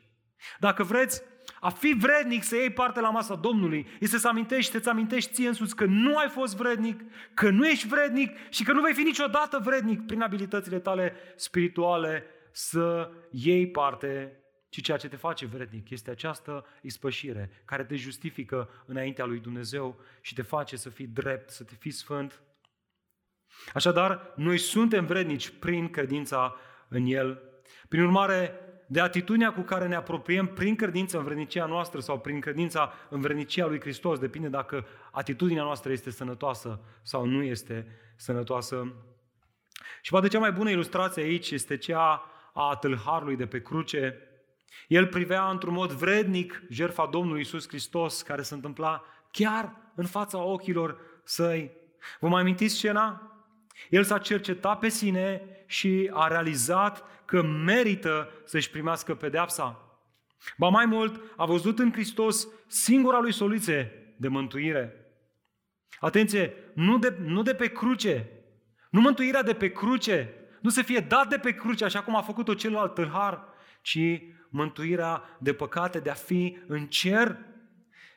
Dacă 0.60 0.84
vreți, 0.84 1.22
a 1.64 1.70
fi 1.70 1.96
vrednic 2.00 2.44
să 2.44 2.56
iei 2.56 2.70
parte 2.70 3.00
la 3.00 3.10
masa 3.10 3.36
Domnului 3.36 3.88
este 4.00 4.18
să 4.18 4.28
amintești, 4.28 4.72
să-ți 4.72 4.90
amintești 4.90 5.34
ție 5.34 5.48
însuți 5.48 5.76
că 5.76 5.86
nu 5.86 6.18
ai 6.18 6.30
fost 6.30 6.56
vrednic, 6.56 7.02
că 7.34 7.50
nu 7.50 7.68
ești 7.68 7.88
vrednic 7.88 8.50
și 8.50 8.64
că 8.64 8.72
nu 8.72 8.82
vei 8.82 8.94
fi 8.94 9.02
niciodată 9.02 9.60
vrednic 9.64 10.06
prin 10.06 10.22
abilitățile 10.22 10.80
tale 10.80 11.16
spirituale 11.36 12.26
să 12.52 13.12
iei 13.32 13.68
parte 13.68 14.38
ci 14.70 14.82
ceea 14.82 14.98
ce 14.98 15.08
te 15.08 15.16
face 15.16 15.46
vrednic 15.46 15.90
este 15.90 16.12
această 16.12 16.66
ispășire 16.82 17.62
care 17.66 17.84
te 17.84 17.96
justifică 17.96 18.70
înaintea 18.86 19.26
lui 19.26 19.40
Dumnezeu 19.40 20.00
și 20.22 20.34
te 20.34 20.42
face 20.42 20.76
să 20.76 20.90
fii 20.90 21.08
drept, 21.08 21.50
să 21.50 21.64
te 21.64 21.74
fii 21.80 21.92
sfânt. 21.92 22.42
Așadar, 23.74 24.34
noi 24.36 24.58
suntem 24.58 25.06
vrednici 25.06 25.50
prin 25.50 25.90
credința 25.90 26.56
în 26.88 27.06
El. 27.06 27.42
Prin 27.88 28.02
urmare, 28.02 28.60
de 28.94 29.00
atitudinea 29.00 29.54
cu 29.54 29.62
care 29.62 29.88
ne 29.88 29.96
apropiem 29.96 30.46
prin 30.48 30.76
credința 30.76 31.18
în 31.18 31.24
vrednicia 31.24 31.66
noastră 31.66 32.00
sau 32.00 32.20
prin 32.20 32.40
credința 32.40 32.94
în 33.10 33.22
vrednicia 33.22 33.66
lui 33.66 33.80
Hristos, 33.80 34.20
depinde 34.20 34.48
dacă 34.48 34.86
atitudinea 35.12 35.64
noastră 35.64 35.92
este 35.92 36.12
sănătoasă 36.12 36.80
sau 37.02 37.26
nu 37.26 37.44
este 37.44 37.88
sănătoasă. 38.16 38.94
Și 40.02 40.12
poate 40.12 40.28
cea 40.28 40.40
mai 40.40 40.52
bună 40.52 40.70
ilustrație 40.70 41.24
aici 41.24 41.52
este 41.52 41.78
cea 41.78 42.26
a 42.54 42.76
tâlharului 42.76 43.36
de 43.36 43.46
pe 43.46 43.62
cruce. 43.62 44.18
El 44.88 45.08
privea 45.08 45.50
într-un 45.50 45.74
mod 45.74 45.92
vrednic 45.92 46.64
jertfa 46.70 47.06
Domnului 47.06 47.42
Isus 47.42 47.68
Hristos 47.68 48.22
care 48.22 48.42
se 48.42 48.54
întâmpla 48.54 49.04
chiar 49.32 49.76
în 49.96 50.06
fața 50.06 50.38
ochilor 50.44 50.98
săi. 51.24 51.72
Vă 52.20 52.28
mai 52.28 52.42
amintiți 52.42 52.76
scena? 52.76 53.33
El 53.90 54.04
s-a 54.04 54.18
cercetat 54.18 54.80
pe 54.80 54.90
sine 54.90 55.42
și 55.66 56.10
a 56.14 56.28
realizat 56.28 57.04
că 57.26 57.42
merită 57.42 58.30
să-și 58.46 58.70
primească 58.70 59.16
pedeapsa. 59.16 59.98
Ba 60.58 60.68
mai 60.68 60.86
mult, 60.86 61.22
a 61.38 61.46
văzut 61.46 61.80
în 61.80 61.92
Hristos 61.92 62.48
singura 62.68 63.20
lui 63.20 63.32
soluție 63.32 63.92
de 64.18 64.28
mântuire. 64.28 64.94
Atenție, 66.00 66.54
nu 66.74 66.98
de, 66.98 67.18
nu 67.20 67.42
de 67.42 67.54
pe 67.54 67.68
cruce, 67.68 68.30
nu 68.90 69.02
mântuirea 69.02 69.44
de 69.44 69.54
pe 69.54 69.72
cruce, 69.72 70.34
nu 70.62 70.70
să 70.70 70.82
fie 70.82 71.00
dat 71.00 71.30
de 71.30 71.38
pe 71.38 71.52
cruce 71.52 71.86
așa 71.86 72.04
cum 72.04 72.16
a 72.16 72.22
făcut-o 72.22 72.54
celălalt 72.54 72.94
tâlhar, 72.94 73.44
ci 73.82 74.22
mântuirea 74.50 75.38
de 75.40 75.54
păcate, 75.54 76.00
de 76.00 76.10
a 76.10 76.14
fi 76.14 76.58
în 76.68 76.88
cer. 76.88 77.38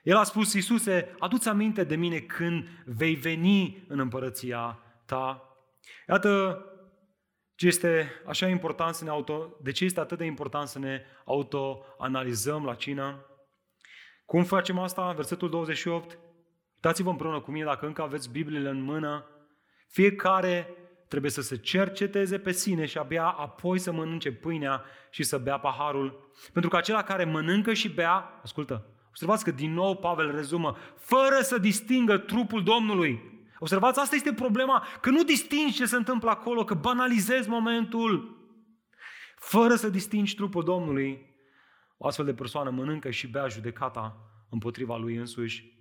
El 0.03 0.17
a 0.17 0.23
spus, 0.23 0.53
Iisuse, 0.53 1.15
adu-ți 1.19 1.49
aminte 1.49 1.85
de 1.85 1.97
mine 1.97 2.19
când 2.19 2.69
vei 2.85 3.15
veni 3.15 3.85
în 3.89 3.99
împărăția 3.99 4.79
ta. 5.05 5.46
Iată 6.09 6.61
ce 7.55 7.67
este 7.67 8.23
așa 8.27 8.49
important 8.49 8.95
să 8.95 9.05
ne 9.05 9.11
auto, 9.11 9.57
de 9.63 9.73
ce 9.73 9.85
este 9.85 10.01
atât 10.01 10.19
de 10.19 10.25
important 10.25 10.69
să 10.69 10.79
ne 10.79 11.03
autoanalizăm 11.25 12.65
la 12.65 12.75
cină. 12.75 13.27
Cum 14.25 14.45
facem 14.45 14.79
asta? 14.79 15.13
Versetul 15.13 15.51
28. 15.51 16.19
Uitați-vă 16.75 17.11
împreună 17.11 17.41
cu 17.41 17.51
mine 17.51 17.65
dacă 17.65 17.87
încă 17.87 18.03
aveți 18.03 18.31
Bibliile 18.31 18.69
în 18.69 18.81
mână. 18.81 19.27
Fiecare 19.89 20.69
trebuie 21.09 21.31
să 21.31 21.43
se 21.43 21.57
cerceteze 21.57 22.39
pe 22.39 22.53
sine 22.53 22.87
și 22.87 22.99
abia 22.99 23.27
apoi 23.27 23.79
să 23.79 23.93
mănânce 23.93 24.33
pâinea 24.33 24.85
și 25.11 25.23
să 25.23 25.39
bea 25.39 25.59
paharul. 25.59 26.31
Pentru 26.53 26.71
că 26.71 26.77
acela 26.77 27.03
care 27.03 27.25
mănâncă 27.25 27.73
și 27.73 27.89
bea, 27.89 28.41
ascultă, 28.43 28.87
observați 29.09 29.45
că 29.45 29.51
din 29.51 29.73
nou 29.73 29.97
Pavel 29.97 30.35
rezumă, 30.35 30.77
fără 30.97 31.41
să 31.41 31.59
distingă 31.59 32.19
trupul 32.19 32.63
Domnului. 32.63 33.36
Observați, 33.59 34.01
asta 34.01 34.15
este 34.15 34.33
problema, 34.33 34.87
că 35.01 35.11
nu 35.11 35.23
distingi 35.23 35.75
ce 35.75 35.87
se 35.87 35.97
întâmplă 35.97 36.31
acolo, 36.31 36.65
că 36.65 36.75
banalizezi 36.75 37.49
momentul. 37.49 38.37
Fără 39.37 39.75
să 39.75 39.89
distingi 39.89 40.35
trupul 40.35 40.65
Domnului, 40.65 41.35
o 41.97 42.07
astfel 42.07 42.25
de 42.25 42.35
persoană 42.35 42.71
mănâncă 42.71 43.11
și 43.11 43.29
bea 43.29 43.49
judecata 43.49 44.17
împotriva 44.51 44.97
lui 44.97 45.17
însuși. 45.17 45.75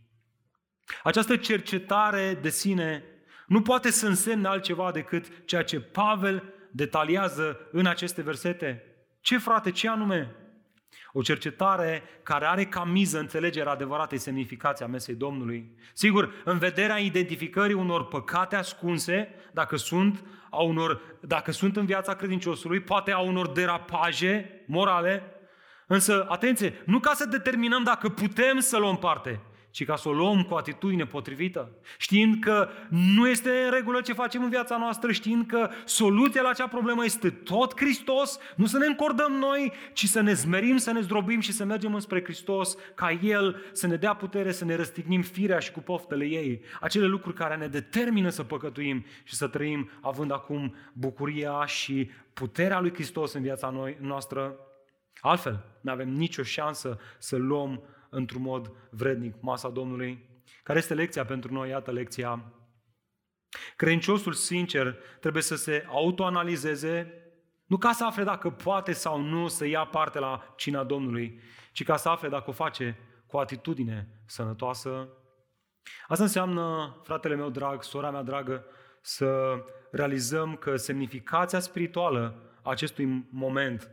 Această 1.03 1.35
cercetare 1.35 2.39
de 2.41 2.49
sine 2.49 3.03
nu 3.47 3.61
poate 3.61 3.91
să 3.91 4.07
însemne 4.07 4.47
altceva 4.47 4.91
decât 4.91 5.45
ceea 5.45 5.63
ce 5.63 5.79
Pavel 5.79 6.53
detaliază 6.71 7.69
în 7.71 7.85
aceste 7.85 8.21
versete. 8.21 8.83
Ce 9.21 9.37
frate, 9.37 9.71
ce 9.71 9.89
anume? 9.89 10.35
O 11.17 11.21
cercetare 11.21 12.03
care 12.23 12.45
are 12.45 12.65
ca 12.65 12.83
miză 12.83 13.19
înțelegerea 13.19 13.71
adevăratei 13.71 14.17
semnificații 14.17 14.85
a 14.85 14.87
mesei 14.87 15.15
Domnului. 15.15 15.71
Sigur, 15.93 16.33
în 16.43 16.57
vederea 16.57 16.97
identificării 16.97 17.75
unor 17.75 18.07
păcate 18.07 18.55
ascunse, 18.55 19.29
dacă 19.51 19.75
sunt, 19.75 20.23
a 20.49 20.61
unor, 20.61 21.01
dacă 21.19 21.51
sunt 21.51 21.75
în 21.77 21.85
viața 21.85 22.15
credinciosului, 22.15 22.79
poate 22.79 23.11
a 23.11 23.19
unor 23.19 23.47
derapaje 23.47 24.63
morale, 24.67 25.23
însă, 25.87 26.25
atenție, 26.29 26.81
nu 26.85 26.99
ca 26.99 27.13
să 27.13 27.25
determinăm 27.25 27.83
dacă 27.83 28.09
putem 28.09 28.59
să 28.59 28.77
luăm 28.77 28.97
parte, 28.97 29.39
ci 29.75 29.85
ca 29.85 29.95
să 29.95 30.09
o 30.09 30.13
luăm 30.13 30.43
cu 30.43 30.53
atitudine 30.53 31.05
potrivită, 31.05 31.71
știind 31.97 32.43
că 32.43 32.69
nu 32.89 33.27
este 33.27 33.49
în 33.49 33.71
regulă 33.71 34.01
ce 34.01 34.13
facem 34.13 34.43
în 34.43 34.49
viața 34.49 34.77
noastră, 34.77 35.11
știind 35.11 35.45
că 35.45 35.69
soluția 35.85 36.41
la 36.41 36.49
acea 36.49 36.67
problemă 36.67 37.05
este 37.05 37.29
tot 37.29 37.79
Hristos, 37.79 38.39
nu 38.55 38.65
să 38.65 38.77
ne 38.77 38.85
încordăm 38.85 39.31
noi, 39.31 39.71
ci 39.93 40.05
să 40.05 40.21
ne 40.21 40.33
zmerim, 40.33 40.77
să 40.77 40.91
ne 40.91 40.99
zdrobim 40.99 41.39
și 41.39 41.51
să 41.51 41.65
mergem 41.65 41.93
înspre 41.93 42.23
Hristos, 42.23 42.77
ca 42.93 43.11
El 43.11 43.61
să 43.71 43.87
ne 43.87 43.95
dea 43.95 44.13
putere 44.13 44.51
să 44.51 44.65
ne 44.65 44.75
răstignim 44.75 45.21
firea 45.21 45.59
și 45.59 45.71
cu 45.71 45.79
poftele 45.79 46.25
ei, 46.25 46.61
acele 46.81 47.05
lucruri 47.05 47.35
care 47.35 47.55
ne 47.55 47.67
determină 47.67 48.29
să 48.29 48.43
păcătuim 48.43 49.05
și 49.23 49.35
să 49.35 49.47
trăim 49.47 49.89
având 50.01 50.31
acum 50.31 50.75
bucuria 50.93 51.65
și 51.65 52.09
puterea 52.33 52.79
lui 52.79 52.93
Hristos 52.93 53.33
în 53.33 53.41
viața 53.41 53.69
noi, 53.69 53.97
noastră. 53.99 54.55
Altfel, 55.19 55.65
nu 55.81 55.91
avem 55.91 56.09
nicio 56.09 56.43
șansă 56.43 56.99
să 57.17 57.35
luăm 57.35 57.83
într-un 58.15 58.41
mod 58.41 58.71
vrednic 58.89 59.35
masa 59.41 59.69
Domnului. 59.69 60.29
Care 60.63 60.79
este 60.79 60.93
lecția 60.93 61.25
pentru 61.25 61.53
noi? 61.53 61.69
Iată 61.69 61.91
lecția. 61.91 62.43
Credinciosul 63.75 64.33
sincer 64.33 64.97
trebuie 65.19 65.43
să 65.43 65.55
se 65.55 65.85
autoanalizeze, 65.87 67.13
nu 67.65 67.77
ca 67.77 67.91
să 67.91 68.05
afle 68.05 68.23
dacă 68.23 68.49
poate 68.49 68.91
sau 68.91 69.21
nu 69.21 69.47
să 69.47 69.65
ia 69.65 69.85
parte 69.85 70.19
la 70.19 70.53
cina 70.55 70.83
Domnului, 70.83 71.39
ci 71.71 71.83
ca 71.83 71.95
să 71.95 72.09
afle 72.09 72.29
dacă 72.29 72.49
o 72.49 72.53
face 72.53 72.97
cu 73.27 73.37
o 73.37 73.39
atitudine 73.39 74.07
sănătoasă. 74.25 75.07
Asta 76.07 76.23
înseamnă, 76.23 76.95
fratele 77.03 77.35
meu 77.35 77.49
drag, 77.49 77.83
sora 77.83 78.11
mea 78.11 78.21
dragă, 78.23 78.65
să 79.01 79.59
realizăm 79.91 80.55
că 80.55 80.75
semnificația 80.75 81.59
spirituală 81.59 82.39
a 82.61 82.69
acestui 82.69 83.27
moment 83.29 83.89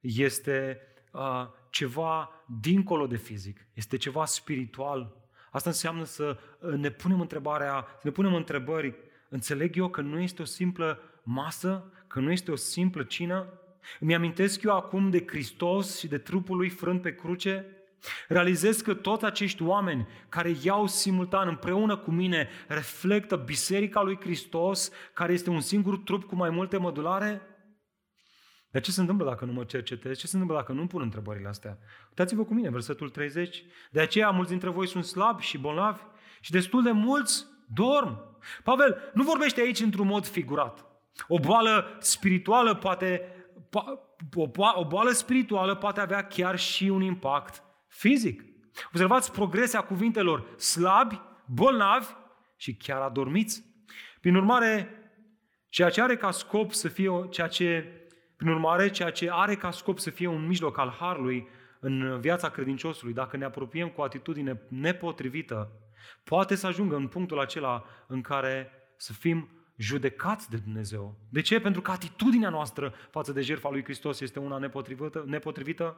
este 0.00 0.80
uh, 1.12 1.46
ceva 1.70 2.41
dincolo 2.60 3.06
de 3.06 3.16
fizic, 3.16 3.66
este 3.74 3.96
ceva 3.96 4.24
spiritual. 4.24 5.16
Asta 5.50 5.68
înseamnă 5.68 6.04
să 6.04 6.38
uh, 6.60 6.72
ne 6.72 6.90
punem 6.90 7.20
întrebarea, 7.20 7.86
să 7.94 8.00
ne 8.02 8.10
punem 8.10 8.34
întrebări. 8.34 8.94
Înțeleg 9.28 9.76
eu 9.76 9.88
că 9.88 10.00
nu 10.00 10.20
este 10.20 10.42
o 10.42 10.44
simplă 10.44 10.98
masă, 11.22 11.92
că 12.06 12.20
nu 12.20 12.30
este 12.30 12.50
o 12.50 12.56
simplă 12.56 13.02
cină? 13.02 13.46
Îmi 14.00 14.14
amintesc 14.14 14.62
eu 14.62 14.76
acum 14.76 15.10
de 15.10 15.24
Hristos 15.26 15.98
și 15.98 16.08
de 16.08 16.18
trupul 16.18 16.56
lui 16.56 16.68
frânt 16.68 17.02
pe 17.02 17.14
cruce? 17.14 17.66
Realizez 18.28 18.80
că 18.80 18.94
toți 18.94 19.24
acești 19.24 19.62
oameni 19.62 20.08
care 20.28 20.56
iau 20.62 20.86
simultan 20.86 21.48
împreună 21.48 21.96
cu 21.96 22.10
mine 22.10 22.48
reflectă 22.68 23.36
Biserica 23.36 24.02
lui 24.02 24.18
Hristos, 24.20 24.90
care 25.12 25.32
este 25.32 25.50
un 25.50 25.60
singur 25.60 25.98
trup 25.98 26.24
cu 26.24 26.34
mai 26.34 26.50
multe 26.50 26.76
mădulare? 26.76 27.51
Dar 28.72 28.82
ce 28.82 28.90
se 28.90 29.00
întâmplă 29.00 29.26
dacă 29.26 29.44
nu 29.44 29.52
mă 29.52 29.64
cercetez? 29.64 30.18
Ce 30.18 30.26
se 30.26 30.36
întâmplă 30.36 30.56
dacă 30.56 30.72
nu 30.72 30.86
pun 30.86 31.02
întrebările 31.02 31.48
astea? 31.48 31.78
Uitați-vă 32.08 32.44
cu 32.44 32.54
mine, 32.54 32.70
versetul 32.70 33.08
30. 33.08 33.64
De 33.90 34.00
aceea 34.00 34.30
mulți 34.30 34.50
dintre 34.50 34.70
voi 34.70 34.86
sunt 34.86 35.04
slabi 35.04 35.42
și 35.42 35.58
bolnavi 35.58 36.00
și 36.40 36.50
destul 36.50 36.82
de 36.82 36.90
mulți 36.90 37.46
dorm. 37.74 38.38
Pavel 38.62 39.10
nu 39.14 39.22
vorbește 39.22 39.60
aici 39.60 39.80
într-un 39.80 40.06
mod 40.06 40.26
figurat. 40.26 40.86
O 41.28 41.38
boală 41.38 41.96
spirituală 41.98 42.74
poate, 42.74 43.22
o, 44.34 44.50
o 44.74 44.84
boală 44.84 45.10
spirituală 45.10 45.74
poate 45.74 46.00
avea 46.00 46.26
chiar 46.26 46.58
și 46.58 46.84
un 46.84 47.02
impact 47.02 47.62
fizic. 47.88 48.44
Observați 48.86 49.32
progresia 49.32 49.80
cuvintelor 49.80 50.58
slabi, 50.58 51.20
bolnavi 51.46 52.06
și 52.56 52.74
chiar 52.74 53.00
adormiți. 53.00 53.64
Prin 54.20 54.34
urmare, 54.34 54.96
ceea 55.68 55.90
ce 55.90 56.02
are 56.02 56.16
ca 56.16 56.30
scop 56.30 56.72
să 56.72 56.88
fie 56.88 57.10
ceea 57.30 57.48
ce 57.48 57.96
prin 58.42 58.54
urmare, 58.54 58.90
ceea 58.90 59.10
ce 59.10 59.28
are 59.30 59.54
ca 59.54 59.70
scop 59.70 59.98
să 59.98 60.10
fie 60.10 60.26
un 60.26 60.46
mijloc 60.46 60.78
al 60.78 60.90
harului 60.98 61.48
în 61.80 62.20
viața 62.20 62.48
credinciosului, 62.48 63.14
dacă 63.14 63.36
ne 63.36 63.44
apropiem 63.44 63.88
cu 63.88 64.00
o 64.00 64.04
atitudine 64.04 64.60
nepotrivită, 64.68 65.70
poate 66.24 66.54
să 66.54 66.66
ajungă 66.66 66.96
în 66.96 67.06
punctul 67.06 67.40
acela 67.40 67.84
în 68.06 68.20
care 68.20 68.70
să 68.96 69.12
fim 69.12 69.48
judecați 69.76 70.50
de 70.50 70.56
Dumnezeu. 70.56 71.18
De 71.28 71.40
ce? 71.40 71.60
Pentru 71.60 71.80
că 71.80 71.90
atitudinea 71.90 72.48
noastră 72.48 72.94
față 73.10 73.32
de 73.32 73.40
jertfa 73.40 73.70
lui 73.70 73.84
Hristos 73.84 74.20
este 74.20 74.38
una 74.38 74.58
nepotrivită. 74.58 75.24
nepotrivită. 75.26 75.96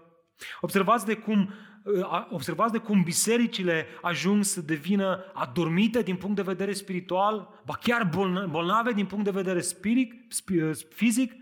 Observați 0.61 1.07
de, 1.07 1.15
cum, 1.15 1.53
uh, 1.85 2.27
observați 2.31 2.73
de 2.73 2.79
cum 2.79 3.03
bisericile 3.03 3.87
ajung 4.03 4.45
să 4.45 4.61
devină 4.61 5.25
adormite 5.33 6.03
din 6.03 6.17
punct 6.17 6.37
de 6.37 6.43
vedere 6.43 6.73
spiritual, 6.73 7.63
ba 7.65 7.75
chiar 7.75 8.11
bolnave 8.49 8.93
din 8.93 9.07
punct 9.07 9.25
de 9.25 9.31
vedere 9.31 9.61
spirit, 9.61 10.13
uh, 10.53 10.71
fizic, 10.91 11.33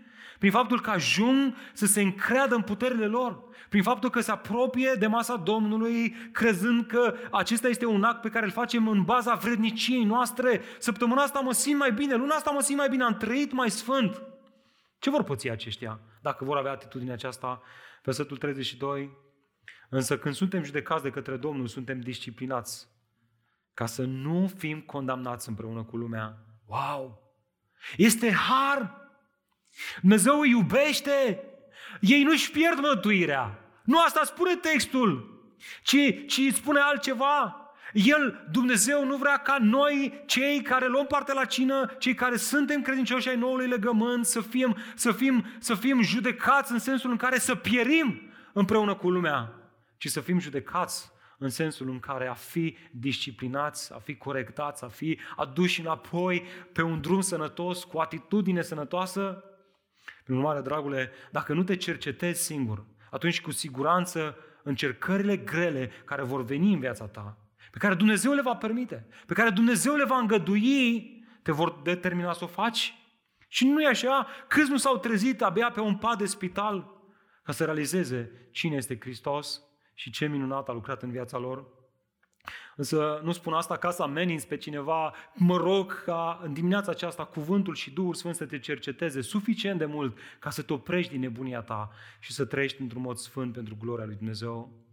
prin 0.43 0.55
faptul 0.55 0.81
că 0.81 0.89
ajung 0.89 1.55
să 1.73 1.85
se 1.85 2.01
încreadă 2.01 2.55
în 2.55 2.61
puterile 2.61 3.05
lor, 3.05 3.43
prin 3.69 3.83
faptul 3.83 4.09
că 4.09 4.21
se 4.21 4.31
apropie 4.31 4.93
de 4.99 5.07
masa 5.07 5.35
Domnului, 5.35 6.15
crezând 6.31 6.85
că 6.85 7.15
acesta 7.31 7.67
este 7.67 7.85
un 7.85 8.03
act 8.03 8.21
pe 8.21 8.29
care 8.29 8.45
îl 8.45 8.51
facem 8.51 8.87
în 8.87 9.03
baza 9.03 9.33
vredniciei 9.33 10.03
noastre. 10.03 10.61
Săptămâna 10.79 11.21
asta 11.21 11.39
mă 11.39 11.51
simt 11.51 11.79
mai 11.79 11.91
bine, 11.91 12.15
luna 12.15 12.35
asta 12.35 12.51
mă 12.51 12.61
simt 12.61 12.77
mai 12.77 12.89
bine, 12.89 13.03
am 13.03 13.17
trăit 13.17 13.51
mai 13.51 13.69
sfânt. 13.69 14.21
Ce 14.99 15.09
vor 15.09 15.23
păți 15.23 15.49
aceștia 15.49 15.99
dacă 16.21 16.45
vor 16.45 16.57
avea 16.57 16.71
atitudinea 16.71 17.13
aceasta? 17.13 17.61
Versetul 18.03 18.37
32. 18.37 19.17
Însă 19.89 20.17
când 20.17 20.35
suntem 20.35 20.63
judecați 20.63 21.03
de 21.03 21.09
către 21.09 21.37
Domnul, 21.37 21.67
suntem 21.67 21.99
disciplinați 21.99 22.87
ca 23.73 23.85
să 23.85 24.03
nu 24.03 24.51
fim 24.57 24.81
condamnați 24.81 25.49
împreună 25.49 25.83
cu 25.83 25.97
lumea. 25.97 26.37
Wow! 26.67 27.21
Este 27.97 28.31
har! 28.31 29.01
Dumnezeu 30.01 30.39
îi 30.39 30.49
iubește! 30.49 31.43
Ei 31.99 32.23
nu-și 32.23 32.51
pierd 32.51 32.79
mântuirea. 32.79 33.59
Nu 33.83 33.99
asta 33.99 34.23
spune 34.23 34.55
textul, 34.55 35.41
ci, 35.81 36.25
ci 36.27 36.53
spune 36.53 36.79
altceva. 36.79 37.57
El, 37.93 38.47
Dumnezeu, 38.51 39.05
nu 39.05 39.15
vrea 39.15 39.37
ca 39.37 39.57
noi, 39.61 40.23
cei 40.25 40.61
care 40.61 40.87
luăm 40.87 41.05
parte 41.05 41.33
la 41.33 41.45
cină, 41.45 41.95
cei 41.99 42.13
care 42.13 42.37
suntem 42.37 42.81
credincioși 42.81 43.29
ai 43.29 43.35
noului 43.35 43.67
legământ, 43.67 44.25
să 44.25 44.41
fim, 44.41 44.77
să 44.95 45.11
fim, 45.11 45.45
să 45.59 45.75
fim 45.75 46.01
judecați 46.01 46.71
în 46.71 46.79
sensul 46.79 47.11
în 47.11 47.17
care 47.17 47.37
să 47.37 47.55
pierim 47.55 48.21
împreună 48.53 48.95
cu 48.95 49.09
lumea, 49.09 49.53
ci 49.97 50.07
să 50.07 50.21
fim 50.21 50.39
judecați 50.39 51.11
în 51.37 51.49
sensul 51.49 51.89
în 51.89 51.99
care 51.99 52.27
a 52.27 52.33
fi 52.33 52.77
disciplinați, 52.91 53.93
a 53.93 53.97
fi 53.97 54.15
corectați, 54.15 54.83
a 54.83 54.87
fi 54.87 55.19
aduși 55.35 55.79
înapoi 55.79 56.45
pe 56.71 56.81
un 56.81 57.01
drum 57.01 57.21
sănătos, 57.21 57.83
cu 57.83 57.97
atitudine 57.97 58.61
sănătoasă. 58.61 59.43
Prin 60.23 60.35
urmare, 60.35 60.61
dragule, 60.61 61.11
dacă 61.31 61.53
nu 61.53 61.63
te 61.63 61.75
cercetezi 61.75 62.43
singur, 62.43 62.85
atunci 63.11 63.41
cu 63.41 63.51
siguranță 63.51 64.37
încercările 64.63 65.37
grele 65.37 65.91
care 66.05 66.21
vor 66.21 66.43
veni 66.43 66.73
în 66.73 66.79
viața 66.79 67.05
ta, 67.05 67.37
pe 67.71 67.77
care 67.77 67.93
Dumnezeu 67.93 68.33
le 68.33 68.41
va 68.41 68.55
permite, 68.55 69.07
pe 69.25 69.33
care 69.33 69.49
Dumnezeu 69.49 69.95
le 69.95 70.05
va 70.05 70.17
îngădui, 70.17 71.11
te 71.41 71.51
vor 71.51 71.81
determina 71.83 72.33
să 72.33 72.43
o 72.43 72.47
faci. 72.47 72.97
Și 73.47 73.67
nu 73.67 73.81
e 73.81 73.87
așa, 73.87 74.27
câți 74.47 74.69
nu 74.69 74.77
s-au 74.77 74.97
trezit 74.97 75.41
abia 75.41 75.71
pe 75.71 75.79
un 75.79 75.97
pat 75.97 76.17
de 76.17 76.25
spital 76.25 77.01
ca 77.43 77.51
să 77.51 77.65
realizeze 77.65 78.47
cine 78.51 78.75
este 78.75 78.97
Hristos 78.99 79.61
și 79.93 80.11
ce 80.11 80.27
minunat 80.27 80.69
a 80.69 80.71
lucrat 80.71 81.03
în 81.03 81.11
viața 81.11 81.37
lor. 81.37 81.65
Însă 82.75 83.21
nu 83.23 83.31
spun 83.31 83.53
asta 83.53 83.77
ca 83.77 83.91
să 83.91 84.03
ameninți 84.03 84.47
pe 84.47 84.57
cineva, 84.57 85.13
mă 85.33 85.57
rog 85.57 86.03
ca 86.03 86.39
în 86.43 86.53
dimineața 86.53 86.91
aceasta 86.91 87.25
cuvântul 87.25 87.75
și 87.75 87.91
Duhul 87.91 88.13
Sfânt 88.13 88.35
să 88.35 88.45
te 88.45 88.59
cerceteze 88.59 89.21
suficient 89.21 89.79
de 89.79 89.85
mult 89.85 90.17
ca 90.39 90.49
să 90.49 90.61
te 90.61 90.73
oprești 90.73 91.11
din 91.11 91.21
nebunia 91.21 91.61
ta 91.61 91.91
și 92.19 92.31
să 92.33 92.45
trăiești 92.45 92.81
într-un 92.81 93.01
mod 93.01 93.17
sfânt 93.17 93.53
pentru 93.53 93.77
gloria 93.79 94.05
lui 94.05 94.15
Dumnezeu. 94.15 94.83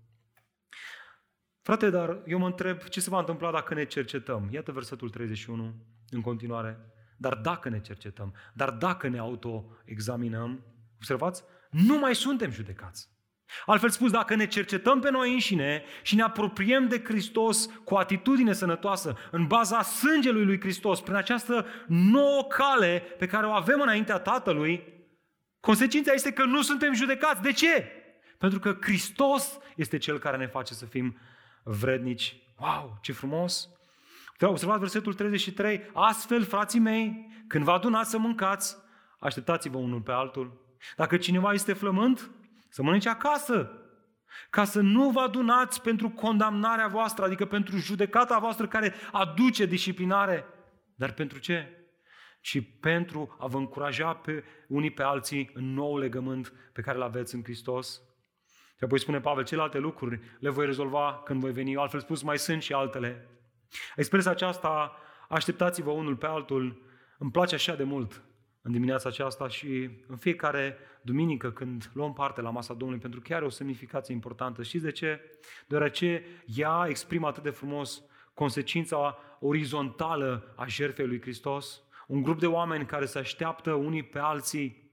Frate, 1.62 1.90
dar 1.90 2.22
eu 2.26 2.38
mă 2.38 2.46
întreb 2.46 2.78
ce 2.78 3.00
se 3.00 3.10
va 3.10 3.18
întâmpla 3.18 3.50
dacă 3.50 3.74
ne 3.74 3.84
cercetăm. 3.84 4.48
Iată 4.50 4.72
versetul 4.72 5.10
31 5.10 5.74
în 6.10 6.20
continuare. 6.20 6.78
Dar 7.16 7.34
dacă 7.34 7.68
ne 7.68 7.80
cercetăm, 7.80 8.34
dar 8.54 8.70
dacă 8.70 9.08
ne 9.08 9.18
autoexaminăm, 9.18 10.64
observați, 10.96 11.44
nu 11.70 11.98
mai 11.98 12.14
suntem 12.14 12.50
judecați. 12.50 13.08
Altfel 13.66 13.90
spus, 13.90 14.10
dacă 14.10 14.34
ne 14.34 14.46
cercetăm 14.46 15.00
pe 15.00 15.10
noi 15.10 15.32
înșine 15.32 15.84
și 16.02 16.14
ne 16.14 16.22
apropiem 16.22 16.88
de 16.88 17.02
Hristos 17.04 17.66
cu 17.84 17.94
o 17.94 17.98
atitudine 17.98 18.52
sănătoasă, 18.52 19.16
în 19.30 19.46
baza 19.46 19.82
sângelui 19.82 20.44
lui 20.44 20.60
Hristos, 20.60 21.00
prin 21.00 21.14
această 21.14 21.66
nouă 21.86 22.44
cale 22.44 23.02
pe 23.18 23.26
care 23.26 23.46
o 23.46 23.50
avem 23.50 23.80
înaintea 23.80 24.18
Tatălui, 24.18 24.82
consecința 25.60 26.12
este 26.12 26.32
că 26.32 26.44
nu 26.44 26.62
suntem 26.62 26.94
judecați. 26.94 27.42
De 27.42 27.52
ce? 27.52 27.92
Pentru 28.38 28.58
că 28.58 28.76
Hristos 28.80 29.58
este 29.76 29.98
Cel 29.98 30.18
care 30.18 30.36
ne 30.36 30.46
face 30.46 30.74
să 30.74 30.84
fim 30.84 31.18
vrednici. 31.62 32.36
Wow, 32.58 32.98
ce 33.02 33.12
frumos! 33.12 33.68
Observați 34.40 34.78
versetul 34.78 35.14
33. 35.14 35.90
Astfel, 35.92 36.44
frații 36.44 36.80
mei, 36.80 37.28
când 37.48 37.64
vă 37.64 37.70
adunați 37.70 38.10
să 38.10 38.18
mâncați, 38.18 38.76
așteptați-vă 39.18 39.76
unul 39.76 40.00
pe 40.00 40.12
altul. 40.12 40.60
Dacă 40.96 41.16
cineva 41.16 41.52
este 41.52 41.72
flământ, 41.72 42.30
să 42.70 42.82
mănânce 42.82 43.08
acasă. 43.08 43.70
Ca 44.50 44.64
să 44.64 44.80
nu 44.80 45.10
vă 45.10 45.20
adunați 45.20 45.82
pentru 45.82 46.08
condamnarea 46.10 46.88
voastră, 46.88 47.24
adică 47.24 47.46
pentru 47.46 47.76
judecata 47.76 48.38
voastră 48.38 48.66
care 48.66 48.94
aduce 49.12 49.66
disciplinare. 49.66 50.44
Dar 50.94 51.12
pentru 51.12 51.38
ce? 51.38 51.74
Și 52.40 52.62
pentru 52.62 53.36
a 53.38 53.46
vă 53.46 53.56
încuraja 53.56 54.14
pe 54.14 54.44
unii 54.68 54.90
pe 54.90 55.02
alții 55.02 55.50
în 55.54 55.72
nou 55.72 55.98
legământ 55.98 56.52
pe 56.72 56.80
care 56.80 56.96
îl 56.96 57.02
aveți 57.02 57.34
în 57.34 57.42
Hristos. 57.42 58.00
Și 58.76 58.84
apoi 58.84 59.00
spune 59.00 59.20
Pavel, 59.20 59.44
celelalte 59.44 59.78
lucruri 59.78 60.20
le 60.38 60.50
voi 60.50 60.66
rezolva 60.66 61.22
când 61.24 61.40
voi 61.40 61.52
veni. 61.52 61.76
Altfel 61.76 62.00
spus, 62.00 62.22
mai 62.22 62.38
sunt 62.38 62.62
și 62.62 62.72
altele. 62.72 63.28
Expresia 63.96 64.30
aceasta, 64.30 64.96
așteptați-vă 65.28 65.90
unul 65.90 66.16
pe 66.16 66.26
altul, 66.26 66.82
îmi 67.18 67.30
place 67.30 67.54
așa 67.54 67.74
de 67.74 67.84
mult 67.84 68.22
în 68.62 68.72
dimineața 68.72 69.08
aceasta 69.08 69.48
și 69.48 69.90
în 70.06 70.16
fiecare 70.16 70.78
duminică 71.02 71.50
când 71.50 71.90
luăm 71.94 72.12
parte 72.12 72.40
la 72.40 72.50
masa 72.50 72.74
Domnului, 72.74 73.02
pentru 73.02 73.20
că 73.20 73.34
are 73.34 73.44
o 73.44 73.48
semnificație 73.48 74.14
importantă. 74.14 74.62
Știți 74.62 74.84
de 74.84 74.90
ce? 74.90 75.38
Deoarece 75.66 76.24
ea 76.44 76.86
exprimă 76.88 77.26
atât 77.26 77.42
de 77.42 77.50
frumos 77.50 78.02
consecința 78.34 79.18
orizontală 79.40 80.54
a 80.56 80.66
jertfei 80.66 81.06
lui 81.06 81.20
Hristos, 81.20 81.82
un 82.06 82.22
grup 82.22 82.40
de 82.40 82.46
oameni 82.46 82.86
care 82.86 83.06
se 83.06 83.18
așteaptă 83.18 83.72
unii 83.72 84.02
pe 84.02 84.18
alții, 84.18 84.90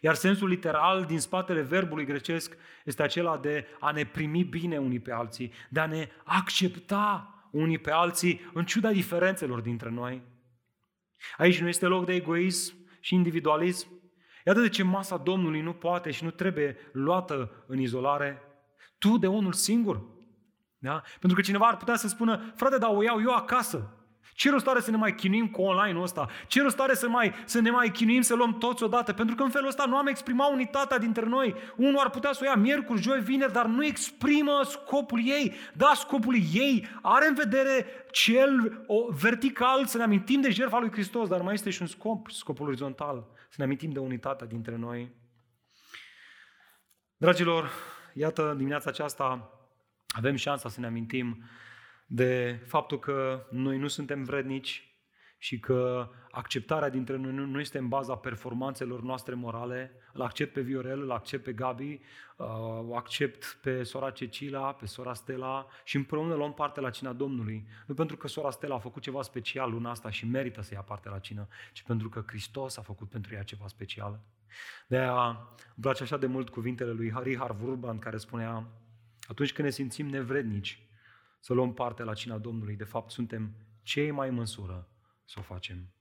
iar 0.00 0.14
sensul 0.14 0.48
literal 0.48 1.04
din 1.04 1.18
spatele 1.18 1.60
verbului 1.60 2.04
grecesc 2.04 2.56
este 2.84 3.02
acela 3.02 3.38
de 3.38 3.66
a 3.80 3.90
ne 3.90 4.04
primi 4.04 4.44
bine 4.44 4.78
unii 4.78 5.00
pe 5.00 5.12
alții, 5.12 5.52
de 5.70 5.80
a 5.80 5.86
ne 5.86 6.08
accepta 6.24 7.34
unii 7.50 7.78
pe 7.78 7.90
alții 7.90 8.40
în 8.52 8.64
ciuda 8.64 8.90
diferențelor 8.90 9.60
dintre 9.60 9.90
noi. 9.90 10.22
Aici 11.36 11.60
nu 11.60 11.68
este 11.68 11.86
loc 11.86 12.04
de 12.04 12.14
egoism 12.14 12.74
și 13.00 13.14
individualism, 13.14 13.88
Iată 14.46 14.60
de 14.60 14.68
ce 14.68 14.82
masa 14.82 15.16
Domnului 15.16 15.60
nu 15.60 15.72
poate 15.72 16.10
și 16.10 16.24
nu 16.24 16.30
trebuie 16.30 16.76
luată 16.92 17.64
în 17.66 17.78
izolare. 17.78 18.42
Tu 18.98 19.18
de 19.18 19.26
unul 19.26 19.52
singur. 19.52 20.02
Da? 20.78 21.02
Pentru 21.18 21.38
că 21.38 21.40
cineva 21.40 21.66
ar 21.66 21.76
putea 21.76 21.96
să 21.96 22.08
spună, 22.08 22.52
frate, 22.54 22.78
dar 22.78 22.90
o 22.94 23.02
iau 23.02 23.20
eu 23.20 23.34
acasă. 23.34 23.96
Ce 24.34 24.50
rost 24.50 24.66
are 24.66 24.80
să 24.80 24.90
ne 24.90 24.96
mai 24.96 25.14
chinuim 25.14 25.48
cu 25.48 25.62
online-ul 25.62 26.02
ăsta? 26.02 26.28
Ce 26.46 26.62
rost 26.62 26.80
are 26.80 26.94
să, 26.94 27.08
mai, 27.08 27.32
să 27.44 27.60
ne 27.60 27.70
mai 27.70 27.90
chinuim 27.90 28.20
să 28.20 28.34
luăm 28.34 28.58
toți 28.58 28.82
odată? 28.82 29.12
Pentru 29.12 29.34
că 29.34 29.42
în 29.42 29.50
felul 29.50 29.68
ăsta 29.68 29.84
nu 29.84 29.96
am 29.96 30.06
exprimat 30.06 30.52
unitatea 30.52 30.98
dintre 30.98 31.26
noi. 31.26 31.54
Unul 31.76 31.98
ar 31.98 32.10
putea 32.10 32.32
să 32.32 32.40
o 32.42 32.46
ia 32.46 32.54
miercuri, 32.54 33.00
joi, 33.00 33.20
vineri, 33.20 33.52
dar 33.52 33.66
nu 33.66 33.84
exprimă 33.84 34.60
scopul 34.64 35.20
ei. 35.24 35.54
Da, 35.72 35.92
scopul 35.94 36.36
ei 36.52 36.88
are 37.02 37.28
în 37.28 37.34
vedere 37.34 37.86
cel 38.10 38.82
o, 38.86 39.12
vertical, 39.20 39.86
să 39.86 39.96
ne 39.96 40.02
amintim 40.02 40.40
de 40.40 40.50
jertfa 40.50 40.78
lui 40.78 40.92
Hristos, 40.92 41.28
dar 41.28 41.40
mai 41.40 41.54
este 41.54 41.70
și 41.70 41.82
un 41.82 41.88
scop, 41.88 42.30
scopul 42.30 42.66
orizontal 42.66 43.26
să 43.52 43.58
ne 43.58 43.64
amintim 43.64 43.90
de 43.90 43.98
unitatea 43.98 44.46
dintre 44.46 44.76
noi. 44.76 45.14
Dragilor, 47.16 47.70
iată, 48.14 48.54
dimineața 48.56 48.90
aceasta 48.90 49.52
avem 50.06 50.36
șansa 50.36 50.68
să 50.68 50.80
ne 50.80 50.86
amintim 50.86 51.44
de 52.06 52.62
faptul 52.66 52.98
că 52.98 53.46
noi 53.50 53.78
nu 53.78 53.88
suntem 53.88 54.24
vrednici 54.24 54.91
și 55.42 55.58
că 55.58 56.08
acceptarea 56.30 56.88
dintre 56.88 57.16
noi 57.16 57.32
nu 57.32 57.60
este 57.60 57.78
în 57.78 57.88
baza 57.88 58.14
performanțelor 58.16 59.02
noastre 59.02 59.34
morale. 59.34 59.92
Îl 60.12 60.22
accept 60.22 60.52
pe 60.52 60.60
Viorel, 60.60 61.02
îl 61.02 61.10
accept 61.10 61.44
pe 61.44 61.52
Gabi, 61.52 62.00
uh, 62.36 62.46
o 62.88 62.96
accept 62.96 63.58
pe 63.62 63.82
sora 63.82 64.10
Cecila, 64.10 64.72
pe 64.72 64.86
sora 64.86 65.14
Stella 65.14 65.66
și 65.84 65.96
împreună 65.96 66.34
luăm 66.34 66.54
parte 66.54 66.80
la 66.80 66.90
cina 66.90 67.12
Domnului. 67.12 67.66
Nu 67.86 67.94
pentru 67.94 68.16
că 68.16 68.28
sora 68.28 68.50
Stella 68.50 68.74
a 68.74 68.78
făcut 68.78 69.02
ceva 69.02 69.22
special 69.22 69.70
luna 69.70 69.90
asta 69.90 70.10
și 70.10 70.26
merită 70.26 70.62
să 70.62 70.74
ia 70.74 70.80
parte 70.80 71.08
la 71.08 71.18
cină, 71.18 71.48
ci 71.72 71.82
pentru 71.82 72.08
că 72.08 72.22
Hristos 72.26 72.76
a 72.76 72.82
făcut 72.82 73.08
pentru 73.08 73.34
ea 73.34 73.42
ceva 73.42 73.66
special. 73.66 74.20
De 74.86 74.98
aia 74.98 75.26
îmi 75.26 75.80
place 75.80 76.02
așa 76.02 76.16
de 76.16 76.26
mult 76.26 76.48
cuvintele 76.48 76.90
lui 76.90 77.12
Richard 77.22 77.56
Vurban 77.56 77.98
care 77.98 78.16
spunea 78.16 78.66
atunci 79.22 79.52
când 79.52 79.68
ne 79.68 79.74
simțim 79.74 80.06
nevrednici 80.06 80.86
să 81.40 81.52
luăm 81.52 81.74
parte 81.74 82.02
la 82.02 82.14
cina 82.14 82.38
Domnului, 82.38 82.76
de 82.76 82.84
fapt 82.84 83.10
suntem 83.10 83.50
cei 83.82 84.10
mai 84.10 84.28
în 84.28 84.34
măsură 84.34 84.86
să 85.32 85.38
o 85.38 85.42
facem. 85.42 85.94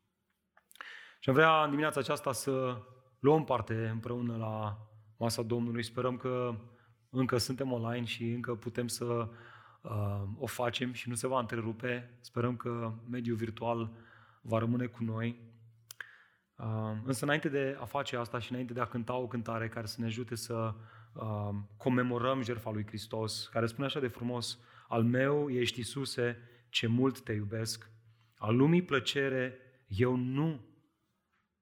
Și 1.20 1.30
am 1.30 1.36
vrea 1.36 1.64
în 1.64 1.70
dimineața 1.70 2.00
aceasta 2.00 2.32
să 2.32 2.82
luăm 3.20 3.44
parte 3.44 3.88
împreună 3.88 4.38
la 4.38 4.78
masa 5.18 5.42
Domnului. 5.42 5.84
Sperăm 5.84 6.18
că 6.18 6.56
încă 7.10 7.38
suntem 7.38 7.72
online 7.72 8.06
și 8.06 8.30
încă 8.30 8.56
putem 8.56 8.88
să 8.88 9.30
uh, 9.82 10.24
o 10.38 10.46
facem 10.46 10.94
și 10.94 11.10
nu 11.10 11.16
se 11.16 11.28
va 11.28 11.40
întrerupe. 11.40 12.18
Sperăm 12.22 12.56
că 12.56 12.94
mediul 13.10 13.36
virtual 13.36 13.92
va 14.42 14.58
rămâne 14.58 14.86
cu 14.86 15.04
noi. 15.04 15.40
Uh, 16.56 16.98
însă 17.04 17.24
înainte 17.26 17.50
de 17.50 17.78
a 17.80 17.86
face 17.86 18.18
asta 18.18 18.40
și 18.40 18.52
înainte 18.52 18.74
de 18.74 18.82
a 18.82 18.86
cânta 18.86 19.16
o 19.16 19.28
cântare 19.28 19.70
care 19.70 19.86
să 19.86 19.96
ne 20.00 20.06
ajute 20.06 20.36
să 20.36 20.74
uh, 21.14 21.50
comemorăm 21.78 22.42
jertfa 22.42 22.72
lui 22.72 22.86
Hristos, 22.88 23.48
care 23.48 23.66
spune 23.66 23.86
așa 23.88 24.00
de 24.00 24.08
frumos, 24.08 24.60
al 24.88 25.04
meu 25.04 25.50
ești 25.50 25.78
Iisuse, 25.78 26.38
ce 26.70 26.88
mult 26.88 27.22
te 27.22 27.34
iubesc, 27.34 27.92
al 28.42 28.56
lumii 28.56 28.82
plăcere 28.82 29.58
eu 29.88 30.16
nu 30.16 30.66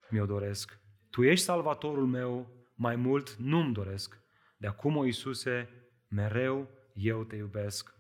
mi-o 0.10 0.26
doresc. 0.26 0.80
Tu 1.10 1.24
ești 1.24 1.46
salvatorul 1.46 2.06
meu, 2.06 2.52
mai 2.76 2.96
mult 2.96 3.36
nu-mi 3.36 3.74
doresc. 3.74 4.20
De 4.58 4.68
acum, 4.68 4.96
o 4.96 5.06
Iisuse, 5.06 5.70
mereu 6.08 6.70
eu 6.94 7.24
te 7.24 7.36
iubesc. 7.36 7.94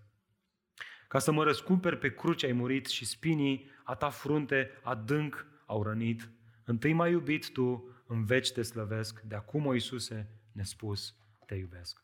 Ca 1.07 1.19
să 1.19 1.31
mă 1.31 1.43
răscumperi 1.43 1.97
pe 1.97 2.13
cruce 2.13 2.45
ai 2.45 2.51
murit 2.51 2.85
și 2.85 3.05
spinii 3.05 3.69
a 3.83 3.95
ta 3.95 4.09
frunte 4.09 4.71
adânc 4.83 5.45
au 5.65 5.83
rănit. 5.83 6.29
Întâi 6.65 6.93
m-ai 6.93 7.11
iubit 7.11 7.51
tu, 7.51 7.95
în 8.07 8.25
veci 8.25 8.51
te 8.51 8.61
slăvesc, 8.61 9.21
de 9.21 9.35
acum, 9.35 9.65
o 9.65 9.73
Iisuse, 9.73 10.41
nespus, 10.51 11.15
te 11.45 11.55
iubesc. 11.55 12.03